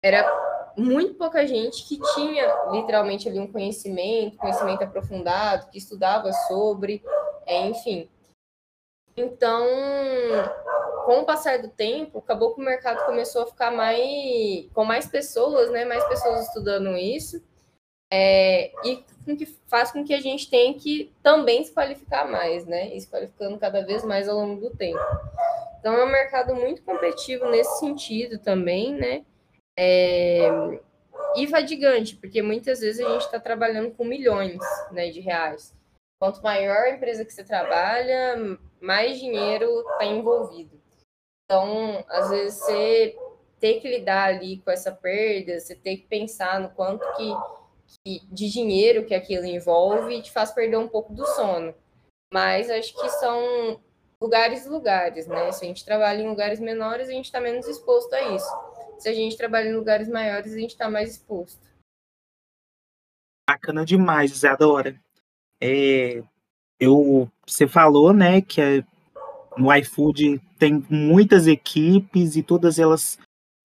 era 0.02 0.39
muito 0.80 1.16
pouca 1.16 1.46
gente 1.46 1.86
que 1.88 2.00
tinha 2.16 2.72
literalmente 2.72 3.28
ali 3.28 3.40
um 3.40 3.52
conhecimento, 3.52 4.38
conhecimento 4.38 4.84
aprofundado, 4.84 5.70
que 5.70 5.78
estudava 5.78 6.32
sobre, 6.48 7.04
é, 7.46 7.68
enfim. 7.68 8.10
Então, 9.16 9.68
com 11.06 11.20
o 11.20 11.26
passar 11.26 11.60
do 11.60 11.68
tempo, 11.68 12.20
acabou 12.20 12.54
que 12.54 12.62
o 12.62 12.64
mercado 12.64 13.06
começou 13.06 13.44
a 13.44 13.48
ficar 13.48 13.72
mais 13.72 14.68
com 14.74 14.86
mais 14.86 15.08
pessoas, 15.08 15.70
né? 15.72 15.84
Mais 15.84 16.04
pessoas 16.06 16.48
estudando 16.48 16.96
isso. 16.96 17.44
É, 18.12 18.72
e 18.84 19.04
com 19.26 19.36
que 19.38 19.46
faz 19.68 19.92
com 19.92 20.04
que 20.04 20.14
a 20.14 20.22
gente 20.22 20.50
tenha 20.50 20.74
que 20.74 21.14
também 21.22 21.64
se 21.64 21.72
qualificar 21.72 22.30
mais, 22.30 22.66
né? 22.66 22.96
E 22.96 23.02
se 23.02 23.08
qualificando 23.08 23.58
cada 23.60 23.86
vez 23.86 24.04
mais 24.04 24.28
ao 24.28 24.38
longo 24.38 24.62
do 24.62 24.76
tempo. 24.76 25.00
Então 25.80 25.94
é 25.94 26.04
um 26.04 26.12
mercado 26.12 26.56
muito 26.56 26.82
competitivo 26.84 27.50
nesse 27.50 27.80
sentido 27.80 28.40
também, 28.40 28.94
né? 28.94 29.26
É, 29.82 30.50
e 31.38 31.48
fadigante, 31.48 32.18
porque 32.18 32.42
muitas 32.42 32.82
vezes 32.82 33.00
a 33.00 33.10
gente 33.14 33.22
está 33.22 33.40
trabalhando 33.40 33.92
com 33.92 34.04
milhões 34.04 34.60
né, 34.92 35.10
de 35.10 35.22
reais. 35.22 35.74
Quanto 36.22 36.44
maior 36.44 36.84
a 36.84 36.90
empresa 36.90 37.24
que 37.24 37.32
você 37.32 37.46
trabalha, 37.46 38.60
mais 38.82 39.18
dinheiro 39.18 39.80
está 39.92 40.04
envolvido. 40.04 40.78
Então, 41.46 42.04
às 42.10 42.30
vezes, 42.30 42.60
você 42.60 43.18
tem 43.58 43.80
que 43.80 43.88
lidar 43.88 44.28
ali 44.28 44.58
com 44.58 44.70
essa 44.70 44.92
perda, 44.92 45.58
você 45.58 45.76
tem 45.76 45.96
que 45.96 46.08
pensar 46.08 46.60
no 46.60 46.70
quanto 46.72 47.06
que, 47.14 47.34
que 48.04 48.26
de 48.34 48.50
dinheiro 48.50 49.06
que 49.06 49.16
aquilo 49.16 49.46
envolve 49.46 50.22
te 50.22 50.30
faz 50.30 50.52
perder 50.52 50.78
um 50.78 50.90
pouco 50.90 51.14
do 51.14 51.26
sono. 51.26 51.74
Mas 52.34 52.70
acho 52.70 52.94
que 52.94 53.10
são 53.12 53.80
lugares 54.22 54.66
lugares, 54.66 55.26
né? 55.26 55.50
Se 55.54 55.64
a 55.64 55.68
gente 55.70 55.86
trabalha 55.86 56.22
em 56.22 56.28
lugares 56.28 56.60
menores, 56.60 57.08
a 57.08 57.14
gente 57.14 57.26
está 57.26 57.40
menos 57.40 57.66
exposto 57.66 58.14
a 58.14 58.36
isso 58.36 58.69
se 59.00 59.10
a 59.10 59.14
gente 59.14 59.38
trabalha 59.38 59.70
em 59.70 59.76
lugares 59.76 60.08
maiores, 60.08 60.54
a 60.54 60.58
gente 60.58 60.72
está 60.72 60.89
mais 60.89 61.12
exposto. 61.12 61.60
Bacana 63.50 63.86
demais, 63.86 64.32
Isadora. 64.32 65.00
É, 65.62 66.22
eu, 66.80 67.30
você 67.47 67.68
falou, 67.68 68.14
né, 68.14 68.41
que 68.41 68.62
é, 68.62 68.84
no 69.58 69.74
iFood 69.74 70.39
tem 70.58 70.86
muitas 70.89 71.47
equipes 71.47 72.36
e 72.36 72.43
todas 72.43 72.78
elas 72.78 73.18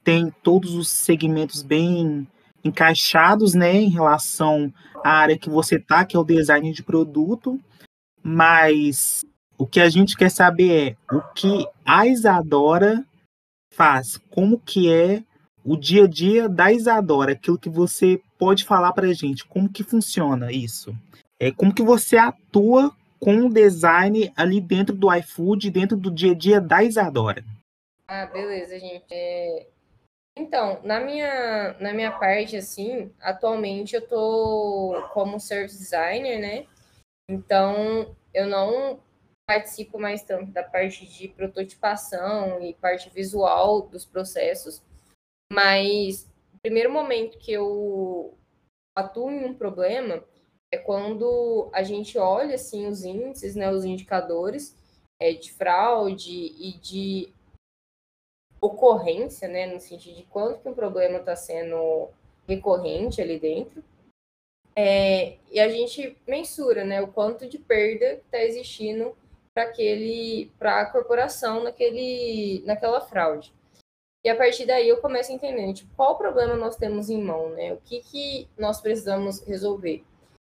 têm 0.03 0.31
todos 0.43 0.75
os 0.75 0.89
segmentos 0.89 1.63
bem 1.63 2.27
encaixados, 2.65 3.55
né, 3.55 3.75
em 3.75 3.91
relação 3.91 4.73
à 5.05 5.11
área 5.11 5.39
que 5.39 5.51
você 5.51 5.79
tá, 5.79 6.05
que 6.05 6.17
é 6.17 6.19
o 6.19 6.25
design 6.25 6.73
de 6.73 6.83
produto, 6.83 7.61
mas 8.23 9.25
o 9.59 9.67
que 9.67 9.81
a 9.81 9.89
gente 9.89 10.17
quer 10.17 10.31
saber 10.31 10.97
é 11.11 11.15
o 11.15 11.21
que 11.35 11.67
a 11.85 12.07
Isadora 12.07 13.05
faz, 13.75 14.19
como 14.31 14.59
que 14.59 14.93
é 14.93 15.23
o 15.65 15.77
dia 15.77 16.05
a 16.05 16.09
dia 16.09 16.49
da 16.49 16.71
Isadora, 16.71 17.33
aquilo 17.33 17.59
que 17.59 17.71
você 17.71 18.21
pode 18.39 18.65
falar 18.65 18.93
para 18.93 19.13
gente, 19.15 19.45
como 19.47 19.73
que 19.73 19.83
funciona 19.83 20.53
isso? 20.53 20.95
É, 21.41 21.51
como 21.51 21.75
que 21.75 21.83
você 21.83 22.17
atua 22.17 22.95
com 23.19 23.47
o 23.47 23.53
design 23.53 24.33
ali 24.37 24.61
dentro 24.61 24.95
do 24.95 25.13
iFood, 25.15 25.71
dentro 25.71 25.97
do 25.97 26.11
dia 26.11 26.33
a 26.33 26.35
dia 26.35 26.61
da 26.61 26.85
Isadora? 26.85 27.43
Ah, 28.07 28.27
beleza, 28.27 28.79
gente. 28.79 29.07
É... 29.11 29.67
Então, 30.37 30.81
na 30.83 31.01
minha, 31.01 31.75
na 31.81 31.93
minha 31.93 32.11
parte, 32.13 32.57
assim, 32.57 33.11
atualmente 33.21 33.95
eu 33.95 34.07
tô 34.07 35.09
como 35.13 35.41
service 35.41 35.79
designer, 35.79 36.39
né? 36.41 36.67
Então, 37.31 38.15
eu 38.35 38.47
não 38.47 39.01
participo 39.47 39.99
mais 39.99 40.23
tanto 40.23 40.51
da 40.51 40.63
parte 40.63 41.07
de 41.07 41.29
prototipação 41.29 42.63
e 42.63 42.75
parte 42.75 43.11
visual 43.11 43.83
dos 43.83 44.05
processos, 44.05 44.83
mas 45.53 46.31
o 46.55 46.59
primeiro 46.63 46.91
momento 46.91 47.39
que 47.39 47.53
eu 47.53 48.35
atuo 48.97 49.31
em 49.31 49.45
um 49.45 49.55
problema 49.55 50.25
é 50.73 50.79
quando 50.79 51.69
a 51.73 51.83
gente 51.83 52.19
olha 52.19 52.55
assim 52.55 52.87
os 52.87 53.05
índices, 53.05 53.55
né, 53.55 53.71
os 53.71 53.85
indicadores 53.85 54.77
é, 55.21 55.33
de 55.33 55.53
fraude 55.53 56.53
e 56.59 56.73
de 56.79 57.33
ocorrência, 58.61 59.47
né, 59.47 59.67
no 59.67 59.79
sentido 59.79 60.17
de 60.17 60.23
quanto 60.25 60.61
que 60.61 60.69
um 60.69 60.75
problema 60.75 61.19
está 61.19 61.37
sendo 61.37 62.09
recorrente 62.49 63.21
ali 63.21 63.39
dentro. 63.39 63.85
É, 64.77 65.37
e 65.51 65.61
a 65.61 65.69
gente 65.69 66.17
mensura, 66.27 66.85
né, 66.85 67.01
o 67.01 67.09
quanto 67.09 67.47
de 67.47 67.59
perda 67.59 68.15
está 68.15 68.43
existindo 68.43 69.17
aquele 69.63 70.51
para 70.59 70.81
a 70.81 70.87
corporação 70.87 71.63
naquele 71.63 72.63
naquela 72.67 73.01
fraude. 73.01 73.55
E 74.25 74.29
a 74.29 74.37
partir 74.37 74.65
daí 74.65 74.89
eu 74.89 75.01
começo 75.01 75.31
a 75.31 75.35
entender 75.35 75.73
tipo, 75.75 75.95
qual 75.95 76.17
problema 76.17 76.57
nós 76.57 76.77
temos 76.77 77.11
em 77.11 77.23
mão, 77.23 77.51
né? 77.51 77.75
O 77.75 77.77
que, 77.77 78.01
que 78.01 78.49
nós 78.59 78.81
precisamos 78.81 79.41
resolver. 79.47 80.03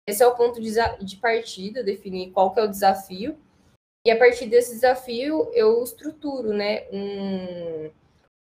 Esse 0.07 0.21
é 0.21 0.27
o 0.27 0.35
ponto 0.35 0.61
de, 0.61 0.71
de 1.01 1.17
partida, 1.17 1.83
definir 1.83 2.31
qual 2.31 2.53
que 2.53 2.59
é 2.59 2.63
o 2.63 2.69
desafio. 2.69 3.37
E 4.05 4.11
a 4.11 4.17
partir 4.17 4.45
desse 4.45 4.75
desafio 4.75 5.49
eu 5.53 5.83
estruturo, 5.83 6.53
né, 6.53 6.87
um, 6.91 7.91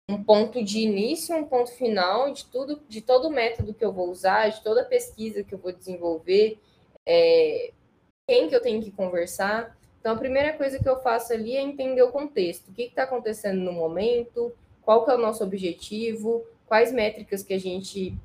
um 0.08 0.22
ponto 0.22 0.62
de 0.62 0.78
início, 0.78 1.36
um 1.36 1.44
ponto 1.44 1.72
final 1.72 2.32
de 2.32 2.44
tudo, 2.46 2.80
de 2.88 3.02
todo 3.02 3.26
o 3.26 3.32
método 3.32 3.74
que 3.74 3.84
eu 3.84 3.92
vou 3.92 4.08
usar, 4.08 4.48
de 4.48 4.62
toda 4.62 4.82
a 4.82 4.86
pesquisa 4.86 5.42
que 5.42 5.52
eu 5.52 5.58
vou 5.58 5.72
desenvolver, 5.72 6.56
é, 7.04 7.72
quem 8.28 8.48
que 8.48 8.54
eu 8.54 8.62
tenho 8.62 8.80
que 8.80 8.92
conversar. 8.92 9.76
Então, 10.00 10.14
a 10.14 10.18
primeira 10.18 10.54
coisa 10.54 10.78
que 10.78 10.88
eu 10.88 11.00
faço 11.00 11.32
ali 11.32 11.56
é 11.56 11.60
entender 11.60 12.02
o 12.02 12.10
contexto, 12.10 12.68
o 12.68 12.72
que 12.72 12.82
está 12.82 13.02
acontecendo 13.02 13.60
no 13.60 13.72
momento, 13.72 14.52
qual 14.82 15.04
que 15.04 15.10
é 15.10 15.14
o 15.14 15.18
nosso 15.18 15.44
objetivo, 15.44 16.44
quais 16.66 16.90
métricas 16.90 17.42
que 17.42 17.52
a 17.52 17.60
gente 17.60 18.16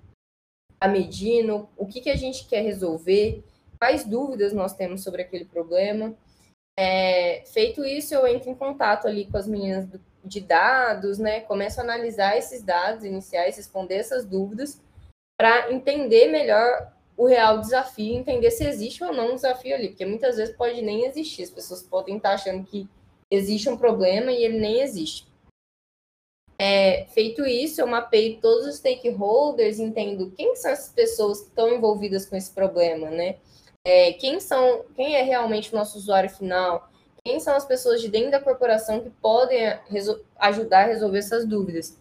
está 0.74 0.88
medindo, 0.88 1.68
o 1.76 1.86
que, 1.86 2.00
que 2.00 2.10
a 2.10 2.16
gente 2.16 2.48
quer 2.48 2.62
resolver, 2.62 3.44
quais 3.78 4.06
dúvidas 4.06 4.54
nós 4.54 4.74
temos 4.74 5.04
sobre 5.04 5.22
aquele 5.22 5.46
problema. 5.46 6.16
É, 6.78 7.44
feito 7.46 7.84
isso, 7.84 8.14
eu 8.14 8.26
entro 8.26 8.50
em 8.50 8.56
contato 8.56 9.08
ali 9.08 9.26
com 9.26 9.38
as 9.38 9.48
meninas 9.48 9.88
de 10.24 10.42
dados, 10.42 11.20
né? 11.20 11.42
Começo 11.42 11.80
a 11.80 11.84
analisar 11.84 12.38
esses 12.38 12.64
dados 12.64 13.04
iniciais, 13.04 13.58
responder 13.58 13.96
essas 13.96 14.26
dúvidas, 14.26 14.82
para 15.38 15.72
entender 15.72 16.28
melhor 16.28 16.95
o 17.18 17.26
real 17.26 17.60
desafio, 17.60 18.16
entender 18.16 18.52
se 18.52 18.66
existe 18.66 19.04
ou 19.04 19.14
não 19.14 19.32
um 19.32 19.36
desafio 19.36 19.76
ali, 19.76 19.90
porque 19.90 20.06
muitas 20.06 20.38
vezes 20.38 20.56
pode 20.56 20.82
nem 20.82 21.06
existir, 21.06 21.44
as 21.44 21.50
pessoas 21.50 21.84
podem 21.84 22.18
estar 22.18 22.34
achando 22.34 22.66
que 22.66 22.88
existe 23.32 23.70
um 23.70 23.78
problema 23.78 24.32
e 24.32 24.44
ele 24.44 24.60
nem 24.60 24.82
existe. 24.82 25.26
É, 26.58 27.06
feito 27.08 27.46
isso, 27.46 27.82
eu 27.82 27.88
mapeio 27.88 28.40
todos 28.40 28.66
os 28.66 28.76
stakeholders, 28.76 29.80
entendo 29.80 30.32
quem 30.32 30.56
são 30.56 30.72
essas 30.72 30.94
pessoas 30.94 31.42
que 31.42 31.48
estão 31.48 31.74
envolvidas 31.74 32.26
com 32.26 32.36
esse 32.36 32.52
problema, 32.52 33.10
né? 33.10 33.38
É, 33.86 34.14
quem 34.14 34.40
são, 34.40 34.86
quem 34.96 35.16
é 35.16 35.22
realmente 35.22 35.74
o 35.74 35.78
nosso 35.78 35.98
usuário 35.98 36.30
final? 36.30 36.90
Quem 37.24 37.40
são 37.40 37.56
as 37.56 37.66
pessoas 37.66 38.02
de 38.02 38.08
dentro 38.08 38.32
da 38.32 38.40
corporação 38.40 39.02
que 39.02 39.10
podem 39.10 39.78
ajudar 40.38 40.84
a 40.84 40.88
resolver 40.88 41.20
essas 41.20 41.46
dúvidas? 41.46 41.98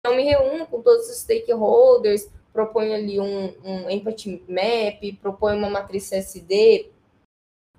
Então, 0.00 0.16
me 0.16 0.22
reúno 0.22 0.66
com 0.66 0.82
todos 0.82 1.08
os 1.08 1.16
stakeholders, 1.16 2.28
proponho 2.54 2.94
ali 2.94 3.18
um, 3.18 3.52
um 3.64 3.90
empathy 3.90 4.44
map, 4.48 5.02
proponho 5.20 5.58
uma 5.58 5.68
matriz 5.68 6.08
CSD, 6.08 6.88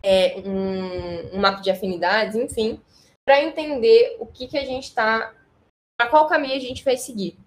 é, 0.03 0.37
um, 0.45 1.37
um 1.37 1.39
mapa 1.39 1.61
de 1.61 1.71
afinidades, 1.71 2.35
enfim, 2.35 2.81
para 3.25 3.41
entender 3.41 4.17
o 4.19 4.25
que, 4.25 4.47
que 4.47 4.57
a 4.57 4.65
gente 4.65 4.83
está, 4.83 5.33
para 5.97 6.09
qual 6.09 6.27
caminho 6.27 6.55
a 6.55 6.59
gente 6.59 6.83
vai 6.83 6.97
seguir. 6.97 7.37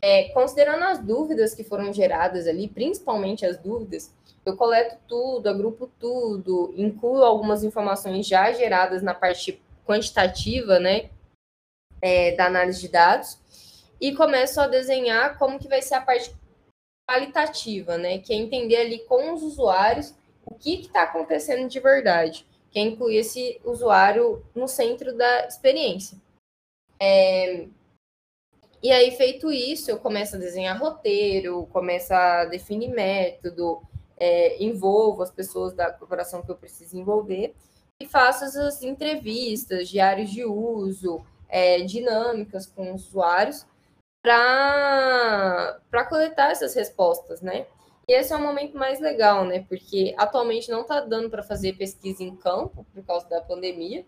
É, 0.00 0.28
considerando 0.28 0.84
as 0.84 1.00
dúvidas 1.00 1.52
que 1.52 1.64
foram 1.64 1.92
geradas 1.92 2.46
ali, 2.46 2.68
principalmente 2.68 3.44
as 3.44 3.58
dúvidas, 3.58 4.14
eu 4.44 4.56
coleto 4.56 4.98
tudo, 5.08 5.48
agrupo 5.48 5.90
tudo, 5.98 6.72
incluo 6.76 7.24
algumas 7.24 7.64
informações 7.64 8.24
já 8.24 8.52
geradas 8.52 9.02
na 9.02 9.12
parte 9.12 9.60
quantitativa, 9.84 10.78
né, 10.78 11.10
é, 12.00 12.36
da 12.36 12.46
análise 12.46 12.80
de 12.80 12.88
dados, 12.88 13.36
e 14.00 14.14
começo 14.14 14.60
a 14.60 14.66
desenhar 14.66 15.38
como 15.38 15.58
que 15.58 15.68
vai 15.68 15.82
ser 15.82 15.94
a 15.94 16.00
parte 16.00 16.34
qualitativa, 17.08 17.96
né, 17.96 18.18
que 18.18 18.32
é 18.32 18.36
entender 18.36 18.76
ali 18.76 18.98
com 19.00 19.32
os 19.32 19.42
usuários 19.42 20.14
o 20.44 20.54
que 20.54 20.80
está 20.80 21.02
acontecendo 21.02 21.68
de 21.68 21.80
verdade, 21.80 22.46
que 22.70 22.78
é 22.78 22.82
incluir 22.82 23.18
esse 23.18 23.60
usuário 23.64 24.44
no 24.54 24.68
centro 24.68 25.16
da 25.16 25.46
experiência. 25.46 26.18
É, 27.00 27.66
e 28.82 28.92
aí, 28.92 29.10
feito 29.16 29.50
isso, 29.50 29.90
eu 29.90 29.98
começo 29.98 30.36
a 30.36 30.38
desenhar 30.38 30.78
roteiro, 30.78 31.66
começo 31.72 32.14
a 32.14 32.44
definir 32.44 32.88
método, 32.88 33.82
é, 34.16 34.62
envolvo 34.62 35.22
as 35.22 35.30
pessoas 35.30 35.74
da 35.74 35.90
corporação 35.90 36.42
que 36.42 36.50
eu 36.50 36.56
preciso 36.56 36.96
envolver 36.96 37.54
e 38.00 38.06
faço 38.06 38.44
essas 38.44 38.82
entrevistas, 38.82 39.88
diários 39.88 40.30
de 40.30 40.44
uso, 40.44 41.24
é, 41.48 41.80
dinâmicas 41.80 42.66
com 42.66 42.94
os 42.94 43.08
usuários 43.08 43.66
para 44.26 46.04
coletar 46.08 46.50
essas 46.50 46.74
respostas, 46.74 47.40
né? 47.40 47.66
E 48.08 48.12
esse 48.12 48.32
é 48.32 48.36
o 48.36 48.42
momento 48.42 48.76
mais 48.76 48.98
legal, 48.98 49.44
né? 49.44 49.64
Porque 49.68 50.14
atualmente 50.16 50.70
não 50.70 50.82
está 50.82 51.00
dando 51.00 51.30
para 51.30 51.42
fazer 51.42 51.74
pesquisa 51.74 52.22
em 52.22 52.34
campo 52.34 52.84
por 52.92 53.04
causa 53.04 53.28
da 53.28 53.40
pandemia, 53.40 54.04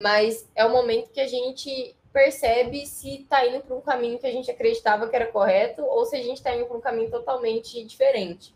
mas 0.00 0.48
é 0.54 0.64
o 0.64 0.70
momento 0.70 1.10
que 1.10 1.20
a 1.20 1.26
gente 1.26 1.96
percebe 2.12 2.86
se 2.86 3.22
está 3.22 3.46
indo 3.46 3.60
para 3.60 3.76
um 3.76 3.80
caminho 3.80 4.18
que 4.18 4.26
a 4.26 4.32
gente 4.32 4.50
acreditava 4.50 5.08
que 5.08 5.16
era 5.16 5.30
correto 5.30 5.82
ou 5.82 6.04
se 6.06 6.16
a 6.16 6.22
gente 6.22 6.38
está 6.38 6.54
indo 6.54 6.66
para 6.66 6.76
um 6.76 6.80
caminho 6.80 7.10
totalmente 7.10 7.84
diferente. 7.84 8.54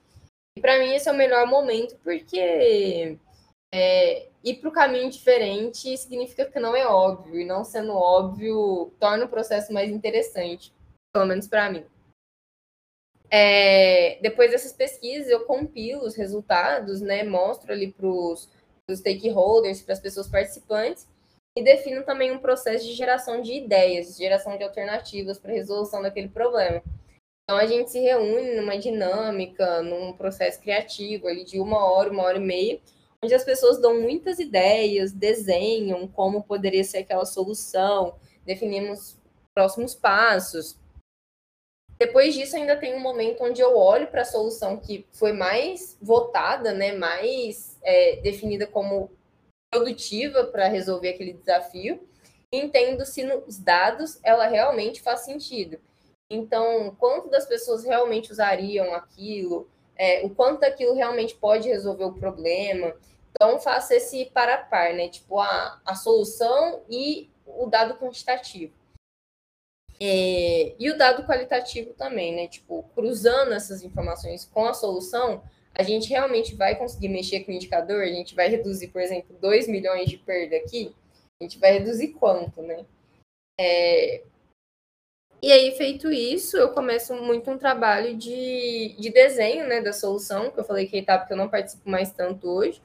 E 0.57 0.61
para 0.61 0.79
mim 0.79 0.93
esse 0.95 1.09
é 1.09 1.13
o 1.13 1.17
melhor 1.17 1.47
momento, 1.47 1.97
porque 2.03 3.19
é, 3.73 4.29
ir 4.45 4.55
para 4.57 4.69
o 4.69 4.73
caminho 4.73 5.11
diferente 5.11 5.97
significa 5.97 6.45
que 6.45 6.61
não 6.61 6.77
é 6.77 6.87
óbvio, 6.87 7.41
e 7.41 7.45
não 7.45 7.65
sendo 7.65 7.93
óbvio 7.93 8.93
torna 9.01 9.25
o 9.25 9.29
processo 9.29 9.73
mais 9.73 9.91
interessante, 9.91 10.73
pelo 11.13 11.27
menos 11.27 11.47
para 11.47 11.71
mim. 11.71 11.85
É, 13.31 14.19
depois 14.21 14.51
dessas 14.51 14.73
pesquisas, 14.73 15.29
eu 15.29 15.47
compilo 15.47 16.05
os 16.05 16.15
resultados, 16.15 17.01
né, 17.01 17.23
mostro 17.23 17.73
ali 17.73 17.93
para 17.93 18.07
os 18.07 18.51
stakeholders, 18.91 19.83
para 19.83 19.95
as 19.95 20.01
pessoas 20.01 20.29
participantes, 20.29 21.09
e 21.57 21.63
defino 21.63 22.03
também 22.03 22.31
um 22.31 22.39
processo 22.39 22.85
de 22.85 22.93
geração 22.93 23.41
de 23.41 23.53
ideias, 23.53 24.09
de 24.17 24.23
geração 24.23 24.57
de 24.57 24.65
alternativas 24.65 25.39
para 25.39 25.53
resolução 25.53 26.03
daquele 26.03 26.29
problema. 26.29 26.83
Então 27.45 27.59
a 27.59 27.67
gente 27.67 27.91
se 27.91 28.01
reúne 28.01 28.55
numa 28.55 28.79
dinâmica, 28.79 29.83
num 29.83 30.13
processo 30.13 30.61
criativo 30.61 31.27
ali 31.27 31.45
de 31.45 31.61
uma 31.61 31.85
hora, 31.85 32.11
uma 32.11 32.23
hora 32.23 32.39
e 32.39 32.41
meia, 32.41 32.81
onde 33.23 33.35
as 33.35 33.45
pessoas 33.45 33.81
dão 33.81 34.01
muitas 34.01 34.39
ideias, 34.39 35.13
desenham 35.13 36.09
como 36.09 36.43
poderia 36.43 36.85
ser 36.85 36.99
aquela 36.99 37.25
solução, 37.25 38.17
definimos 38.45 39.19
próximos 39.55 39.95
passos. 39.95 40.79
Depois 42.05 42.35
disso, 42.35 42.57
ainda 42.57 42.75
tem 42.75 42.97
um 42.97 43.01
momento 43.01 43.45
onde 43.45 43.61
eu 43.61 43.79
olho 43.79 44.09
para 44.09 44.23
a 44.23 44.25
solução 44.25 44.77
que 44.77 45.07
foi 45.13 45.33
mais 45.33 45.97
votada, 46.03 46.73
né, 46.73 46.91
mais 46.91 47.79
é, 47.81 48.17
definida 48.17 48.67
como 48.67 49.09
produtiva 49.71 50.43
para 50.47 50.67
resolver 50.67 51.11
aquele 51.11 51.33
desafio, 51.33 52.05
e 52.51 52.59
entendo 52.59 53.07
se 53.07 53.23
nos 53.23 53.57
dados 53.57 54.19
ela 54.25 54.49
realmente 54.49 55.01
faz 55.01 55.21
sentido. 55.21 55.79
Então, 56.29 56.93
quanto 56.99 57.31
das 57.31 57.47
pessoas 57.47 57.85
realmente 57.85 58.33
usariam 58.33 58.93
aquilo, 58.95 59.71
é, 59.95 60.27
o 60.27 60.31
quanto 60.31 60.65
aquilo 60.65 60.95
realmente 60.95 61.37
pode 61.37 61.69
resolver 61.69 62.05
o 62.07 62.15
problema. 62.15 62.97
Então, 63.31 63.61
faça 63.61 63.95
esse 63.95 64.25
para 64.25 64.59
par, 64.59 64.93
né? 64.93 65.09
Tipo, 65.09 65.39
a, 65.39 65.81
a 65.87 65.95
solução 65.95 66.83
e 66.91 67.31
o 67.47 67.67
dado 67.67 67.95
quantitativo. 67.95 68.73
É, 70.05 70.75
e 70.81 70.91
o 70.91 70.99
dado 70.99 71.25
qualitativo 71.25 71.95
também, 71.95 72.35
né? 72.35 72.49
Tipo, 72.49 72.83
cruzando 72.95 73.53
essas 73.53 73.85
informações 73.85 74.45
com 74.45 74.67
a 74.67 74.75
solução, 74.75 75.45
a 75.73 75.85
gente 75.85 76.09
realmente 76.09 76.57
vai 76.57 76.75
conseguir 76.75 77.09
mexer 77.09 77.45
com 77.45 77.53
o 77.53 77.55
indicador, 77.55 78.03
a 78.03 78.07
gente 78.07 78.35
vai 78.35 78.49
reduzir, 78.49 78.89
por 78.89 79.01
exemplo, 79.01 79.37
2 79.41 79.69
milhões 79.69 80.11
de 80.11 80.19
perda 80.19 80.57
aqui, 80.57 80.93
a 81.41 81.45
gente 81.45 81.57
vai 81.59 81.75
reduzir 81.75 82.09
quanto, 82.09 82.63
né? 82.63 82.85
É, 83.61 84.23
e 85.41 85.51
aí, 85.51 85.73
feito 85.77 86.11
isso, 86.13 86.57
eu 86.57 86.73
começo 86.73 87.15
muito 87.15 87.51
um 87.51 87.59
trabalho 87.59 88.17
de, 88.17 88.95
de 88.99 89.11
desenho 89.11 89.67
né, 89.67 89.81
da 89.81 89.93
solução, 89.93 90.51
que 90.51 90.59
eu 90.61 90.65
falei 90.65 90.87
que 90.87 90.97
é 90.97 91.01
etapa 91.01 91.27
que 91.27 91.33
eu 91.33 91.37
não 91.37 91.49
participo 91.49 91.89
mais 91.89 92.13
tanto 92.13 92.49
hoje. 92.49 92.81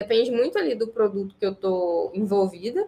Depende 0.00 0.30
muito 0.30 0.58
ali 0.58 0.74
do 0.74 0.88
produto 0.88 1.34
que 1.38 1.44
eu 1.44 1.52
estou 1.52 2.12
envolvida. 2.14 2.86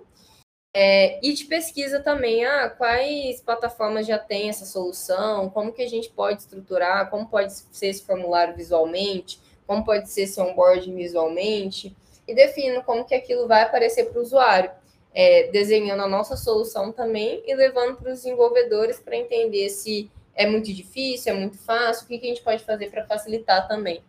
É, 0.76 1.24
e 1.24 1.32
de 1.32 1.44
pesquisa 1.44 2.00
também, 2.00 2.44
ah, 2.44 2.68
quais 2.68 3.40
plataformas 3.40 4.06
já 4.06 4.18
tem 4.18 4.48
essa 4.48 4.64
solução, 4.64 5.48
como 5.50 5.72
que 5.72 5.82
a 5.82 5.88
gente 5.88 6.10
pode 6.10 6.40
estruturar, 6.40 7.08
como 7.10 7.28
pode 7.28 7.52
ser 7.52 7.86
esse 7.86 8.04
formulário 8.04 8.56
visualmente, 8.56 9.40
como 9.68 9.84
pode 9.84 10.10
ser 10.10 10.22
esse 10.22 10.40
onboarding 10.40 10.96
visualmente, 10.96 11.96
e 12.26 12.34
defino 12.34 12.82
como 12.82 13.04
que 13.04 13.14
aquilo 13.14 13.46
vai 13.46 13.62
aparecer 13.62 14.06
para 14.06 14.18
o 14.18 14.22
usuário 14.22 14.70
é, 15.14 15.44
desenhando 15.52 16.02
a 16.02 16.08
nossa 16.08 16.36
solução 16.36 16.90
também 16.90 17.42
e 17.46 17.54
levando 17.54 17.96
para 17.96 18.12
os 18.12 18.22
desenvolvedores 18.22 18.98
para 18.98 19.16
entender 19.16 19.68
se 19.68 20.10
é 20.34 20.44
muito 20.46 20.72
difícil, 20.72 21.32
é 21.32 21.36
muito 21.36 21.56
fácil, 21.56 22.04
o 22.04 22.08
que, 22.08 22.18
que 22.18 22.26
a 22.26 22.28
gente 22.30 22.42
pode 22.42 22.64
fazer 22.64 22.90
para 22.90 23.06
facilitar 23.06 23.68
também. 23.68 24.02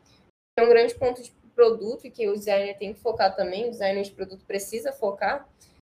É 0.57 0.63
um 0.63 0.70
grande 0.70 0.95
ponto 0.95 1.22
de 1.22 1.32
produto 1.53 2.09
que 2.09 2.28
o 2.28 2.34
designer 2.34 2.76
tem 2.78 2.93
que 2.93 2.99
focar 2.99 3.36
também, 3.36 3.68
o 3.68 3.70
designer 3.70 4.03
de 4.03 4.11
produto 4.11 4.43
precisa 4.45 4.91
focar, 4.91 5.47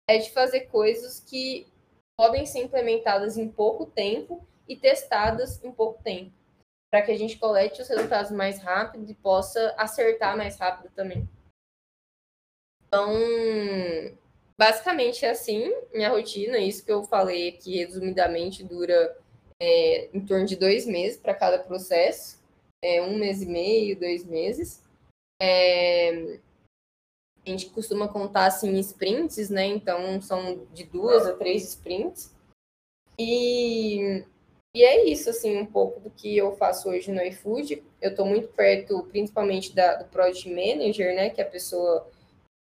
é 0.08 0.18
de 0.18 0.30
fazer 0.30 0.62
coisas 0.62 1.20
que 1.20 1.66
podem 2.16 2.46
ser 2.46 2.60
implementadas 2.60 3.36
em 3.36 3.48
pouco 3.48 3.86
tempo 3.86 4.46
e 4.68 4.76
testadas 4.76 5.62
em 5.64 5.72
pouco 5.72 6.02
tempo, 6.02 6.32
para 6.90 7.02
que 7.02 7.12
a 7.12 7.18
gente 7.18 7.38
colete 7.38 7.82
os 7.82 7.88
resultados 7.88 8.30
mais 8.30 8.58
rápido 8.60 9.10
e 9.10 9.14
possa 9.14 9.74
acertar 9.76 10.36
mais 10.36 10.56
rápido 10.56 10.92
também. 10.94 11.28
Então, 12.86 13.10
basicamente 14.58 15.24
é 15.24 15.30
assim 15.30 15.72
minha 15.92 16.10
rotina, 16.10 16.58
isso 16.58 16.84
que 16.84 16.92
eu 16.92 17.02
falei 17.04 17.48
aqui 17.48 17.78
resumidamente 17.78 18.62
dura 18.62 19.16
é, 19.60 20.10
em 20.12 20.24
torno 20.24 20.44
de 20.44 20.56
dois 20.56 20.86
meses 20.86 21.18
para 21.18 21.34
cada 21.34 21.58
processo, 21.58 22.42
é, 22.84 23.00
um 23.00 23.16
mês 23.16 23.40
e 23.40 23.46
meio, 23.46 23.98
dois 23.98 24.24
meses. 24.24 24.82
É, 25.40 26.38
a 27.44 27.50
gente 27.50 27.70
costuma 27.70 28.08
contar 28.08 28.46
assim 28.46 28.78
sprints, 28.78 29.50
né? 29.50 29.66
Então 29.66 30.20
são 30.20 30.66
de 30.72 30.84
duas 30.84 31.26
a 31.26 31.34
três 31.34 31.64
sprints. 31.68 32.32
E, 33.18 34.24
e 34.74 34.84
é 34.84 35.04
isso, 35.04 35.30
assim, 35.30 35.56
um 35.56 35.66
pouco 35.66 36.00
do 36.00 36.10
que 36.10 36.36
eu 36.36 36.56
faço 36.56 36.88
hoje 36.88 37.10
no 37.10 37.22
iFood. 37.22 37.82
Eu 38.00 38.10
estou 38.10 38.24
muito 38.24 38.48
perto, 38.48 39.02
principalmente, 39.04 39.74
da, 39.74 39.96
do 39.96 40.04
Project 40.06 40.48
Manager, 40.48 41.14
né, 41.14 41.30
que 41.30 41.40
é 41.40 41.44
a 41.44 41.50
pessoa 41.50 42.08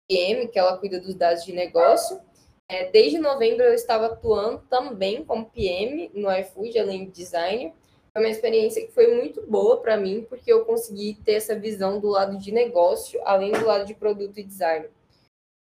PM, 0.07 0.47
que 0.47 0.57
ela 0.57 0.78
cuida 0.78 0.99
dos 0.99 1.15
dados 1.15 1.43
de 1.43 1.53
negócio. 1.53 2.21
É, 2.69 2.89
desde 2.91 3.17
novembro 3.17 3.63
eu 3.63 3.73
estava 3.73 4.07
atuando 4.07 4.61
também 4.69 5.23
como 5.23 5.49
PM 5.49 6.11
no 6.13 6.32
iFood, 6.32 6.78
além 6.80 7.05
de 7.05 7.11
designer. 7.11 7.73
Foi 8.18 8.26
uma 8.26 8.32
experiência 8.32 8.84
que 8.84 8.91
foi 8.91 9.13
muito 9.13 9.45
boa 9.45 9.80
para 9.80 9.95
mim, 9.95 10.26
porque 10.28 10.51
eu 10.51 10.65
consegui 10.65 11.20
ter 11.24 11.34
essa 11.34 11.55
visão 11.55 11.99
do 11.99 12.07
lado 12.07 12.36
de 12.39 12.51
negócio, 12.51 13.22
além 13.24 13.51
do 13.51 13.63
lado 13.63 13.86
de 13.86 13.93
produto 13.93 14.39
e 14.39 14.43
design. 14.43 14.88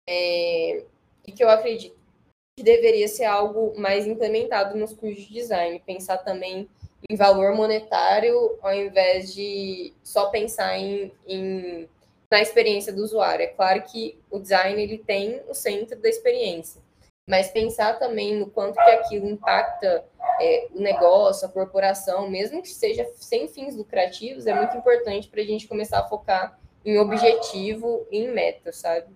É, 0.06 0.84
e 1.26 1.32
que 1.32 1.42
eu 1.42 1.48
acredito 1.48 1.96
que 2.58 2.62
deveria 2.62 3.08
ser 3.08 3.24
algo 3.24 3.74
mais 3.80 4.06
implementado 4.06 4.78
nos 4.78 4.92
cursos 4.94 5.24
de 5.24 5.34
design, 5.34 5.82
pensar 5.86 6.18
também 6.18 6.68
em 7.10 7.16
valor 7.16 7.56
monetário, 7.56 8.60
ao 8.62 8.74
invés 8.74 9.34
de 9.34 9.94
só 10.04 10.30
pensar 10.30 10.78
em, 10.78 11.10
em 11.26 11.88
na 12.30 12.42
experiência 12.42 12.92
do 12.92 13.02
usuário. 13.02 13.44
É 13.44 13.48
claro 13.48 13.82
que 13.84 14.20
o 14.30 14.38
design 14.38 14.84
ele 14.84 14.98
tem 14.98 15.42
o 15.48 15.54
centro 15.54 15.98
da 16.02 16.10
experiência, 16.10 16.82
mas 17.32 17.50
pensar 17.50 17.98
também 17.98 18.38
no 18.38 18.48
quanto 18.48 18.76
que 18.76 18.90
aquilo 18.90 19.26
impacta 19.26 20.04
é, 20.38 20.68
o 20.76 20.82
negócio, 20.82 21.48
a 21.48 21.50
corporação, 21.50 22.30
mesmo 22.30 22.62
que 22.62 22.68
seja 22.68 23.10
sem 23.16 23.48
fins 23.48 23.74
lucrativos, 23.74 24.46
é 24.48 24.54
muito 24.54 24.76
importante 24.76 25.30
para 25.30 25.40
a 25.40 25.46
gente 25.46 25.66
começar 25.66 26.00
a 26.00 26.10
focar 26.10 26.60
em 26.84 27.00
objetivo 27.00 28.06
e 28.12 28.18
em 28.18 28.34
meta, 28.34 28.74
sabe? 28.74 29.08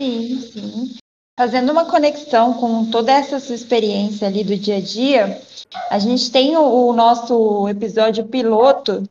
Sim, 0.00 0.40
sim. 0.40 0.96
Fazendo 1.38 1.70
uma 1.70 1.88
conexão 1.88 2.54
com 2.54 2.90
toda 2.90 3.12
essa 3.12 3.38
sua 3.38 3.54
experiência 3.54 4.26
ali 4.26 4.42
do 4.42 4.56
dia 4.56 4.78
a 4.78 4.80
dia, 4.80 5.40
a 5.88 6.00
gente 6.00 6.32
tem 6.32 6.56
o, 6.56 6.88
o 6.88 6.92
nosso 6.92 7.68
episódio 7.68 8.26
piloto, 8.26 9.08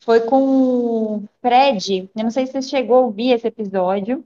foi 0.00 0.20
com 0.20 0.42
o 0.44 1.24
Fred. 1.40 2.10
Eu 2.14 2.24
não 2.24 2.30
sei 2.30 2.46
se 2.46 2.52
você 2.52 2.60
chegou 2.60 2.96
a 2.96 3.00
ouvir 3.06 3.32
esse 3.32 3.46
episódio. 3.46 4.22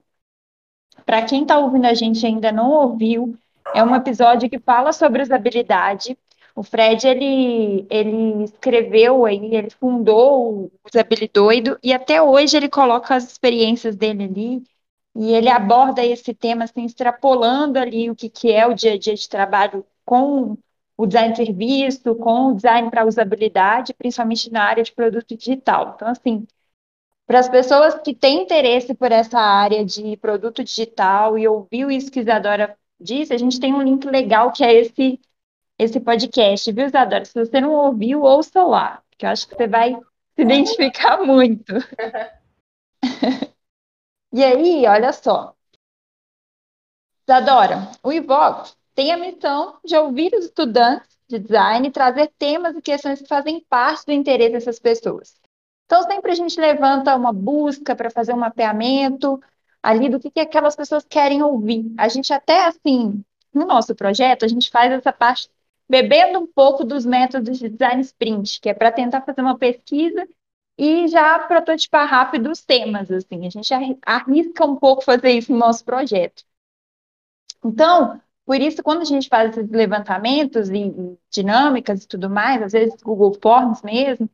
Para 1.09 1.25
quem 1.25 1.41
está 1.41 1.59
ouvindo 1.59 1.87
a 1.87 1.95
gente 1.95 2.27
ainda 2.27 2.53
não 2.53 2.71
ouviu, 2.71 3.35
é 3.75 3.83
um 3.83 3.97
episódio 3.97 4.51
que 4.51 4.59
fala 4.59 4.93
sobre 4.93 5.23
usabilidade. 5.23 6.19
O 6.55 6.63
Fred, 6.63 7.09
ele, 7.09 7.87
ele 7.89 8.45
escreveu 8.45 9.25
aí, 9.25 9.55
ele 9.55 9.71
fundou 9.71 10.65
o 10.67 10.73
Usabilidoido 10.87 11.79
e 11.83 11.95
até 11.95 12.21
hoje 12.21 12.59
ele 12.59 12.69
coloca 12.69 13.15
as 13.15 13.25
experiências 13.25 13.97
dele 13.97 14.25
ali 14.25 14.63
e 15.17 15.33
ele 15.33 15.49
aborda 15.49 16.05
esse 16.05 16.35
tema 16.35 16.65
assim, 16.65 16.85
extrapolando 16.85 17.79
ali 17.79 18.11
o 18.11 18.15
que, 18.15 18.29
que 18.29 18.53
é 18.53 18.67
o 18.67 18.75
dia 18.75 18.93
a 18.93 18.99
dia 18.99 19.15
de 19.15 19.29
trabalho 19.31 19.87
com 20.05 20.59
o 20.95 21.07
design 21.07 21.33
de 21.33 21.43
serviço, 21.43 22.15
com 22.17 22.49
o 22.49 22.55
design 22.55 22.91
para 22.91 23.07
usabilidade, 23.07 23.95
principalmente 23.95 24.53
na 24.53 24.63
área 24.65 24.85
de 24.85 24.93
produto 24.93 25.35
digital. 25.35 25.95
Então, 25.97 26.09
assim, 26.09 26.47
para 27.29 27.41
as 27.41 27.49
pessoas 27.49 27.95
que 28.01 28.15
têm 28.15 28.43
interesse 28.43 28.95
por 28.95 29.13
essa 29.13 29.39
área 29.39 29.85
de 29.85 30.17
produto 30.17 30.65
digital 30.65 31.39
e 31.39 31.47
ouviu 31.47 31.91
isso 31.91 32.11
que 32.11 32.21
Isadora 32.21 32.75
disse, 32.99 33.35
a 33.35 33.37
gente 33.37 33.61
tem 33.61 33.75
um 33.75 33.83
link 33.83 34.07
legal 34.07 34.51
que 34.51 34.65
é 34.65 34.73
esse, 34.73 35.21
esse 35.79 36.01
podcast, 36.01 36.73
viu, 36.73 36.87
Isadora? 36.87 37.27
Se 37.27 37.35
você 37.35 37.61
não 37.61 37.75
ouviu, 37.75 38.23
ouça 38.23 38.65
lá, 38.65 39.03
que 39.19 39.27
eu 39.27 39.31
acho 39.31 39.47
que 39.47 39.55
você 39.55 39.69
vai 39.69 39.93
se 40.35 40.43
identificar 40.43 41.19
muito. 41.23 41.75
e 44.33 44.43
aí, 44.43 44.87
olha 44.87 45.13
só. 45.13 45.55
Isadora, 47.29 47.91
o 48.03 48.11
Ivox 48.11 48.75
tem 48.95 49.13
a 49.13 49.19
missão 49.19 49.79
de 49.85 49.95
ouvir 49.95 50.33
os 50.35 50.47
estudantes 50.47 51.19
de 51.29 51.39
design 51.39 51.89
e 51.89 51.93
trazer 51.93 52.33
temas 52.39 52.75
e 52.75 52.81
questões 52.81 53.21
que 53.21 53.29
fazem 53.29 53.63
parte 53.69 54.07
do 54.07 54.13
interesse 54.13 54.53
dessas 54.53 54.79
pessoas. 54.79 55.38
Então, 55.89 56.03
sempre 56.03 56.33
a 56.33 56.35
gente 56.35 56.61
levanta 56.61 57.17
uma 57.17 57.33
busca 57.33 57.97
para 57.97 58.11
fazer 58.11 58.35
um 58.35 58.37
mapeamento 58.37 59.41
ali 59.83 60.11
do 60.11 60.21
que, 60.21 60.31
que 60.31 60.41
aquelas 60.41 60.77
pessoas 60.77 61.03
querem 61.09 61.43
ouvir. 61.43 61.91
A 61.97 62.09
gente 62.09 62.31
até, 62.31 62.67
assim, 62.67 63.25
no 63.55 63.65
nosso 63.65 63.95
projeto, 63.95 64.45
a 64.45 64.49
gente 64.49 64.71
faz 64.71 64.93
essa 64.93 65.15
parte 65.15 65.49
bebendo 65.89 66.41
um 66.41 66.47
pouco 66.47 66.85
dos 66.85 67.07
métodos 67.07 67.59
de 67.59 67.71
design 67.71 68.03
sprint, 68.03 68.61
que 68.61 68.69
é 68.69 68.75
para 68.75 68.93
tentar 68.93 69.23
fazer 69.23 69.41
uma 69.41 69.57
pesquisa 69.57 70.29
e 70.77 71.09
já 71.09 71.39
prototipar 71.39 72.07
rápido 72.07 72.51
os 72.51 72.63
temas, 72.63 73.11
assim. 73.11 73.47
A 73.47 73.51
gente 73.51 73.73
arrisca 74.05 74.67
um 74.67 74.77
pouco 74.77 75.03
fazer 75.03 75.31
isso 75.31 75.51
no 75.51 75.59
nosso 75.59 75.83
projeto. 75.87 76.45
Então, 77.65 78.21
por 78.45 78.61
isso, 78.61 78.83
quando 78.83 79.01
a 79.01 79.05
gente 79.05 79.27
faz 79.27 79.57
esses 79.57 79.71
levantamentos 79.71 80.69
e, 80.69 81.19
dinâmicas 81.31 82.05
e 82.05 82.09
tudo 82.09 82.29
mais, 82.29 82.63
às 82.63 82.73
vezes 82.73 83.01
Google 83.01 83.33
Forms 83.41 83.81
mesmo, 83.81 84.29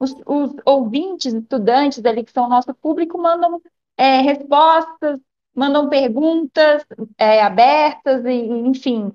os, 0.00 0.12
os 0.26 0.54
ouvintes, 0.66 1.34
estudantes 1.34 2.04
ali 2.04 2.24
que 2.24 2.32
são 2.32 2.48
nosso 2.48 2.74
público, 2.74 3.18
mandam 3.18 3.60
é, 3.96 4.20
respostas, 4.22 5.20
mandam 5.54 5.88
perguntas 5.90 6.84
é, 7.18 7.42
abertas, 7.42 8.24
e, 8.24 8.30
enfim. 8.66 9.12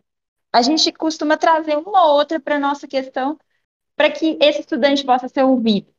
A 0.53 0.61
gente 0.61 0.91
costuma 0.93 1.37
trazer 1.37 1.77
uma 1.77 2.07
ou 2.07 2.15
outra 2.17 2.39
para 2.39 2.55
a 2.57 2.59
nossa 2.59 2.87
questão, 2.87 3.37
para 3.95 4.11
que 4.11 4.37
esse 4.41 4.61
estudante 4.61 5.05
possa 5.05 5.27
ser 5.29 5.43
ouvido. 5.43 5.93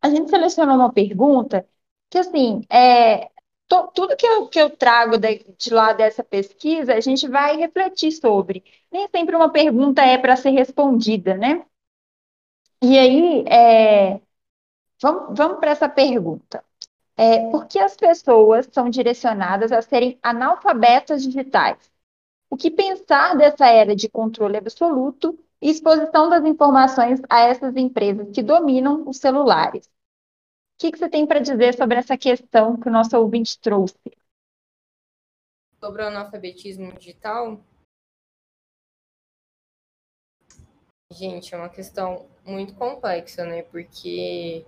A 0.00 0.10
gente 0.10 0.30
selecionou 0.30 0.76
uma 0.76 0.92
pergunta 0.92 1.66
que, 2.10 2.18
assim, 2.18 2.62
é, 2.70 3.30
to, 3.68 3.88
tudo 3.94 4.16
que 4.16 4.26
eu, 4.26 4.48
que 4.48 4.60
eu 4.60 4.70
trago 4.76 5.16
de, 5.18 5.44
de 5.58 5.72
lá 5.72 5.92
dessa 5.92 6.24
pesquisa, 6.24 6.94
a 6.94 7.00
gente 7.00 7.28
vai 7.28 7.56
refletir 7.56 8.12
sobre. 8.12 8.64
Nem 8.90 9.08
sempre 9.08 9.36
uma 9.36 9.50
pergunta 9.52 10.02
é 10.02 10.18
para 10.18 10.36
ser 10.36 10.50
respondida, 10.50 11.36
né? 11.36 11.64
E 12.82 12.98
aí, 12.98 13.44
é, 13.46 14.20
vamos, 15.00 15.38
vamos 15.38 15.60
para 15.60 15.70
essa 15.70 15.88
pergunta. 15.88 16.64
É, 17.16 17.48
por 17.50 17.66
que 17.66 17.78
as 17.78 17.96
pessoas 17.96 18.68
são 18.72 18.90
direcionadas 18.90 19.70
a 19.70 19.80
serem 19.80 20.18
analfabetas 20.20 21.22
digitais? 21.22 21.78
O 22.50 22.56
que 22.56 22.70
pensar 22.70 23.36
dessa 23.36 23.68
era 23.68 23.94
de 23.94 24.08
controle 24.08 24.56
absoluto 24.56 25.38
e 25.60 25.70
exposição 25.70 26.28
das 26.28 26.44
informações 26.44 27.20
a 27.30 27.40
essas 27.42 27.76
empresas 27.76 28.28
que 28.32 28.42
dominam 28.42 29.08
os 29.08 29.18
celulares? 29.18 29.86
O 29.86 30.78
que, 30.78 30.90
que 30.90 30.98
você 30.98 31.08
tem 31.08 31.24
para 31.24 31.38
dizer 31.38 31.74
sobre 31.74 31.98
essa 31.98 32.18
questão 32.18 32.76
que 32.76 32.88
o 32.88 32.92
nosso 32.92 33.16
ouvinte 33.16 33.60
trouxe? 33.60 33.94
Sobre 35.78 36.02
o 36.02 36.06
analfabetismo 36.08 36.92
digital, 36.94 37.60
Gente, 41.12 41.54
é 41.54 41.58
uma 41.58 41.68
questão 41.68 42.26
muito 42.42 42.74
complexa, 42.74 43.44
né? 43.44 43.62
Porque 43.64 44.64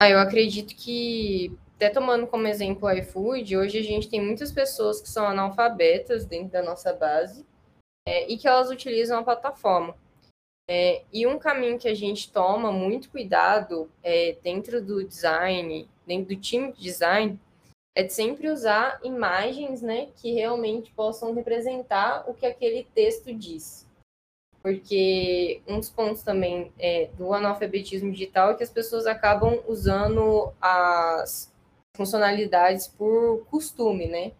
ah, 0.00 0.10
eu 0.10 0.18
acredito 0.18 0.74
que, 0.74 1.56
até 1.76 1.88
tomando 1.90 2.26
como 2.26 2.48
exemplo 2.48 2.88
o 2.88 2.90
iFood, 2.90 3.56
hoje 3.56 3.78
a 3.78 3.82
gente 3.82 4.08
tem 4.08 4.20
muitas 4.20 4.50
pessoas 4.50 5.00
que 5.00 5.08
são 5.08 5.26
analfabetas 5.26 6.26
dentro 6.26 6.50
da 6.50 6.62
nossa 6.62 6.92
base 6.92 7.46
é, 8.06 8.28
e 8.28 8.36
que 8.36 8.48
elas 8.48 8.68
utilizam 8.68 9.20
a 9.20 9.22
plataforma. 9.22 9.96
É, 10.68 11.04
e 11.12 11.24
um 11.24 11.38
caminho 11.38 11.78
que 11.78 11.88
a 11.88 11.94
gente 11.94 12.32
toma 12.32 12.72
muito 12.72 13.08
cuidado 13.08 13.88
é, 14.02 14.36
dentro 14.42 14.84
do 14.84 15.04
design, 15.04 15.88
dentro 16.04 16.34
do 16.34 16.40
time 16.40 16.72
de 16.72 16.82
design, 16.82 17.40
é 17.96 18.02
de 18.02 18.12
sempre 18.12 18.50
usar 18.50 18.98
imagens 19.04 19.82
né, 19.82 20.08
que 20.16 20.32
realmente 20.32 20.92
possam 20.92 21.32
representar 21.32 22.28
o 22.28 22.34
que 22.34 22.44
aquele 22.44 22.84
texto 22.92 23.32
diz 23.32 23.87
porque 24.68 25.62
um 25.66 25.78
dos 25.78 25.88
pontos 25.88 26.22
também 26.22 26.70
é, 26.78 27.06
do 27.16 27.32
analfabetismo 27.32 28.12
digital 28.12 28.50
é 28.50 28.54
que 28.54 28.62
as 28.62 28.68
pessoas 28.68 29.06
acabam 29.06 29.62
usando 29.66 30.52
as 30.60 31.50
funcionalidades 31.96 32.86
por 32.86 33.46
costume, 33.46 34.06
né? 34.08 34.32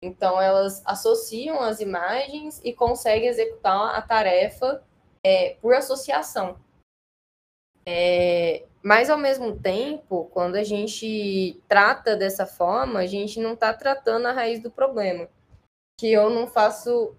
Então, 0.00 0.40
elas 0.40 0.80
associam 0.86 1.60
as 1.60 1.80
imagens 1.80 2.60
e 2.62 2.72
conseguem 2.72 3.28
executar 3.28 3.96
a 3.96 4.00
tarefa 4.00 4.80
é, 5.24 5.56
por 5.60 5.74
associação. 5.74 6.56
É, 7.84 8.64
mas, 8.80 9.10
ao 9.10 9.18
mesmo 9.18 9.58
tempo, 9.58 10.30
quando 10.32 10.54
a 10.54 10.62
gente 10.62 11.60
trata 11.66 12.14
dessa 12.14 12.46
forma, 12.46 13.00
a 13.00 13.06
gente 13.06 13.40
não 13.40 13.54
está 13.54 13.74
tratando 13.74 14.26
a 14.26 14.32
raiz 14.32 14.62
do 14.62 14.70
problema. 14.70 15.28
Que 15.98 16.12
eu 16.12 16.30
não 16.30 16.46
faço 16.46 17.16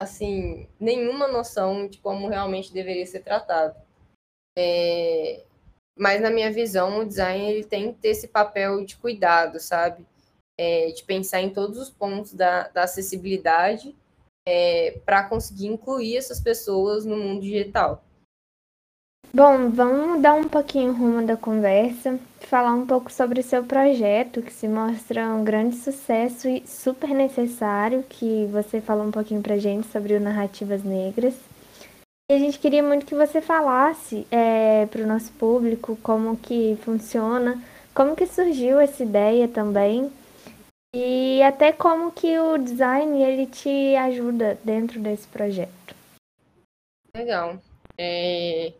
assim, 0.00 0.66
nenhuma 0.80 1.28
noção 1.28 1.86
de 1.86 1.98
como 1.98 2.26
realmente 2.26 2.72
deveria 2.72 3.06
ser 3.06 3.20
tratado. 3.20 3.76
É, 4.58 5.44
mas 5.96 6.22
na 6.22 6.30
minha 6.30 6.50
visão, 6.50 7.00
o 7.00 7.04
design 7.04 7.44
ele 7.44 7.64
tem 7.64 7.92
que 7.92 8.00
ter 8.00 8.08
esse 8.08 8.26
papel 8.26 8.84
de 8.84 8.96
cuidado, 8.96 9.60
sabe? 9.60 10.06
É, 10.58 10.86
de 10.90 11.04
pensar 11.04 11.42
em 11.42 11.50
todos 11.50 11.78
os 11.78 11.90
pontos 11.90 12.32
da, 12.32 12.68
da 12.68 12.84
acessibilidade 12.84 13.94
é, 14.46 14.98
para 15.04 15.28
conseguir 15.28 15.66
incluir 15.66 16.16
essas 16.16 16.40
pessoas 16.40 17.04
no 17.04 17.16
mundo 17.16 17.42
digital. 17.42 18.02
Bom, 19.32 19.70
vamos 19.70 20.20
dar 20.20 20.34
um 20.34 20.48
pouquinho 20.48 20.92
rumo 20.92 21.24
da 21.24 21.36
conversa, 21.36 22.18
falar 22.40 22.74
um 22.74 22.84
pouco 22.84 23.12
sobre 23.12 23.38
o 23.38 23.44
seu 23.44 23.62
projeto, 23.62 24.42
que 24.42 24.52
se 24.52 24.66
mostra 24.66 25.28
um 25.28 25.44
grande 25.44 25.76
sucesso 25.76 26.48
e 26.48 26.66
super 26.66 27.10
necessário, 27.10 28.02
que 28.08 28.46
você 28.46 28.80
falou 28.80 29.06
um 29.06 29.12
pouquinho 29.12 29.40
pra 29.40 29.56
gente 29.56 29.86
sobre 29.86 30.14
o 30.14 30.20
Narrativas 30.20 30.82
Negras. 30.82 31.34
E 32.28 32.34
a 32.34 32.38
gente 32.40 32.58
queria 32.58 32.82
muito 32.82 33.06
que 33.06 33.14
você 33.14 33.40
falasse 33.40 34.26
é, 34.32 34.86
para 34.86 35.02
o 35.02 35.06
nosso 35.06 35.30
público 35.34 35.96
como 36.02 36.36
que 36.36 36.76
funciona, 36.82 37.56
como 37.94 38.16
que 38.16 38.26
surgiu 38.26 38.80
essa 38.80 39.04
ideia 39.04 39.46
também 39.46 40.10
e 40.92 41.40
até 41.44 41.70
como 41.70 42.10
que 42.10 42.36
o 42.36 42.58
design 42.58 43.22
ele 43.22 43.46
te 43.46 43.94
ajuda 43.94 44.58
dentro 44.64 44.98
desse 44.98 45.28
projeto. 45.28 45.94
Legal. 47.14 47.58
É... 47.96 48.72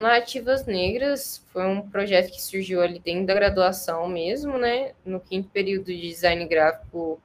Narrativas 0.00 0.64
Negras 0.64 1.38
foi 1.52 1.66
um 1.66 1.90
projeto 1.90 2.30
que 2.30 2.40
surgiu 2.40 2.80
ali 2.80 3.00
dentro 3.00 3.26
da 3.26 3.34
graduação 3.34 4.06
mesmo, 4.08 4.56
né? 4.56 4.94
No 5.04 5.18
quinto 5.18 5.48
período 5.48 5.86
de 5.86 6.00
design 6.00 6.46
gráfico, 6.46 7.20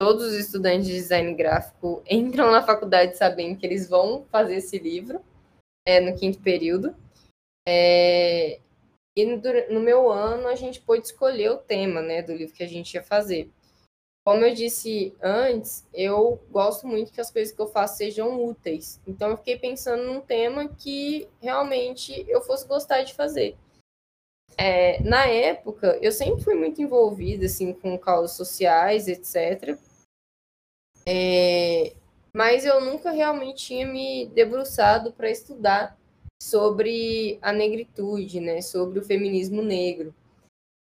todos 0.00 0.24
os 0.24 0.34
estudantes 0.34 0.88
de 0.88 0.94
design 0.94 1.32
gráfico 1.34 2.02
entram 2.10 2.50
na 2.50 2.60
faculdade 2.60 3.16
sabendo 3.16 3.56
que 3.56 3.64
eles 3.64 3.88
vão 3.88 4.24
fazer 4.32 4.56
esse 4.56 4.78
livro 4.78 5.24
é, 5.86 6.00
no 6.00 6.16
quinto 6.16 6.40
período. 6.40 6.92
É, 7.68 8.58
e 9.16 9.24
no, 9.24 9.40
no 9.70 9.80
meu 9.80 10.10
ano 10.10 10.48
a 10.48 10.56
gente 10.56 10.80
pôde 10.80 11.06
escolher 11.06 11.50
o 11.50 11.58
tema, 11.58 12.02
né, 12.02 12.20
do 12.20 12.34
livro 12.34 12.54
que 12.54 12.64
a 12.64 12.68
gente 12.68 12.94
ia 12.94 13.02
fazer. 13.02 13.48
Como 14.28 14.44
eu 14.44 14.52
disse 14.52 15.16
antes, 15.22 15.88
eu 15.94 16.38
gosto 16.50 16.86
muito 16.86 17.10
que 17.10 17.18
as 17.18 17.30
coisas 17.30 17.50
que 17.50 17.62
eu 17.62 17.66
faço 17.66 17.96
sejam 17.96 18.44
úteis. 18.44 19.00
Então 19.06 19.30
eu 19.30 19.38
fiquei 19.38 19.58
pensando 19.58 20.04
num 20.04 20.20
tema 20.20 20.68
que 20.68 21.26
realmente 21.40 22.26
eu 22.28 22.42
fosse 22.42 22.68
gostar 22.68 23.04
de 23.04 23.14
fazer. 23.14 23.56
É, 24.54 25.02
na 25.02 25.24
época, 25.24 25.98
eu 26.02 26.12
sempre 26.12 26.44
fui 26.44 26.54
muito 26.54 26.82
envolvida 26.82 27.46
assim 27.46 27.72
com 27.72 27.96
causas 27.96 28.36
sociais, 28.36 29.08
etc. 29.08 29.78
É, 31.06 31.94
mas 32.30 32.66
eu 32.66 32.82
nunca 32.82 33.10
realmente 33.10 33.64
tinha 33.64 33.86
me 33.86 34.26
debruçado 34.26 35.10
para 35.10 35.30
estudar 35.30 35.96
sobre 36.42 37.38
a 37.40 37.50
negritude, 37.50 38.40
né, 38.40 38.60
sobre 38.60 38.98
o 38.98 39.02
feminismo 39.02 39.62
negro. 39.62 40.14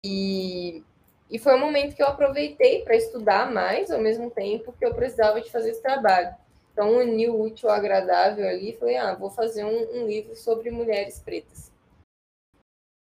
E, 0.06 0.84
e 1.30 1.38
foi 1.38 1.56
um 1.56 1.60
momento 1.60 1.96
que 1.96 2.02
eu 2.02 2.08
aproveitei 2.08 2.82
para 2.82 2.96
estudar 2.96 3.52
mais, 3.52 3.92
ao 3.92 4.00
mesmo 4.00 4.32
tempo 4.32 4.74
que 4.78 4.86
eu 4.86 4.94
precisava 4.94 5.40
de 5.40 5.52
fazer 5.52 5.72
esse 5.72 5.82
trabalho. 5.82 6.34
Então, 6.74 6.98
uni 6.98 7.28
o 7.28 7.42
útil 7.42 7.70
ao 7.70 7.76
agradável 7.76 8.48
ali, 8.48 8.78
falei, 8.80 8.98
ah, 8.98 9.14
vou 9.14 9.30
fazer 9.30 9.64
um, 9.66 10.02
um 10.02 10.08
livro 10.08 10.36
sobre 10.36 10.72
mulheres 10.72 11.20
pretas. 11.20 11.72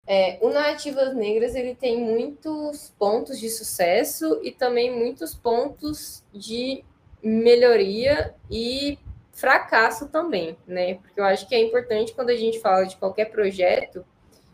É, 0.08 0.38
o 0.40 0.50
Narrativas 0.50 1.16
Negras 1.16 1.56
ele 1.56 1.74
tem 1.74 1.98
muitos 2.00 2.94
pontos 3.00 3.40
de 3.40 3.50
sucesso 3.50 4.40
e 4.44 4.52
também 4.52 4.96
muitos 4.96 5.34
pontos 5.34 6.24
de 6.32 6.84
melhoria 7.24 8.36
e 8.52 9.00
fracasso 9.34 10.08
também, 10.08 10.56
né? 10.68 10.96
Porque 10.96 11.20
eu 11.20 11.26
acho 11.26 11.48
que 11.48 11.56
é 11.56 11.60
importante 11.60 12.14
quando 12.14 12.30
a 12.30 12.36
gente 12.36 12.60
fala 12.60 12.86
de 12.86 12.96
qualquer 12.98 13.32
projeto 13.32 14.06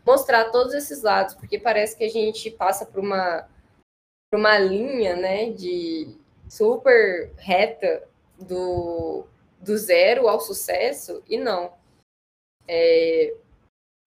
mostrar 0.06 0.46
todos 0.46 0.72
esses 0.72 1.02
lados, 1.02 1.34
porque 1.34 1.58
parece 1.58 1.96
que 1.96 2.04
a 2.04 2.08
gente 2.08 2.50
passa 2.50 2.86
por 2.86 3.00
uma 3.00 3.46
uma 4.34 4.58
linha, 4.58 5.14
né, 5.16 5.50
de 5.50 6.16
super 6.48 7.30
reta 7.36 8.02
do, 8.38 9.24
do 9.60 9.76
zero 9.76 10.28
ao 10.28 10.40
sucesso 10.40 11.22
e 11.28 11.38
não. 11.38 11.72
É, 12.66 13.34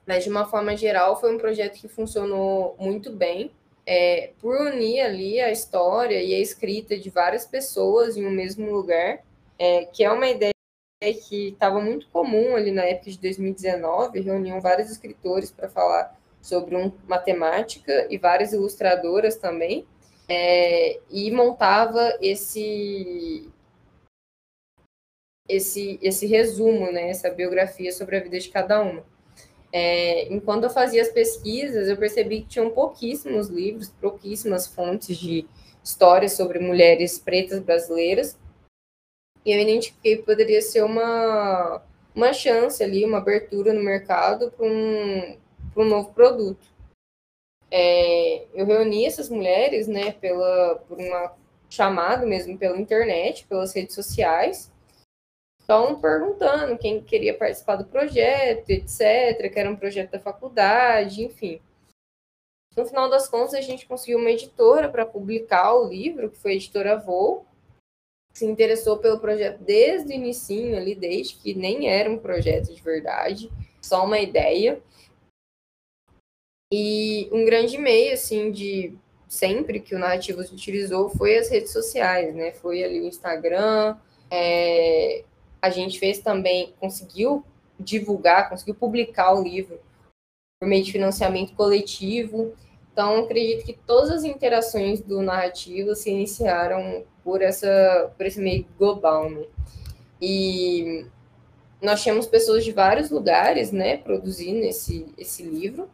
mas 0.06 0.24
de 0.24 0.30
uma 0.30 0.46
forma 0.46 0.76
geral 0.76 1.20
foi 1.20 1.34
um 1.34 1.38
projeto 1.38 1.80
que 1.80 1.88
funcionou 1.88 2.76
muito 2.80 3.12
bem 3.12 3.52
é, 3.86 4.32
por 4.40 4.60
unir 4.62 5.02
ali 5.02 5.40
a 5.40 5.52
história 5.52 6.22
e 6.22 6.34
a 6.34 6.40
escrita 6.40 6.98
de 6.98 7.10
várias 7.10 7.46
pessoas 7.46 8.18
em 8.18 8.26
um 8.26 8.32
mesmo 8.32 8.72
lugar, 8.72 9.24
é, 9.60 9.86
que 9.86 10.04
é 10.04 10.12
uma 10.12 10.28
ideia 10.28 10.54
que 11.28 11.50
estava 11.50 11.80
muito 11.80 12.08
comum 12.10 12.56
ali 12.56 12.72
na 12.72 12.84
época 12.84 13.12
de 13.12 13.20
2019, 13.20 14.22
reuniam 14.22 14.60
vários 14.60 14.90
escritores 14.90 15.52
para 15.52 15.70
falar 15.70 16.20
sobre 16.42 16.76
um, 16.76 16.92
matemática 17.08 18.08
e 18.10 18.18
várias 18.18 18.54
ilustradoras 18.54 19.36
também, 19.36 19.86
é, 20.28 21.00
e 21.10 21.32
montava 21.32 22.18
esse 22.22 23.50
esse 25.48 26.00
esse 26.02 26.26
resumo, 26.26 26.92
né, 26.92 27.10
essa 27.10 27.30
biografia 27.30 27.92
sobre 27.92 28.18
a 28.18 28.20
vida 28.20 28.40
de 28.40 28.50
cada 28.50 28.82
uma. 28.82 29.04
É, 29.72 30.32
enquanto 30.34 30.64
eu 30.64 30.70
fazia 30.70 31.02
as 31.02 31.10
pesquisas, 31.10 31.90
eu 31.90 31.98
percebi 31.98 32.42
que 32.42 32.48
tinham 32.48 32.70
pouquíssimos 32.70 33.50
livros, 33.50 33.90
pouquíssimas 33.90 34.68
fontes 34.68 35.18
de 35.18 35.46
histórias 35.84 36.34
sobre 36.34 36.60
mulheres 36.60 37.20
pretas 37.20 37.60
brasileiras, 37.60 38.38
e 39.46 39.52
eu 39.52 39.60
identifiquei 39.62 40.18
que 40.18 40.24
poderia 40.24 40.62
ser 40.62 40.84
uma, 40.84 41.84
uma 42.16 42.34
chance 42.34 42.84
ali, 42.84 43.06
uma 43.06 43.20
abertura 43.20 43.74
no 43.74 43.84
mercado 43.84 44.50
para 44.52 44.66
um, 44.66 45.38
um 45.76 45.86
novo 45.86 46.12
produto. 46.14 46.75
É, 47.72 48.46
eu 48.54 48.66
reuni 48.66 49.06
essas 49.06 49.30
mulheres, 49.30 49.88
né, 49.88 50.12
pela, 50.12 50.76
por 50.88 50.98
uma 50.98 51.34
chamada 51.70 52.26
mesmo 52.26 52.58
pela 52.58 52.78
internet, 52.78 53.46
pelas 53.48 53.74
redes 53.74 53.96
sociais, 53.96 54.72
então 55.64 56.00
perguntando 56.00 56.78
quem 56.78 57.02
queria 57.02 57.36
participar 57.36 57.76
do 57.76 57.86
projeto, 57.86 58.70
etc., 58.70 59.52
que 59.52 59.60
era 59.60 59.70
um 59.70 59.76
projeto 59.76 60.12
da 60.12 60.20
faculdade, 60.20 61.24
enfim. 61.24 61.60
No 62.78 62.86
final 62.86 63.10
das 63.10 63.28
contas, 63.28 63.56
a 63.56 63.62
gente 63.62 63.88
conseguiu 63.88 64.20
uma 64.20 64.30
editora 64.30 64.90
para 64.90 65.06
publicar 65.06 65.74
o 65.74 65.88
livro, 65.88 66.30
que 66.30 66.38
foi 66.38 66.52
a 66.52 66.56
editora 66.56 66.98
Voo, 66.98 67.46
se 68.34 68.46
interessou 68.46 68.98
pelo 68.98 69.20
projeto 69.20 69.60
desde 69.64 70.12
o 70.12 70.16
início 70.16 70.76
ali, 70.76 70.94
desde 70.94 71.36
que 71.36 71.54
nem 71.54 71.88
era 71.90 72.12
um 72.12 72.18
projeto 72.18 72.74
de 72.74 72.82
verdade, 72.82 73.50
só 73.82 74.04
uma 74.04 74.20
ideia. 74.20 74.82
E 76.72 77.30
um 77.32 77.46
grande 77.46 77.78
meio, 77.78 78.14
assim, 78.14 78.52
de 78.52 78.98
sempre 79.28 79.80
que 79.80 79.96
o 79.96 80.00
Narrativos 80.00 80.52
utilizou 80.52 81.10
foi 81.10 81.38
as 81.38 81.50
redes 81.50 81.72
sociais, 81.72 82.34
né? 82.34 82.52
Foi 82.54 82.84
ali 82.84 83.02
o 83.02 83.08
Instagram, 83.08 83.98
é... 84.32 85.24
a 85.62 85.70
gente 85.70 86.00
fez 86.00 86.20
também, 86.20 86.74
conseguiu 86.80 87.44
divulgar, 87.80 88.50
conseguiu 88.50 88.76
publicar 88.76 89.34
o 89.34 89.44
livro 89.44 89.80
por 90.60 90.68
meio 90.68 90.84
de 90.84 90.92
financiamento 90.92 91.54
coletivo. 91.54 92.54
Então, 92.92 93.20
acredito 93.20 93.66
que 93.66 93.74
todas 93.74 94.10
as 94.10 94.24
interações 94.24 95.02
do 95.02 95.22
narrativo 95.22 95.96
se 95.96 96.10
iniciaram 96.10 97.04
por, 97.24 97.42
essa, 97.42 98.12
por 98.16 98.26
esse 98.26 98.40
meio 98.40 98.66
global, 98.78 99.30
né? 99.30 99.46
E 100.22 101.06
nós 101.82 102.02
tínhamos 102.02 102.26
pessoas 102.26 102.64
de 102.64 102.72
vários 102.72 103.12
lugares, 103.12 103.72
né, 103.72 103.98
produzindo 103.98 104.66
esse, 104.66 105.06
esse 105.18 105.44
livro. 105.44 105.90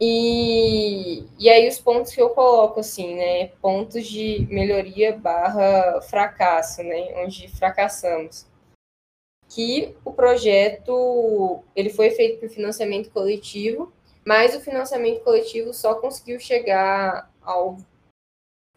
E, 0.00 1.26
e 1.38 1.50
aí 1.50 1.68
os 1.68 1.78
pontos 1.78 2.12
que 2.14 2.22
eu 2.22 2.30
coloco, 2.30 2.80
assim, 2.80 3.14
né, 3.14 3.48
pontos 3.60 4.06
de 4.06 4.46
melhoria 4.50 5.14
barra 5.14 6.00
fracasso, 6.00 6.82
né, 6.82 7.22
onde 7.22 7.48
fracassamos. 7.48 8.46
Que 9.46 9.94
o 10.02 10.12
projeto, 10.12 11.62
ele 11.76 11.90
foi 11.90 12.10
feito 12.12 12.40
por 12.40 12.48
financiamento 12.48 13.10
coletivo, 13.10 13.92
mas 14.24 14.56
o 14.56 14.60
financiamento 14.60 15.22
coletivo 15.22 15.74
só 15.74 15.94
conseguiu 15.96 16.40
chegar 16.40 17.30
ao 17.42 17.76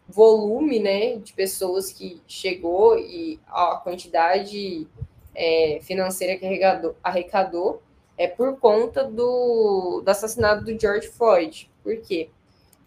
volume 0.06 0.78
né, 0.78 1.16
de 1.16 1.32
pessoas 1.32 1.90
que 1.90 2.20
chegou 2.26 2.98
e 2.98 3.40
a 3.46 3.76
quantidade 3.76 4.86
é, 5.34 5.78
financeira 5.82 6.36
que 6.36 6.44
arrecadou, 6.44 6.96
arrecadou 7.02 7.82
é 8.16 8.28
por 8.28 8.58
conta 8.58 9.04
do, 9.04 10.02
do 10.04 10.08
assassinato 10.08 10.64
do 10.64 10.78
George 10.78 11.08
Floyd. 11.08 11.70
Por 11.82 11.96
quê? 12.00 12.30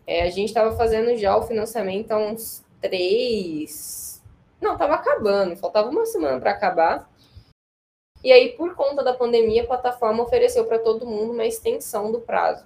É, 0.06 0.24
a 0.24 0.30
gente 0.30 0.48
estava 0.48 0.76
fazendo 0.76 1.18
já 1.18 1.36
o 1.36 1.44
financiamento 1.44 2.12
há 2.12 2.18
uns 2.18 2.64
três. 2.82 4.24
Não, 4.62 4.74
estava 4.74 4.96
acabando, 4.96 5.58
faltava 5.58 5.90
uma 5.90 6.06
semana 6.06 6.40
para 6.40 6.52
acabar. 6.52 7.12
E 8.24 8.32
aí, 8.32 8.54
por 8.58 8.74
conta 8.76 9.04
da 9.04 9.14
pandemia, 9.14 9.64
a 9.64 9.68
plataforma 9.68 10.24
ofereceu 10.24 10.66
para 10.66 10.80
todo 10.80 11.06
mundo 11.06 11.34
uma 11.34 11.46
extensão 11.46 12.12
do 12.12 12.22
prazo. 12.22 12.66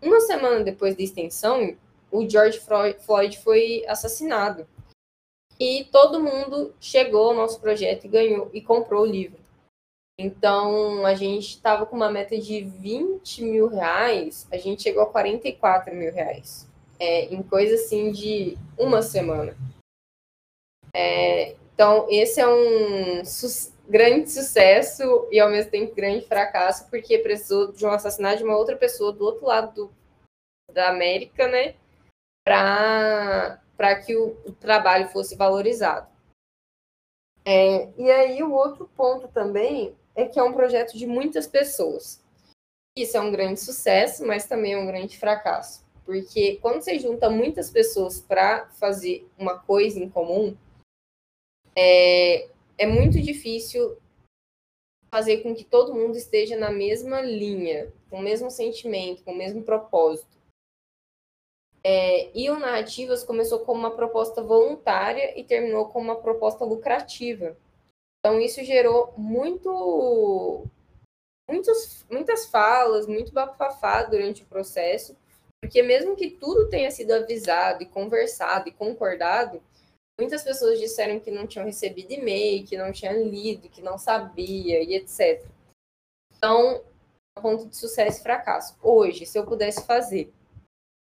Uma 0.00 0.20
semana 0.20 0.64
depois 0.64 0.96
da 0.96 1.02
extensão, 1.02 1.76
o 2.10 2.28
George 2.28 2.60
Floyd 2.60 3.38
foi 3.38 3.84
assassinado. 3.86 4.66
E 5.60 5.84
todo 5.92 6.22
mundo 6.22 6.74
chegou 6.80 7.28
ao 7.28 7.34
nosso 7.34 7.60
projeto 7.60 8.04
e 8.04 8.08
ganhou 8.08 8.50
e 8.52 8.60
comprou 8.60 9.02
o 9.02 9.06
livro. 9.06 9.41
Então, 10.22 11.04
a 11.04 11.14
gente 11.14 11.48
estava 11.48 11.84
com 11.84 11.96
uma 11.96 12.08
meta 12.08 12.38
de 12.38 12.62
20 12.62 13.42
mil 13.42 13.66
reais, 13.66 14.46
a 14.52 14.56
gente 14.56 14.84
chegou 14.84 15.02
a 15.02 15.10
44 15.10 15.92
mil 15.92 16.12
reais. 16.12 16.68
É, 17.00 17.24
em 17.24 17.42
coisa 17.42 17.74
assim 17.74 18.12
de 18.12 18.56
uma 18.78 19.02
semana. 19.02 19.56
É, 20.94 21.56
então, 21.74 22.06
esse 22.08 22.40
é 22.40 22.46
um. 22.46 23.22
grande 23.88 24.30
sucesso 24.30 25.26
e 25.32 25.40
ao 25.40 25.50
mesmo 25.50 25.72
tempo 25.72 25.96
grande 25.96 26.24
fracasso, 26.24 26.88
porque 26.88 27.18
precisou 27.18 27.72
de 27.72 27.84
um 27.84 27.90
assassinato 27.90 28.38
de 28.38 28.44
uma 28.44 28.56
outra 28.56 28.76
pessoa 28.76 29.12
do 29.12 29.24
outro 29.24 29.44
lado 29.44 29.74
do, 29.74 29.92
da 30.72 30.88
América, 30.88 31.48
né? 31.48 31.74
Para 32.44 33.96
que 34.06 34.14
o, 34.14 34.36
o, 34.46 34.52
trabalho 34.52 35.08
fosse 35.08 35.34
valorizado. 35.34 36.06
É, 37.44 37.90
e 37.98 38.08
aí, 38.08 38.40
o 38.44 38.52
outro 38.52 38.88
ponto 38.94 39.26
também 39.26 39.96
é 40.14 40.26
que 40.26 40.38
é 40.38 40.42
um 40.42 40.52
projeto 40.52 40.96
de 40.96 41.06
muitas 41.06 41.46
pessoas. 41.46 42.22
Isso 42.96 43.16
é 43.16 43.20
um 43.20 43.32
grande 43.32 43.60
sucesso, 43.60 44.26
mas 44.26 44.46
também 44.46 44.74
é 44.74 44.78
um 44.78 44.86
grande 44.86 45.18
fracasso. 45.18 45.84
Porque 46.04 46.56
quando 46.60 46.82
você 46.82 46.98
junta 46.98 47.30
muitas 47.30 47.70
pessoas 47.70 48.20
para 48.20 48.66
fazer 48.72 49.26
uma 49.38 49.58
coisa 49.58 49.98
em 49.98 50.10
comum, 50.10 50.56
é, 51.76 52.48
é 52.76 52.86
muito 52.86 53.20
difícil 53.20 53.96
fazer 55.10 55.42
com 55.42 55.54
que 55.54 55.64
todo 55.64 55.94
mundo 55.94 56.16
esteja 56.16 56.56
na 56.56 56.70
mesma 56.70 57.20
linha, 57.20 57.92
com 58.10 58.18
o 58.18 58.22
mesmo 58.22 58.50
sentimento, 58.50 59.22
com 59.22 59.32
o 59.32 59.36
mesmo 59.36 59.62
propósito. 59.62 60.32
É, 61.84 62.30
e 62.36 62.48
o 62.48 62.58
Narrativas 62.58 63.24
começou 63.24 63.60
como 63.60 63.80
uma 63.80 63.90
proposta 63.90 64.42
voluntária 64.42 65.38
e 65.38 65.42
terminou 65.42 65.86
como 65.86 66.06
uma 66.06 66.20
proposta 66.20 66.64
lucrativa. 66.64 67.56
Então, 68.24 68.40
isso 68.40 68.62
gerou 68.62 69.12
muito, 69.16 70.64
muitos, 71.50 72.06
muitas 72.08 72.46
falas, 72.46 73.06
muito 73.08 73.32
bafafá 73.32 74.04
durante 74.04 74.44
o 74.44 74.46
processo, 74.46 75.16
porque 75.60 75.82
mesmo 75.82 76.14
que 76.14 76.30
tudo 76.30 76.68
tenha 76.68 76.90
sido 76.92 77.10
avisado 77.12 77.82
e 77.82 77.86
conversado 77.86 78.68
e 78.68 78.72
concordado, 78.72 79.60
muitas 80.20 80.44
pessoas 80.44 80.78
disseram 80.78 81.18
que 81.18 81.32
não 81.32 81.48
tinham 81.48 81.66
recebido 81.66 82.12
e-mail, 82.12 82.64
que 82.64 82.76
não 82.76 82.92
tinham 82.92 83.24
lido, 83.24 83.68
que 83.68 83.82
não 83.82 83.98
sabia 83.98 84.80
e 84.82 84.94
etc. 84.94 85.44
Então, 86.36 86.84
ponto 87.40 87.66
de 87.66 87.76
sucesso 87.76 88.20
e 88.20 88.22
fracasso. 88.22 88.76
Hoje, 88.80 89.26
se 89.26 89.36
eu 89.36 89.44
pudesse 89.44 89.84
fazer 89.84 90.32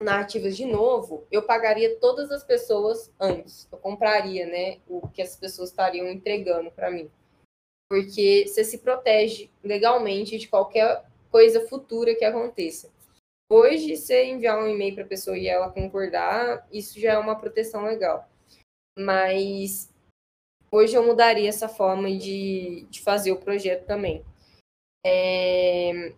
narrativas 0.02 0.56
de 0.56 0.64
novo, 0.64 1.26
eu 1.30 1.42
pagaria 1.42 1.96
todas 1.98 2.30
as 2.30 2.44
pessoas 2.44 3.12
antes. 3.18 3.68
Eu 3.70 3.78
compraria, 3.78 4.46
né, 4.46 4.78
o 4.88 5.08
que 5.08 5.22
as 5.22 5.36
pessoas 5.36 5.70
estariam 5.70 6.08
entregando 6.08 6.70
para 6.70 6.90
mim. 6.90 7.10
Porque 7.88 8.46
você 8.46 8.64
se 8.64 8.78
protege 8.78 9.50
legalmente 9.62 10.38
de 10.38 10.48
qualquer 10.48 11.04
coisa 11.30 11.66
futura 11.68 12.14
que 12.14 12.24
aconteça. 12.24 12.90
Hoje, 13.50 13.96
você 13.96 14.24
enviar 14.24 14.58
um 14.58 14.66
e-mail 14.66 14.94
para 14.94 15.04
a 15.04 15.08
pessoa 15.08 15.36
e 15.36 15.46
ela 15.46 15.70
concordar, 15.70 16.66
isso 16.72 16.98
já 16.98 17.12
é 17.12 17.18
uma 17.18 17.38
proteção 17.38 17.84
legal. 17.84 18.26
Mas 18.98 19.92
hoje 20.70 20.94
eu 20.94 21.02
mudaria 21.02 21.48
essa 21.48 21.68
forma 21.68 22.10
de, 22.16 22.86
de 22.88 23.02
fazer 23.02 23.30
o 23.30 23.38
projeto 23.38 23.86
também. 23.86 24.24
É, 25.04 26.14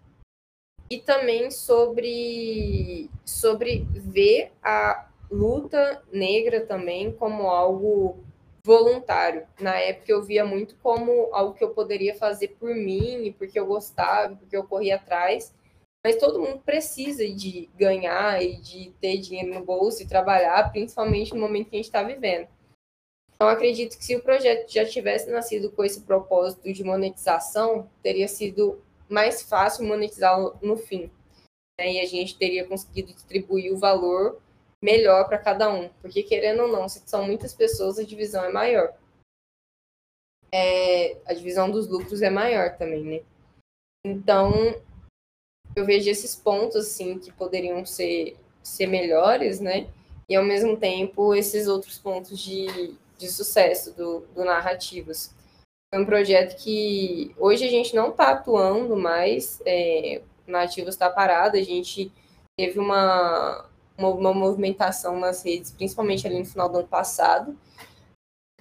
e 0.91 0.99
também 0.99 1.51
sobre, 1.51 3.11
sobre 3.24 3.87
ver 3.95 4.53
a 4.62 5.09
luta 5.30 6.03
negra 6.12 6.64
também 6.64 7.12
como 7.12 7.49
algo 7.49 8.22
voluntário. 8.64 9.47
Na 9.61 9.78
época 9.78 10.11
eu 10.11 10.22
via 10.22 10.45
muito 10.45 10.76
como 10.82 11.28
algo 11.32 11.55
que 11.55 11.64
eu 11.64 11.70
poderia 11.70 12.14
fazer 12.14 12.49
por 12.59 12.74
mim, 12.74 13.35
porque 13.39 13.59
eu 13.59 13.66
gostava, 13.66 14.37
porque 14.37 14.57
eu 14.57 14.64
corria 14.64 14.97
atrás. 14.97 15.55
Mas 16.05 16.16
todo 16.16 16.41
mundo 16.41 16.61
precisa 16.61 17.26
de 17.26 17.70
ganhar 17.76 18.43
e 18.43 18.57
de 18.61 18.93
ter 19.01 19.16
dinheiro 19.18 19.55
no 19.55 19.64
bolso 19.64 20.03
e 20.03 20.09
trabalhar, 20.09 20.70
principalmente 20.70 21.32
no 21.32 21.41
momento 21.41 21.70
que 21.70 21.76
a 21.76 21.78
gente 21.78 21.87
está 21.87 22.03
vivendo. 22.03 22.47
Então, 23.35 23.49
acredito 23.49 23.99
que 23.99 24.05
se 24.05 24.14
o 24.14 24.22
projeto 24.22 24.70
já 24.70 24.85
tivesse 24.85 25.30
nascido 25.30 25.70
com 25.70 25.82
esse 25.82 26.03
propósito 26.03 26.72
de 26.72 26.85
monetização, 26.85 27.91
teria 28.03 28.28
sido 28.28 28.82
mais 29.14 29.42
fácil 29.42 29.86
monetizá-lo 29.86 30.58
no 30.60 30.76
fim. 30.76 31.10
Né? 31.78 31.94
E 31.94 32.00
a 32.00 32.06
gente 32.06 32.36
teria 32.36 32.66
conseguido 32.66 33.14
distribuir 33.14 33.72
o 33.72 33.78
valor 33.78 34.42
melhor 34.82 35.26
para 35.28 35.38
cada 35.38 35.72
um. 35.72 35.88
Porque, 36.02 36.22
querendo 36.22 36.64
ou 36.64 36.68
não, 36.68 36.88
se 36.88 37.00
são 37.06 37.24
muitas 37.24 37.54
pessoas, 37.54 37.98
a 37.98 38.04
divisão 38.04 38.44
é 38.44 38.52
maior. 38.52 38.92
É, 40.52 41.16
a 41.24 41.32
divisão 41.32 41.70
dos 41.70 41.88
lucros 41.88 42.20
é 42.20 42.30
maior 42.30 42.76
também, 42.76 43.02
né? 43.04 43.20
Então, 44.04 44.52
eu 45.74 45.84
vejo 45.84 46.10
esses 46.10 46.36
pontos, 46.36 46.76
assim, 46.76 47.18
que 47.18 47.32
poderiam 47.32 47.86
ser, 47.86 48.36
ser 48.62 48.86
melhores, 48.86 49.60
né? 49.60 49.88
E, 50.28 50.34
ao 50.34 50.44
mesmo 50.44 50.76
tempo, 50.76 51.34
esses 51.34 51.66
outros 51.66 51.98
pontos 51.98 52.38
de, 52.38 52.94
de 53.16 53.28
sucesso 53.28 53.92
do, 53.92 54.20
do 54.34 54.44
Narrativas. 54.44 55.34
É 55.95 55.99
um 55.99 56.05
projeto 56.05 56.57
que 56.57 57.32
hoje 57.38 57.64
a 57.64 57.70
gente 57.70 57.95
não 57.95 58.09
está 58.09 58.32
atuando 58.32 58.97
mais, 58.97 59.62
é, 59.64 60.20
o 60.45 60.51
Narrativas 60.51 60.97
está 60.97 61.09
parado, 61.09 61.57
a 61.57 61.62
gente 61.62 62.11
teve 62.59 62.80
uma, 62.80 63.64
uma, 63.97 64.09
uma, 64.09 64.34
movimentação 64.34 65.20
nas 65.20 65.45
redes, 65.45 65.70
principalmente 65.70 66.26
ali 66.26 66.36
no 66.36 66.45
final 66.45 66.68
do 66.68 66.78
ano 66.78 66.88
passado, 66.88 67.57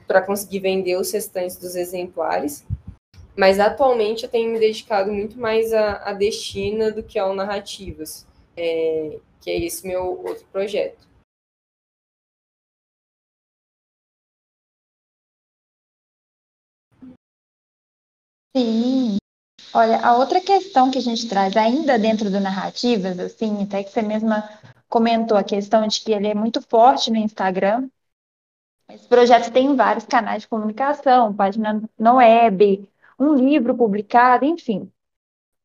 para 0.06 0.22
conseguir 0.22 0.60
vender 0.60 0.96
os 0.96 1.12
restantes 1.12 1.58
dos 1.58 1.76
exemplares. 1.76 2.64
Mas 3.36 3.60
atualmente 3.60 4.26
eu 4.26 4.30
tenho 4.30 4.54
me 4.54 4.60
dedicado 4.60 5.12
muito 5.12 5.40
mais 5.40 5.74
à, 5.74 6.08
à 6.08 6.14
Destina 6.14 6.92
do 6.92 7.02
que 7.02 7.18
ao 7.18 7.34
Narrativas, 7.34 8.28
é, 8.56 9.18
que 9.42 9.50
é 9.50 9.58
esse 9.58 9.88
meu 9.88 10.24
outro 10.24 10.46
projeto. 10.52 11.08
Sim. 18.56 19.18
Olha, 19.74 20.00
a 20.06 20.18
outra 20.18 20.42
questão 20.42 20.92
que 20.92 20.98
a 20.98 21.02
gente 21.02 21.28
traz 21.30 21.58
ainda 21.58 22.00
dentro 22.00 22.30
do 22.32 22.40
narrativas, 22.40 23.20
assim, 23.20 23.64
até 23.64 23.84
que 23.84 23.92
você 23.92 24.02
mesma 24.02 24.50
comentou 24.90 25.38
a 25.38 25.44
questão 25.44 25.88
de 25.88 26.02
que 26.02 26.12
ele 26.14 26.28
é 26.28 26.36
muito 26.36 26.62
forte 26.62 27.12
no 27.12 27.18
Instagram. 27.18 27.90
Esse 28.90 29.08
projeto 29.08 29.52
tem 29.52 29.76
vários 29.76 30.06
canais 30.06 30.44
de 30.44 30.48
comunicação, 30.48 31.34
página 31.34 31.82
no 31.98 32.16
web, 32.16 32.88
um 33.20 33.34
livro 33.34 33.76
publicado, 33.76 34.46
enfim. 34.46 34.92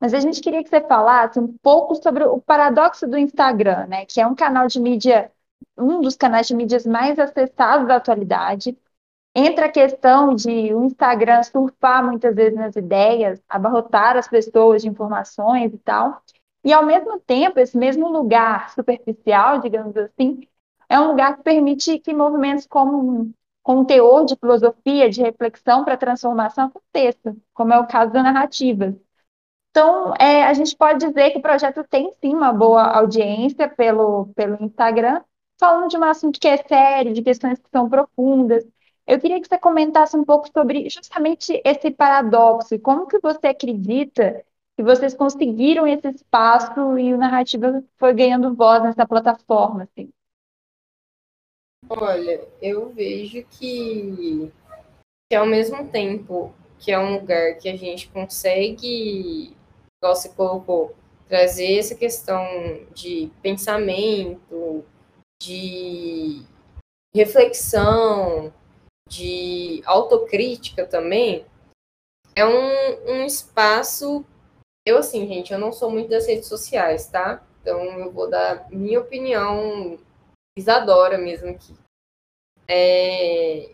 Mas 0.00 0.14
a 0.14 0.20
gente 0.20 0.40
queria 0.40 0.62
que 0.62 0.70
você 0.70 0.80
falasse 0.80 1.40
um 1.40 1.56
pouco 1.62 1.94
sobre 1.96 2.24
o 2.24 2.40
paradoxo 2.40 3.06
do 3.06 3.18
Instagram, 3.18 3.86
né? 3.88 4.06
Que 4.06 4.20
é 4.20 4.26
um 4.26 4.34
canal 4.34 4.68
de 4.68 4.80
mídia, 4.80 5.32
um 5.76 6.00
dos 6.00 6.16
canais 6.16 6.46
de 6.48 6.54
mídias 6.54 6.86
mais 6.86 7.18
acessados 7.18 7.88
da 7.88 7.96
atualidade, 7.96 8.76
Entra 9.40 9.66
a 9.66 9.70
questão 9.70 10.34
de 10.34 10.74
o 10.74 10.84
Instagram 10.84 11.44
surfar 11.44 12.04
muitas 12.04 12.34
vezes 12.34 12.58
nas 12.58 12.74
ideias, 12.74 13.40
abarrotar 13.48 14.16
as 14.16 14.26
pessoas 14.26 14.82
de 14.82 14.88
informações 14.88 15.72
e 15.72 15.78
tal. 15.78 16.20
E, 16.64 16.72
ao 16.72 16.84
mesmo 16.84 17.20
tempo, 17.20 17.60
esse 17.60 17.78
mesmo 17.78 18.08
lugar 18.08 18.70
superficial, 18.70 19.60
digamos 19.60 19.96
assim, 19.96 20.40
é 20.88 20.98
um 20.98 21.06
lugar 21.10 21.36
que 21.36 21.44
permite 21.44 22.00
que 22.00 22.12
movimentos 22.12 22.66
como 22.66 23.32
com 23.62 23.80
um 23.80 23.84
teor 23.84 24.24
de 24.24 24.34
filosofia, 24.34 25.08
de 25.08 25.22
reflexão 25.22 25.84
para 25.84 25.96
transformação 25.96 26.64
aconteça, 26.66 27.36
como 27.54 27.72
é 27.72 27.78
o 27.78 27.86
caso 27.86 28.12
da 28.12 28.24
narrativa. 28.24 28.96
Então, 29.70 30.14
é, 30.18 30.44
a 30.46 30.52
gente 30.52 30.76
pode 30.76 31.06
dizer 31.06 31.30
que 31.30 31.38
o 31.38 31.42
projeto 31.42 31.84
tem 31.84 32.12
sim 32.20 32.34
uma 32.34 32.52
boa 32.52 32.82
audiência 32.82 33.68
pelo, 33.68 34.26
pelo 34.34 34.64
Instagram, 34.64 35.22
falando 35.60 35.88
de 35.88 35.96
um 35.96 36.02
assunto 36.04 36.40
que 36.40 36.48
é 36.48 36.56
sério, 36.56 37.12
de 37.12 37.22
questões 37.22 37.60
que 37.60 37.70
são 37.70 37.88
profundas, 37.88 38.64
eu 39.08 39.18
queria 39.18 39.40
que 39.40 39.48
você 39.48 39.58
comentasse 39.58 40.14
um 40.14 40.22
pouco 40.22 40.50
sobre 40.52 40.90
justamente 40.90 41.62
esse 41.64 41.90
paradoxo 41.90 42.74
e 42.74 42.78
como 42.78 43.06
que 43.06 43.18
você 43.18 43.46
acredita 43.46 44.44
que 44.76 44.82
vocês 44.82 45.14
conseguiram 45.14 45.86
esse 45.86 46.08
espaço 46.08 46.98
e 46.98 47.14
o 47.14 47.18
narrativa 47.18 47.82
foi 47.96 48.12
ganhando 48.12 48.54
voz 48.54 48.82
nessa 48.82 49.06
plataforma, 49.06 49.84
assim. 49.84 50.10
Olha, 51.88 52.46
eu 52.60 52.90
vejo 52.90 53.42
que, 53.46 54.52
que 55.28 55.34
ao 55.34 55.46
mesmo 55.46 55.88
tempo 55.88 56.54
que 56.78 56.92
é 56.92 56.98
um 56.98 57.14
lugar 57.18 57.56
que 57.56 57.68
a 57.68 57.76
gente 57.76 58.10
consegue, 58.10 59.56
igual 59.96 60.14
você 60.14 60.28
colocou, 60.28 60.94
trazer 61.26 61.78
essa 61.78 61.94
questão 61.94 62.44
de 62.94 63.30
pensamento, 63.42 64.84
de 65.42 66.42
reflexão, 67.14 68.52
de 69.08 69.82
autocrítica 69.84 70.86
também, 70.86 71.46
é 72.34 72.44
um, 72.46 73.12
um 73.12 73.24
espaço. 73.24 74.24
Eu, 74.86 74.98
assim, 74.98 75.26
gente, 75.26 75.52
eu 75.52 75.58
não 75.58 75.72
sou 75.72 75.90
muito 75.90 76.10
das 76.10 76.26
redes 76.26 76.46
sociais, 76.46 77.08
tá? 77.08 77.44
Então, 77.60 77.80
eu 77.98 78.12
vou 78.12 78.30
dar 78.30 78.70
minha 78.70 79.00
opinião, 79.00 79.98
Isadora 80.56 81.18
mesmo 81.18 81.50
aqui. 81.50 81.74
É, 82.68 83.70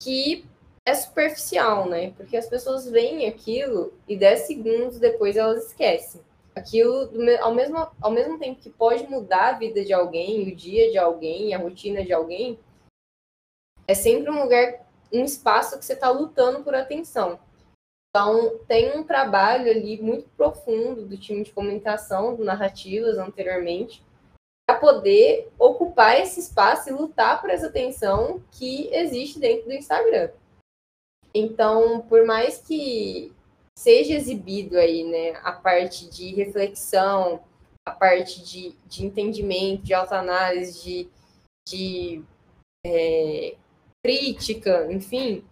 que 0.00 0.44
é 0.84 0.94
superficial, 0.94 1.88
né? 1.88 2.12
Porque 2.16 2.36
as 2.36 2.46
pessoas 2.46 2.88
veem 2.88 3.28
aquilo 3.28 3.92
e 4.08 4.16
10 4.16 4.40
segundos 4.40 4.98
depois 4.98 5.36
elas 5.36 5.66
esquecem. 5.66 6.20
Aquilo, 6.56 7.10
ao 7.40 7.54
mesmo, 7.54 7.86
ao 8.00 8.10
mesmo 8.10 8.38
tempo 8.38 8.60
que 8.60 8.70
pode 8.70 9.06
mudar 9.06 9.54
a 9.54 9.58
vida 9.58 9.84
de 9.84 9.92
alguém, 9.92 10.48
o 10.48 10.56
dia 10.56 10.90
de 10.90 10.98
alguém, 10.98 11.54
a 11.54 11.58
rotina 11.58 12.02
de 12.04 12.12
alguém, 12.12 12.58
é 13.88 13.94
sempre 13.94 14.30
um 14.30 14.42
lugar, 14.42 14.86
um 15.10 15.24
espaço 15.24 15.78
que 15.78 15.84
você 15.84 15.94
está 15.94 16.10
lutando 16.10 16.62
por 16.62 16.74
atenção. 16.74 17.40
Então, 18.10 18.58
tem 18.66 18.96
um 18.96 19.02
trabalho 19.02 19.70
ali 19.70 20.00
muito 20.00 20.28
profundo 20.30 21.06
do 21.06 21.16
time 21.16 21.42
de 21.42 21.52
comunicação, 21.52 22.34
do 22.34 22.44
Narrativas, 22.44 23.16
anteriormente, 23.16 24.02
para 24.66 24.78
poder 24.78 25.50
ocupar 25.58 26.20
esse 26.20 26.40
espaço 26.40 26.90
e 26.90 26.92
lutar 26.92 27.40
por 27.40 27.48
essa 27.48 27.68
atenção 27.68 28.42
que 28.52 28.92
existe 28.92 29.38
dentro 29.38 29.66
do 29.66 29.72
Instagram. 29.72 30.30
Então, 31.34 32.00
por 32.02 32.26
mais 32.26 32.58
que 32.58 33.32
seja 33.78 34.14
exibido 34.14 34.76
aí, 34.76 35.04
né, 35.04 35.38
a 35.42 35.52
parte 35.52 36.10
de 36.10 36.34
reflexão, 36.34 37.42
a 37.86 37.92
parte 37.92 38.42
de, 38.42 38.74
de 38.86 39.06
entendimento, 39.06 39.84
de 39.84 39.94
autoanálise, 39.94 40.84
de, 40.84 41.08
de 41.66 42.24
é, 42.84 43.56
crítica, 44.08 44.90
enfim, 44.90 45.44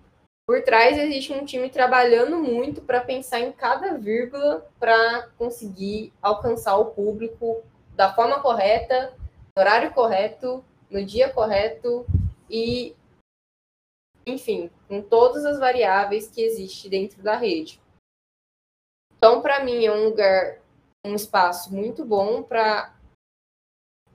por 0.49 0.63
trás 0.63 0.97
existe 0.97 1.31
um 1.31 1.45
time 1.45 1.69
trabalhando 1.69 2.39
muito 2.39 2.81
para 2.81 3.03
pensar 3.03 3.41
em 3.41 3.53
cada 3.53 3.99
vírgula 3.99 4.67
para 4.81 5.29
conseguir 5.37 6.11
alcançar 6.23 6.79
o 6.79 6.87
público 6.87 7.63
da 7.95 8.15
forma 8.15 8.41
correta, 8.41 9.15
no 9.55 9.61
horário 9.61 9.93
correto, 9.93 10.65
no 10.89 11.05
dia 11.05 11.31
correto 11.31 12.07
e, 12.49 12.97
enfim, 14.25 14.71
com 14.89 15.03
todas 15.03 15.45
as 15.45 15.59
variáveis 15.59 16.27
que 16.27 16.41
existem 16.41 16.91
dentro 16.91 17.23
da 17.23 17.37
rede. 17.37 17.79
Então, 19.19 19.43
para 19.43 19.63
mim, 19.63 19.85
é 19.85 19.93
um 19.93 20.05
lugar, 20.05 20.63
um 21.05 21.15
espaço 21.15 21.75
muito 21.75 22.07
bom 22.07 22.43
para 22.43 22.95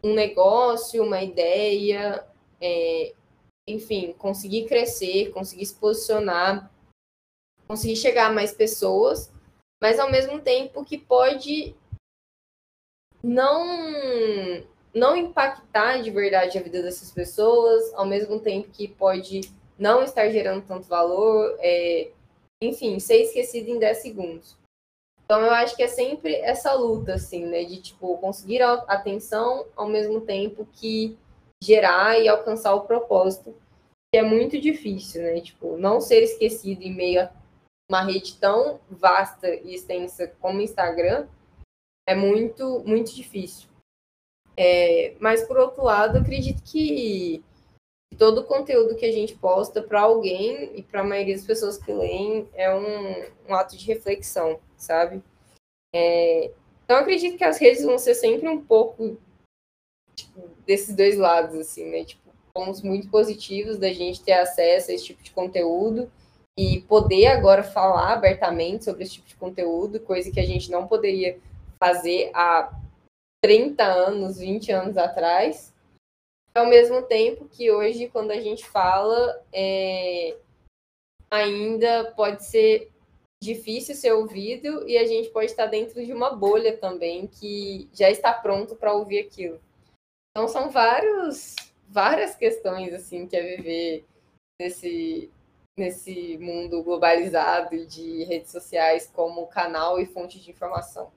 um 0.03 0.15
negócio, 0.15 1.03
uma 1.03 1.21
ideia, 1.21 2.25
é, 2.59 3.13
enfim, 3.67 4.13
conseguir 4.13 4.67
crescer, 4.67 5.31
conseguir 5.31 5.65
se 5.65 5.75
posicionar, 5.75 6.71
conseguir 7.67 7.95
chegar 7.95 8.27
a 8.27 8.33
mais 8.33 8.51
pessoas, 8.51 9.31
mas 9.81 9.99
ao 9.99 10.11
mesmo 10.11 10.39
tempo 10.39 10.83
que 10.83 10.97
pode 10.97 11.75
não 13.23 14.65
não 14.93 15.15
impactar 15.15 16.01
de 16.01 16.11
verdade 16.11 16.57
a 16.57 16.61
vida 16.61 16.81
dessas 16.81 17.11
pessoas, 17.11 17.93
ao 17.93 18.05
mesmo 18.05 18.39
tempo 18.39 18.69
que 18.71 18.89
pode 18.89 19.41
não 19.79 20.03
estar 20.03 20.29
gerando 20.29 20.65
tanto 20.67 20.85
valor, 20.85 21.55
é, 21.59 22.11
enfim, 22.61 22.99
ser 22.99 23.21
esquecido 23.21 23.69
em 23.69 23.79
10 23.79 23.97
segundos. 23.97 24.57
Então 25.23 25.39
eu 25.41 25.51
acho 25.51 25.77
que 25.77 25.83
é 25.83 25.87
sempre 25.87 26.35
essa 26.35 26.73
luta, 26.73 27.13
assim, 27.13 27.45
né? 27.45 27.63
De 27.63 27.81
tipo, 27.81 28.17
conseguir 28.17 28.61
a 28.61 28.73
atenção 28.73 29.65
ao 29.77 29.87
mesmo 29.87 30.19
tempo 30.19 30.67
que 30.73 31.17
gerar 31.61 32.19
e 32.19 32.27
alcançar 32.27 32.73
o 32.73 32.85
propósito, 32.85 33.55
que 34.11 34.17
é 34.17 34.23
muito 34.23 34.59
difícil, 34.59 35.21
né? 35.21 35.39
Tipo, 35.41 35.77
não 35.77 36.01
ser 36.01 36.23
esquecido 36.23 36.81
em 36.81 36.93
meio 36.93 37.21
a 37.23 37.31
uma 37.89 38.03
rede 38.03 38.37
tão 38.37 38.79
vasta 38.89 39.53
e 39.53 39.75
extensa 39.75 40.27
como 40.39 40.59
o 40.59 40.61
Instagram 40.61 41.27
é 42.07 42.15
muito, 42.15 42.81
muito 42.85 43.13
difícil. 43.13 43.69
É, 44.55 45.15
mas, 45.19 45.43
por 45.43 45.57
outro 45.57 45.83
lado, 45.83 46.17
acredito 46.17 46.61
que 46.63 47.43
todo 48.17 48.41
o 48.41 48.45
conteúdo 48.45 48.95
que 48.95 49.05
a 49.05 49.11
gente 49.11 49.35
posta 49.35 49.81
para 49.81 50.01
alguém 50.01 50.77
e 50.77 50.83
para 50.83 51.01
a 51.01 51.03
maioria 51.03 51.35
das 51.35 51.45
pessoas 51.45 51.77
que 51.77 51.91
leem 51.91 52.47
é 52.53 52.73
um, 52.73 53.49
um 53.49 53.55
ato 53.55 53.77
de 53.77 53.85
reflexão, 53.85 54.59
sabe? 54.77 55.23
É, 55.93 56.51
então, 56.83 56.97
acredito 56.97 57.37
que 57.37 57.43
as 57.43 57.57
redes 57.57 57.83
vão 57.83 57.97
ser 57.97 58.15
sempre 58.15 58.47
um 58.47 58.63
pouco 58.63 59.17
tipo, 60.21 60.49
desses 60.65 60.95
dois 60.95 61.17
lados, 61.17 61.55
assim, 61.55 61.85
né? 61.89 62.03
Tipo, 62.03 62.31
pontos 62.53 62.81
muito 62.81 63.09
positivos 63.09 63.77
da 63.77 63.91
gente 63.91 64.23
ter 64.23 64.33
acesso 64.33 64.91
a 64.91 64.93
esse 64.93 65.05
tipo 65.05 65.23
de 65.23 65.31
conteúdo 65.31 66.11
e 66.57 66.81
poder 66.81 67.27
agora 67.27 67.63
falar 67.63 68.13
abertamente 68.13 68.83
sobre 68.85 69.03
esse 69.03 69.13
tipo 69.13 69.27
de 69.27 69.35
conteúdo, 69.35 69.99
coisa 69.99 70.31
que 70.31 70.39
a 70.39 70.45
gente 70.45 70.69
não 70.69 70.87
poderia 70.87 71.39
fazer 71.79 72.29
há 72.33 72.71
30 73.43 73.83
anos, 73.83 74.37
20 74.37 74.71
anos 74.71 74.97
atrás. 74.97 75.73
Ao 76.53 76.65
mesmo 76.67 77.01
tempo 77.01 77.47
que 77.47 77.71
hoje, 77.71 78.09
quando 78.09 78.31
a 78.31 78.39
gente 78.39 78.67
fala, 78.67 79.41
é, 79.53 80.37
ainda 81.31 82.11
pode 82.15 82.45
ser 82.45 82.91
difícil 83.41 83.95
ser 83.95 84.11
ouvido 84.11 84.87
e 84.87 84.97
a 84.97 85.05
gente 85.05 85.29
pode 85.29 85.47
estar 85.47 85.65
dentro 85.65 86.05
de 86.05 86.13
uma 86.13 86.29
bolha 86.35 86.77
também 86.77 87.25
que 87.25 87.89
já 87.91 88.09
está 88.11 88.31
pronto 88.31 88.75
para 88.75 88.93
ouvir 88.93 89.19
aquilo. 89.19 89.59
Então 90.31 90.47
são 90.47 90.69
vários, 90.69 91.55
várias 91.89 92.35
questões 92.35 92.93
assim 92.93 93.27
que 93.27 93.35
é 93.35 93.55
viver 93.57 94.05
nesse 94.59 95.29
nesse 95.77 96.37
mundo 96.37 96.83
globalizado 96.83 97.85
de 97.85 98.23
redes 98.25 98.51
sociais 98.51 99.09
como 99.11 99.47
canal 99.47 99.99
e 99.99 100.05
fonte 100.05 100.39
de 100.39 100.51
informação. 100.51 101.11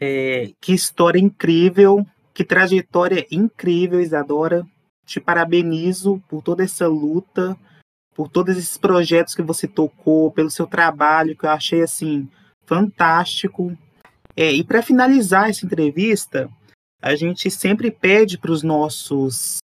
É, 0.00 0.52
que 0.60 0.72
história 0.72 1.18
incrível, 1.18 2.06
que 2.32 2.44
trajetória 2.44 3.26
incrível, 3.30 4.00
Isadora. 4.00 4.66
Te 5.04 5.20
parabenizo 5.20 6.22
por 6.28 6.42
toda 6.42 6.62
essa 6.62 6.86
luta, 6.86 7.56
por 8.14 8.28
todos 8.28 8.56
esses 8.56 8.78
projetos 8.78 9.34
que 9.34 9.42
você 9.42 9.66
tocou, 9.66 10.30
pelo 10.30 10.50
seu 10.50 10.66
trabalho, 10.66 11.36
que 11.36 11.44
eu 11.44 11.50
achei 11.50 11.82
assim 11.82 12.28
fantástico. 12.64 13.76
É, 14.36 14.50
e 14.52 14.64
para 14.64 14.82
finalizar 14.82 15.50
essa 15.50 15.66
entrevista, 15.66 16.48
a 17.02 17.16
gente 17.16 17.50
sempre 17.50 17.90
pede 17.90 18.38
para 18.38 18.52
os 18.52 18.62
nossos 18.62 19.58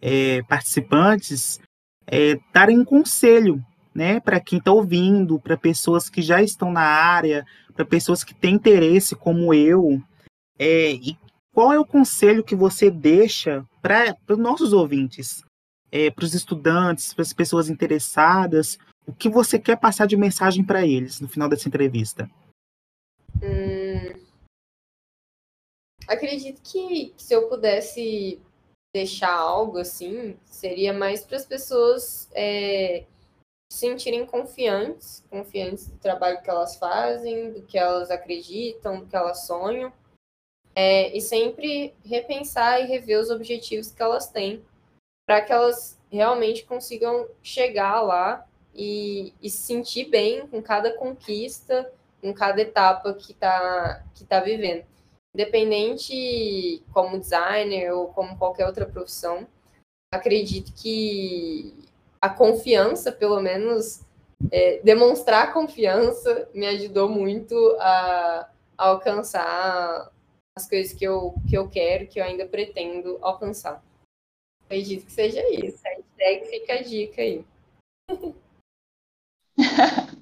é, 0.00 0.42
participantes 0.44 1.58
é, 2.06 2.38
darem 2.52 2.78
um 2.78 2.84
conselho 2.84 3.60
né, 3.92 4.20
para 4.20 4.38
quem 4.38 4.58
está 4.58 4.70
ouvindo, 4.70 5.40
para 5.40 5.56
pessoas 5.56 6.08
que 6.08 6.22
já 6.22 6.40
estão 6.42 6.70
na 6.70 6.82
área, 6.82 7.44
para 7.74 7.84
pessoas 7.84 8.22
que 8.22 8.34
têm 8.34 8.54
interesse, 8.54 9.16
como 9.16 9.52
eu. 9.52 10.00
É, 10.58 10.92
e 10.92 11.16
qual 11.52 11.72
é 11.72 11.78
o 11.78 11.84
conselho 11.84 12.44
que 12.44 12.54
você 12.54 12.90
deixa 12.90 13.64
para 13.80 14.14
os 14.28 14.38
nossos 14.38 14.72
ouvintes, 14.72 15.42
é, 15.90 16.10
para 16.10 16.24
os 16.24 16.34
estudantes, 16.34 17.14
para 17.14 17.22
as 17.22 17.32
pessoas 17.32 17.68
interessadas? 17.68 18.78
O 19.06 19.12
que 19.12 19.28
você 19.28 19.58
quer 19.58 19.76
passar 19.76 20.06
de 20.06 20.16
mensagem 20.16 20.62
para 20.62 20.86
eles 20.86 21.20
no 21.20 21.28
final 21.28 21.48
dessa 21.48 21.66
entrevista? 21.66 22.30
Hum, 23.42 23.75
acredito 26.08 26.60
que, 26.62 27.12
se 27.16 27.34
eu 27.34 27.48
pudesse 27.48 28.40
deixar 28.94 29.32
algo 29.32 29.78
assim, 29.78 30.38
seria 30.44 30.92
mais 30.92 31.22
para 31.22 31.36
as 31.36 31.44
pessoas 31.44 32.30
é, 32.32 33.04
se 33.70 33.80
sentirem 33.80 34.24
confiantes, 34.24 35.24
confiantes 35.28 35.88
do 35.88 35.98
trabalho 35.98 36.40
que 36.42 36.48
elas 36.48 36.76
fazem, 36.76 37.52
do 37.52 37.62
que 37.62 37.76
elas 37.76 38.10
acreditam, 38.10 39.00
do 39.00 39.06
que 39.06 39.16
elas 39.16 39.46
sonham, 39.46 39.92
é, 40.74 41.14
e 41.16 41.20
sempre 41.20 41.94
repensar 42.04 42.80
e 42.80 42.86
rever 42.86 43.20
os 43.20 43.30
objetivos 43.30 43.90
que 43.90 44.02
elas 44.02 44.30
têm, 44.30 44.64
para 45.26 45.40
que 45.40 45.52
elas 45.52 45.98
realmente 46.10 46.64
consigam 46.64 47.28
chegar 47.42 48.00
lá 48.00 48.46
e, 48.74 49.34
e, 49.42 49.50
se 49.50 49.58
sentir 49.58 50.06
bem 50.06 50.46
com 50.46 50.62
cada 50.62 50.92
conquista, 50.92 51.90
com 52.20 52.32
cada 52.32 52.60
etapa 52.60 53.14
que 53.14 53.32
está 53.32 54.04
que 54.14 54.24
tá 54.24 54.40
vivendo. 54.40 54.84
Independente 55.36 56.82
como 56.94 57.20
designer 57.20 57.92
ou 57.92 58.08
como 58.08 58.38
qualquer 58.38 58.64
outra 58.64 58.86
profissão, 58.86 59.46
acredito 60.10 60.72
que 60.72 61.74
a 62.18 62.30
confiança, 62.30 63.12
pelo 63.12 63.38
menos, 63.42 64.00
é, 64.50 64.80
demonstrar 64.82 65.52
confiança 65.52 66.48
me 66.54 66.66
ajudou 66.66 67.10
muito 67.10 67.54
a, 67.78 68.48
a, 68.78 68.88
alcançar 68.88 70.10
as 70.56 70.66
coisas 70.66 70.94
que 70.94 71.04
eu, 71.04 71.34
que 71.46 71.54
eu 71.54 71.68
quero, 71.68 72.06
que 72.06 72.18
eu 72.18 72.24
ainda 72.24 72.46
pretendo 72.46 73.18
alcançar. 73.20 73.84
Acredito 74.64 75.04
que 75.04 75.12
seja 75.12 75.46
isso. 75.50 75.82
Hashtag 75.84 76.46
fica 76.46 76.72
a 76.72 76.82
dica 76.82 77.20
aí. 77.20 77.44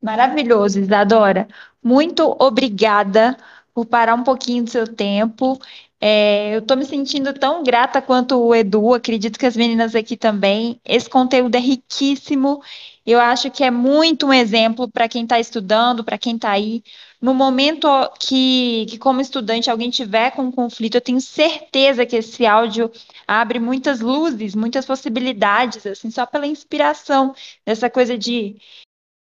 Maravilhoso, 0.00 0.80
Isadora. 0.80 1.46
Muito 1.82 2.34
obrigada 2.40 3.36
por 3.76 3.84
parar 3.84 4.14
um 4.14 4.24
pouquinho 4.24 4.64
do 4.64 4.70
seu 4.70 4.88
tempo 4.88 5.60
é, 6.00 6.54
eu 6.54 6.60
estou 6.60 6.76
me 6.76 6.84
sentindo 6.86 7.32
tão 7.34 7.62
grata 7.62 8.00
quanto 8.00 8.38
o 8.38 8.54
Edu, 8.54 8.94
acredito 8.94 9.38
que 9.38 9.46
as 9.46 9.56
meninas 9.56 9.94
aqui 9.94 10.16
também. 10.16 10.80
Esse 10.84 11.08
conteúdo 11.08 11.54
é 11.56 11.58
riquíssimo. 11.58 12.62
Eu 13.04 13.20
acho 13.20 13.50
que 13.50 13.64
é 13.64 13.70
muito 13.70 14.26
um 14.26 14.32
exemplo 14.32 14.90
para 14.90 15.08
quem 15.08 15.22
está 15.24 15.38
estudando, 15.40 16.04
para 16.04 16.18
quem 16.18 16.36
está 16.36 16.50
aí. 16.52 16.82
No 17.20 17.34
momento 17.34 17.88
que, 18.20 18.86
que, 18.90 18.98
como 18.98 19.20
estudante, 19.20 19.70
alguém 19.70 19.90
tiver 19.90 20.30
com 20.32 20.42
um 20.44 20.52
conflito, 20.52 20.96
eu 20.96 21.00
tenho 21.00 21.20
certeza 21.20 22.04
que 22.06 22.16
esse 22.16 22.44
áudio 22.46 22.90
abre 23.26 23.58
muitas 23.58 24.00
luzes, 24.00 24.54
muitas 24.54 24.84
possibilidades, 24.86 25.86
assim, 25.86 26.10
só 26.10 26.26
pela 26.26 26.46
inspiração 26.46 27.34
dessa 27.64 27.88
coisa 27.90 28.18
de 28.18 28.56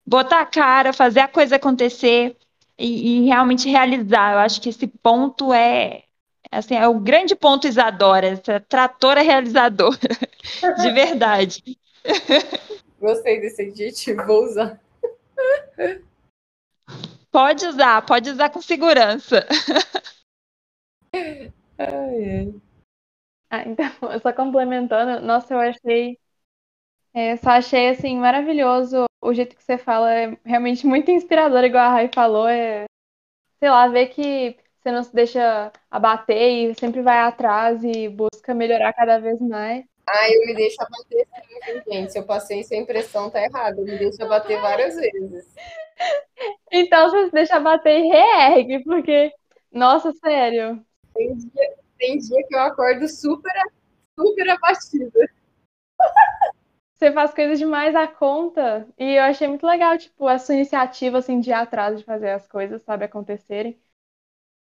botar 0.05 0.41
a 0.41 0.45
cara, 0.45 0.93
fazer 0.93 1.21
a 1.21 1.27
coisa 1.27 1.55
acontecer 1.57 2.37
e, 2.77 3.19
e 3.19 3.25
realmente 3.25 3.69
realizar. 3.69 4.33
Eu 4.33 4.39
acho 4.39 4.61
que 4.61 4.69
esse 4.69 4.87
ponto 4.87 5.53
é, 5.53 6.05
Assim, 6.51 6.75
é 6.75 6.87
o 6.87 6.99
grande 6.99 7.35
ponto 7.35 7.67
Isadora, 7.67 8.27
essa 8.27 8.59
tratora 8.61 9.21
realizadora, 9.21 9.97
de 10.81 10.91
verdade. 10.91 11.77
Gostei 12.99 13.41
desse 13.41 13.63
adjetivo, 13.63 14.25
vou 14.25 14.45
usar. 14.45 14.79
Pode 17.29 17.65
usar, 17.67 18.05
pode 18.05 18.29
usar 18.29 18.49
com 18.49 18.61
segurança. 18.61 19.45
Ai, 21.13 21.51
ai. 21.77 22.53
Ah, 23.49 23.63
então, 23.67 23.85
só 24.21 24.31
complementando, 24.31 25.25
nossa, 25.25 25.53
eu 25.53 25.59
achei. 25.59 26.17
É, 27.13 27.35
só 27.37 27.51
achei 27.51 27.89
assim 27.89 28.17
maravilhoso 28.17 29.05
o 29.25 29.33
jeito 29.33 29.55
que 29.55 29.63
você 29.63 29.77
fala, 29.77 30.13
é 30.13 30.37
realmente 30.45 30.85
muito 30.85 31.09
inspirador, 31.11 31.63
igual 31.63 31.85
a 31.85 31.91
Rai 31.91 32.09
falou. 32.13 32.47
É, 32.47 32.85
sei 33.59 33.69
lá, 33.69 33.87
ver 33.87 34.07
que 34.07 34.57
você 34.81 34.91
não 34.91 35.03
se 35.03 35.13
deixa 35.13 35.71
abater 35.89 36.71
e 36.71 36.75
sempre 36.75 37.01
vai 37.01 37.17
atrás 37.17 37.83
e 37.83 38.07
busca 38.07 38.53
melhorar 38.53 38.93
cada 38.93 39.17
vez 39.19 39.39
mais. 39.41 39.83
Ah, 40.07 40.31
eu 40.31 40.45
me 40.45 40.53
deixo 40.53 40.77
abater 40.79 41.27
sim, 41.65 41.91
gente. 41.91 42.11
Se 42.11 42.19
eu 42.19 42.23
passei 42.23 42.59
essa 42.59 42.75
impressão, 42.75 43.29
tá 43.29 43.41
errado. 43.41 43.79
Eu 43.79 43.85
me 43.85 43.97
deixo 43.97 44.21
abater 44.23 44.61
várias 44.61 44.95
vezes. 44.95 45.53
Então 46.71 47.09
você 47.09 47.25
se 47.25 47.31
deixa 47.31 47.55
abater 47.55 47.99
e 47.99 48.07
reergue, 48.07 48.83
porque, 48.83 49.31
nossa, 49.71 50.11
sério. 50.13 50.85
Tem 51.15 51.35
dia, 51.35 51.73
tem 51.97 52.17
dia 52.17 52.43
que 52.47 52.55
eu 52.55 52.59
acordo 52.59 53.07
super, 53.07 53.53
super 54.19 54.49
abatida. 54.49 55.29
Você 56.95 57.11
faz 57.11 57.31
coisas 57.33 57.59
demais 57.59 57.95
à 57.95 58.07
conta. 58.07 58.87
E 58.97 59.15
eu 59.17 59.23
achei 59.23 59.47
muito 59.47 59.65
legal, 59.67 59.97
tipo, 59.97 60.27
a 60.27 60.39
sua 60.39 60.55
iniciativa, 60.55 61.17
assim, 61.19 61.39
de 61.39 61.49
ir 61.51 61.53
atrás 61.53 61.97
de 61.99 62.03
fazer 62.05 62.31
as 62.31 62.47
coisas, 62.47 62.81
sabe, 62.83 63.05
acontecerem. 63.05 63.79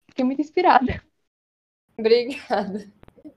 Fiquei 0.09 0.25
muito 0.25 0.41
inspirada. 0.43 1.03
Obrigada. 1.99 2.87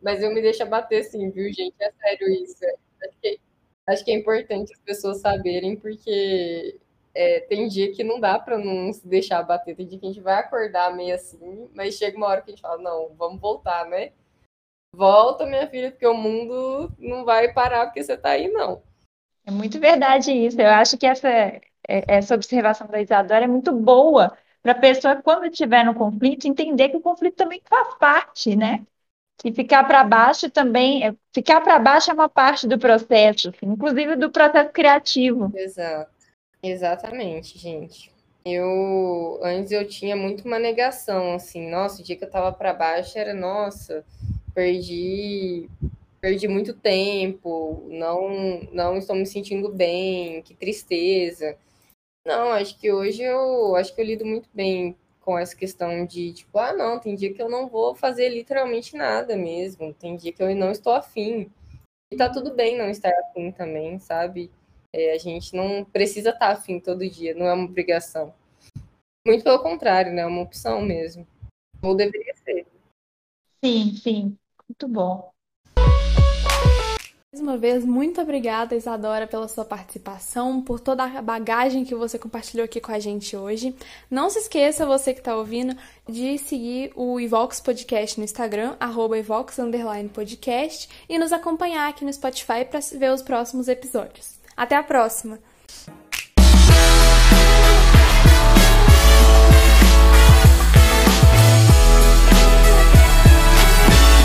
Mas 0.01 0.21
eu 0.21 0.33
me 0.33 0.41
deixo 0.41 0.63
abater 0.63 1.03
sim, 1.05 1.29
viu, 1.31 1.51
gente? 1.53 1.75
É 1.79 1.91
sério 1.91 2.29
isso. 2.43 2.63
Acho 3.03 3.17
que, 3.21 3.39
acho 3.87 4.05
que 4.05 4.11
é 4.11 4.15
importante 4.15 4.73
as 4.73 4.79
pessoas 4.81 5.21
saberem, 5.21 5.75
porque 5.77 6.79
é, 7.13 7.41
tem 7.41 7.67
dia 7.67 7.91
que 7.93 8.03
não 8.03 8.19
dá 8.19 8.37
para 8.39 8.57
não 8.57 8.91
se 8.93 9.07
deixar 9.07 9.39
abater. 9.39 9.75
Tem 9.75 9.87
dia 9.87 9.99
que 9.99 10.05
a 10.05 10.09
gente 10.09 10.21
vai 10.21 10.35
acordar 10.35 10.95
meio 10.95 11.15
assim, 11.15 11.69
mas 11.73 11.95
chega 11.95 12.17
uma 12.17 12.27
hora 12.27 12.41
que 12.41 12.51
a 12.51 12.53
gente 12.53 12.61
fala, 12.61 12.81
não, 12.81 13.13
vamos 13.17 13.39
voltar, 13.41 13.87
né? 13.89 14.11
Volta, 14.93 15.45
minha 15.45 15.67
filha, 15.67 15.91
porque 15.91 16.07
o 16.07 16.13
mundo 16.13 16.91
não 16.97 17.23
vai 17.23 17.53
parar 17.53 17.85
porque 17.85 18.03
você 18.03 18.17
tá 18.17 18.31
aí, 18.31 18.47
não. 18.49 18.81
É 19.45 19.51
muito 19.51 19.79
verdade 19.79 20.31
isso. 20.31 20.59
Eu 20.59 20.69
acho 20.69 20.97
que 20.97 21.05
essa, 21.05 21.27
é, 21.27 21.61
essa 21.87 22.35
observação 22.35 22.87
da 22.87 23.01
Isadora 23.01 23.45
é 23.45 23.47
muito 23.47 23.71
boa 23.71 24.37
para 24.61 24.73
a 24.73 24.75
pessoa, 24.75 25.15
quando 25.21 25.45
estiver 25.45 25.83
no 25.85 25.95
conflito, 25.95 26.47
entender 26.47 26.89
que 26.89 26.97
o 26.97 27.01
conflito 27.01 27.35
também 27.35 27.61
faz 27.67 27.95
parte, 27.95 28.55
né? 28.55 28.85
E 29.43 29.53
ficar 29.53 29.85
para 29.85 30.03
baixo 30.03 30.49
também, 30.49 31.07
é, 31.07 31.15
ficar 31.33 31.61
para 31.61 31.79
baixo 31.79 32.11
é 32.11 32.13
uma 32.13 32.27
parte 32.27 32.67
do 32.67 32.77
processo, 32.77 33.53
inclusive 33.63 34.17
do 34.17 34.29
processo 34.29 34.71
criativo. 34.71 35.51
Exato. 35.55 36.11
Exatamente, 36.61 37.57
gente. 37.57 38.11
Eu 38.45 39.39
antes 39.43 39.71
eu 39.71 39.87
tinha 39.87 40.15
muito 40.15 40.45
uma 40.45 40.59
negação, 40.59 41.35
assim, 41.35 41.69
nossa, 41.69 42.01
o 42.01 42.05
dia 42.05 42.17
que 42.17 42.25
eu 42.25 42.29
tava 42.29 42.51
para 42.51 42.73
baixo 42.73 43.17
era, 43.17 43.33
nossa, 43.33 44.03
perdi 44.59 45.69
perdi 46.19 46.49
muito 46.49 46.73
tempo, 46.73 47.81
não 47.87 48.61
não 48.73 48.97
estou 48.97 49.15
me 49.15 49.25
sentindo 49.25 49.69
bem, 49.71 50.41
que 50.41 50.53
tristeza. 50.53 51.57
Não, 52.27 52.51
acho 52.51 52.77
que 52.77 52.91
hoje 52.91 53.23
eu 53.23 53.75
acho 53.77 53.95
que 53.95 54.01
eu 54.01 54.05
lido 54.05 54.25
muito 54.25 54.49
bem 54.53 54.97
com 55.21 55.37
essa 55.37 55.55
questão 55.55 56.05
de, 56.05 56.33
tipo, 56.33 56.57
ah, 56.59 56.73
não, 56.73 56.99
tem 56.99 57.15
dia 57.15 57.33
que 57.33 57.41
eu 57.41 57.49
não 57.49 57.69
vou 57.69 57.95
fazer 57.95 58.29
literalmente 58.29 58.97
nada 58.97 59.37
mesmo, 59.37 59.93
tem 59.93 60.17
dia 60.17 60.33
que 60.33 60.43
eu 60.43 60.53
não 60.55 60.71
estou 60.71 60.93
afim. 60.93 61.49
E 62.11 62.17
tá 62.17 62.29
tudo 62.29 62.53
bem 62.53 62.77
não 62.77 62.89
estar 62.89 63.11
afim 63.11 63.51
também, 63.51 63.99
sabe? 63.99 64.51
É, 64.93 65.13
a 65.13 65.17
gente 65.17 65.55
não 65.55 65.85
precisa 65.85 66.31
estar 66.31 66.51
afim 66.51 66.79
todo 66.79 67.07
dia, 67.09 67.33
não 67.35 67.45
é 67.45 67.53
uma 67.53 67.65
obrigação. 67.65 68.33
Muito 69.25 69.43
pelo 69.43 69.61
contrário, 69.61 70.11
né? 70.11 70.23
É 70.23 70.25
uma 70.25 70.41
opção 70.41 70.81
mesmo. 70.81 71.27
Ou 71.81 71.95
deveria 71.95 72.35
ser. 72.35 72.65
Sim, 73.63 73.93
sim. 73.95 74.38
Muito 74.81 74.93
bom. 74.93 75.33
Mais 77.31 77.41
uma 77.41 77.57
vez, 77.57 77.83
muito 77.83 78.21
obrigada, 78.21 78.75
Isadora, 78.75 79.27
pela 79.27 79.47
sua 79.49 79.65
participação, 79.65 80.61
por 80.61 80.79
toda 80.79 81.03
a 81.03 81.21
bagagem 81.21 81.83
que 81.83 81.93
você 81.93 82.17
compartilhou 82.17 82.63
aqui 82.63 82.79
com 82.79 82.91
a 82.93 82.97
gente 82.97 83.35
hoje. 83.35 83.75
Não 84.09 84.29
se 84.29 84.39
esqueça, 84.39 84.85
você 84.85 85.13
que 85.13 85.19
está 85.19 85.35
ouvindo, 85.35 85.75
de 86.07 86.37
seguir 86.37 86.93
o 86.95 87.19
Ivox 87.19 87.59
Podcast 87.59 88.17
no 88.17 88.23
Instagram, 88.23 88.77
Ivox 89.17 89.57
Podcast, 90.13 90.89
e 91.09 91.19
nos 91.19 91.33
acompanhar 91.33 91.89
aqui 91.89 92.05
no 92.05 92.13
Spotify 92.13 92.63
para 92.63 92.79
ver 92.97 93.11
os 93.11 93.21
próximos 93.21 93.67
episódios. 93.67 94.39
Até 94.55 94.77
a 94.77 94.83
próxima! 94.83 95.39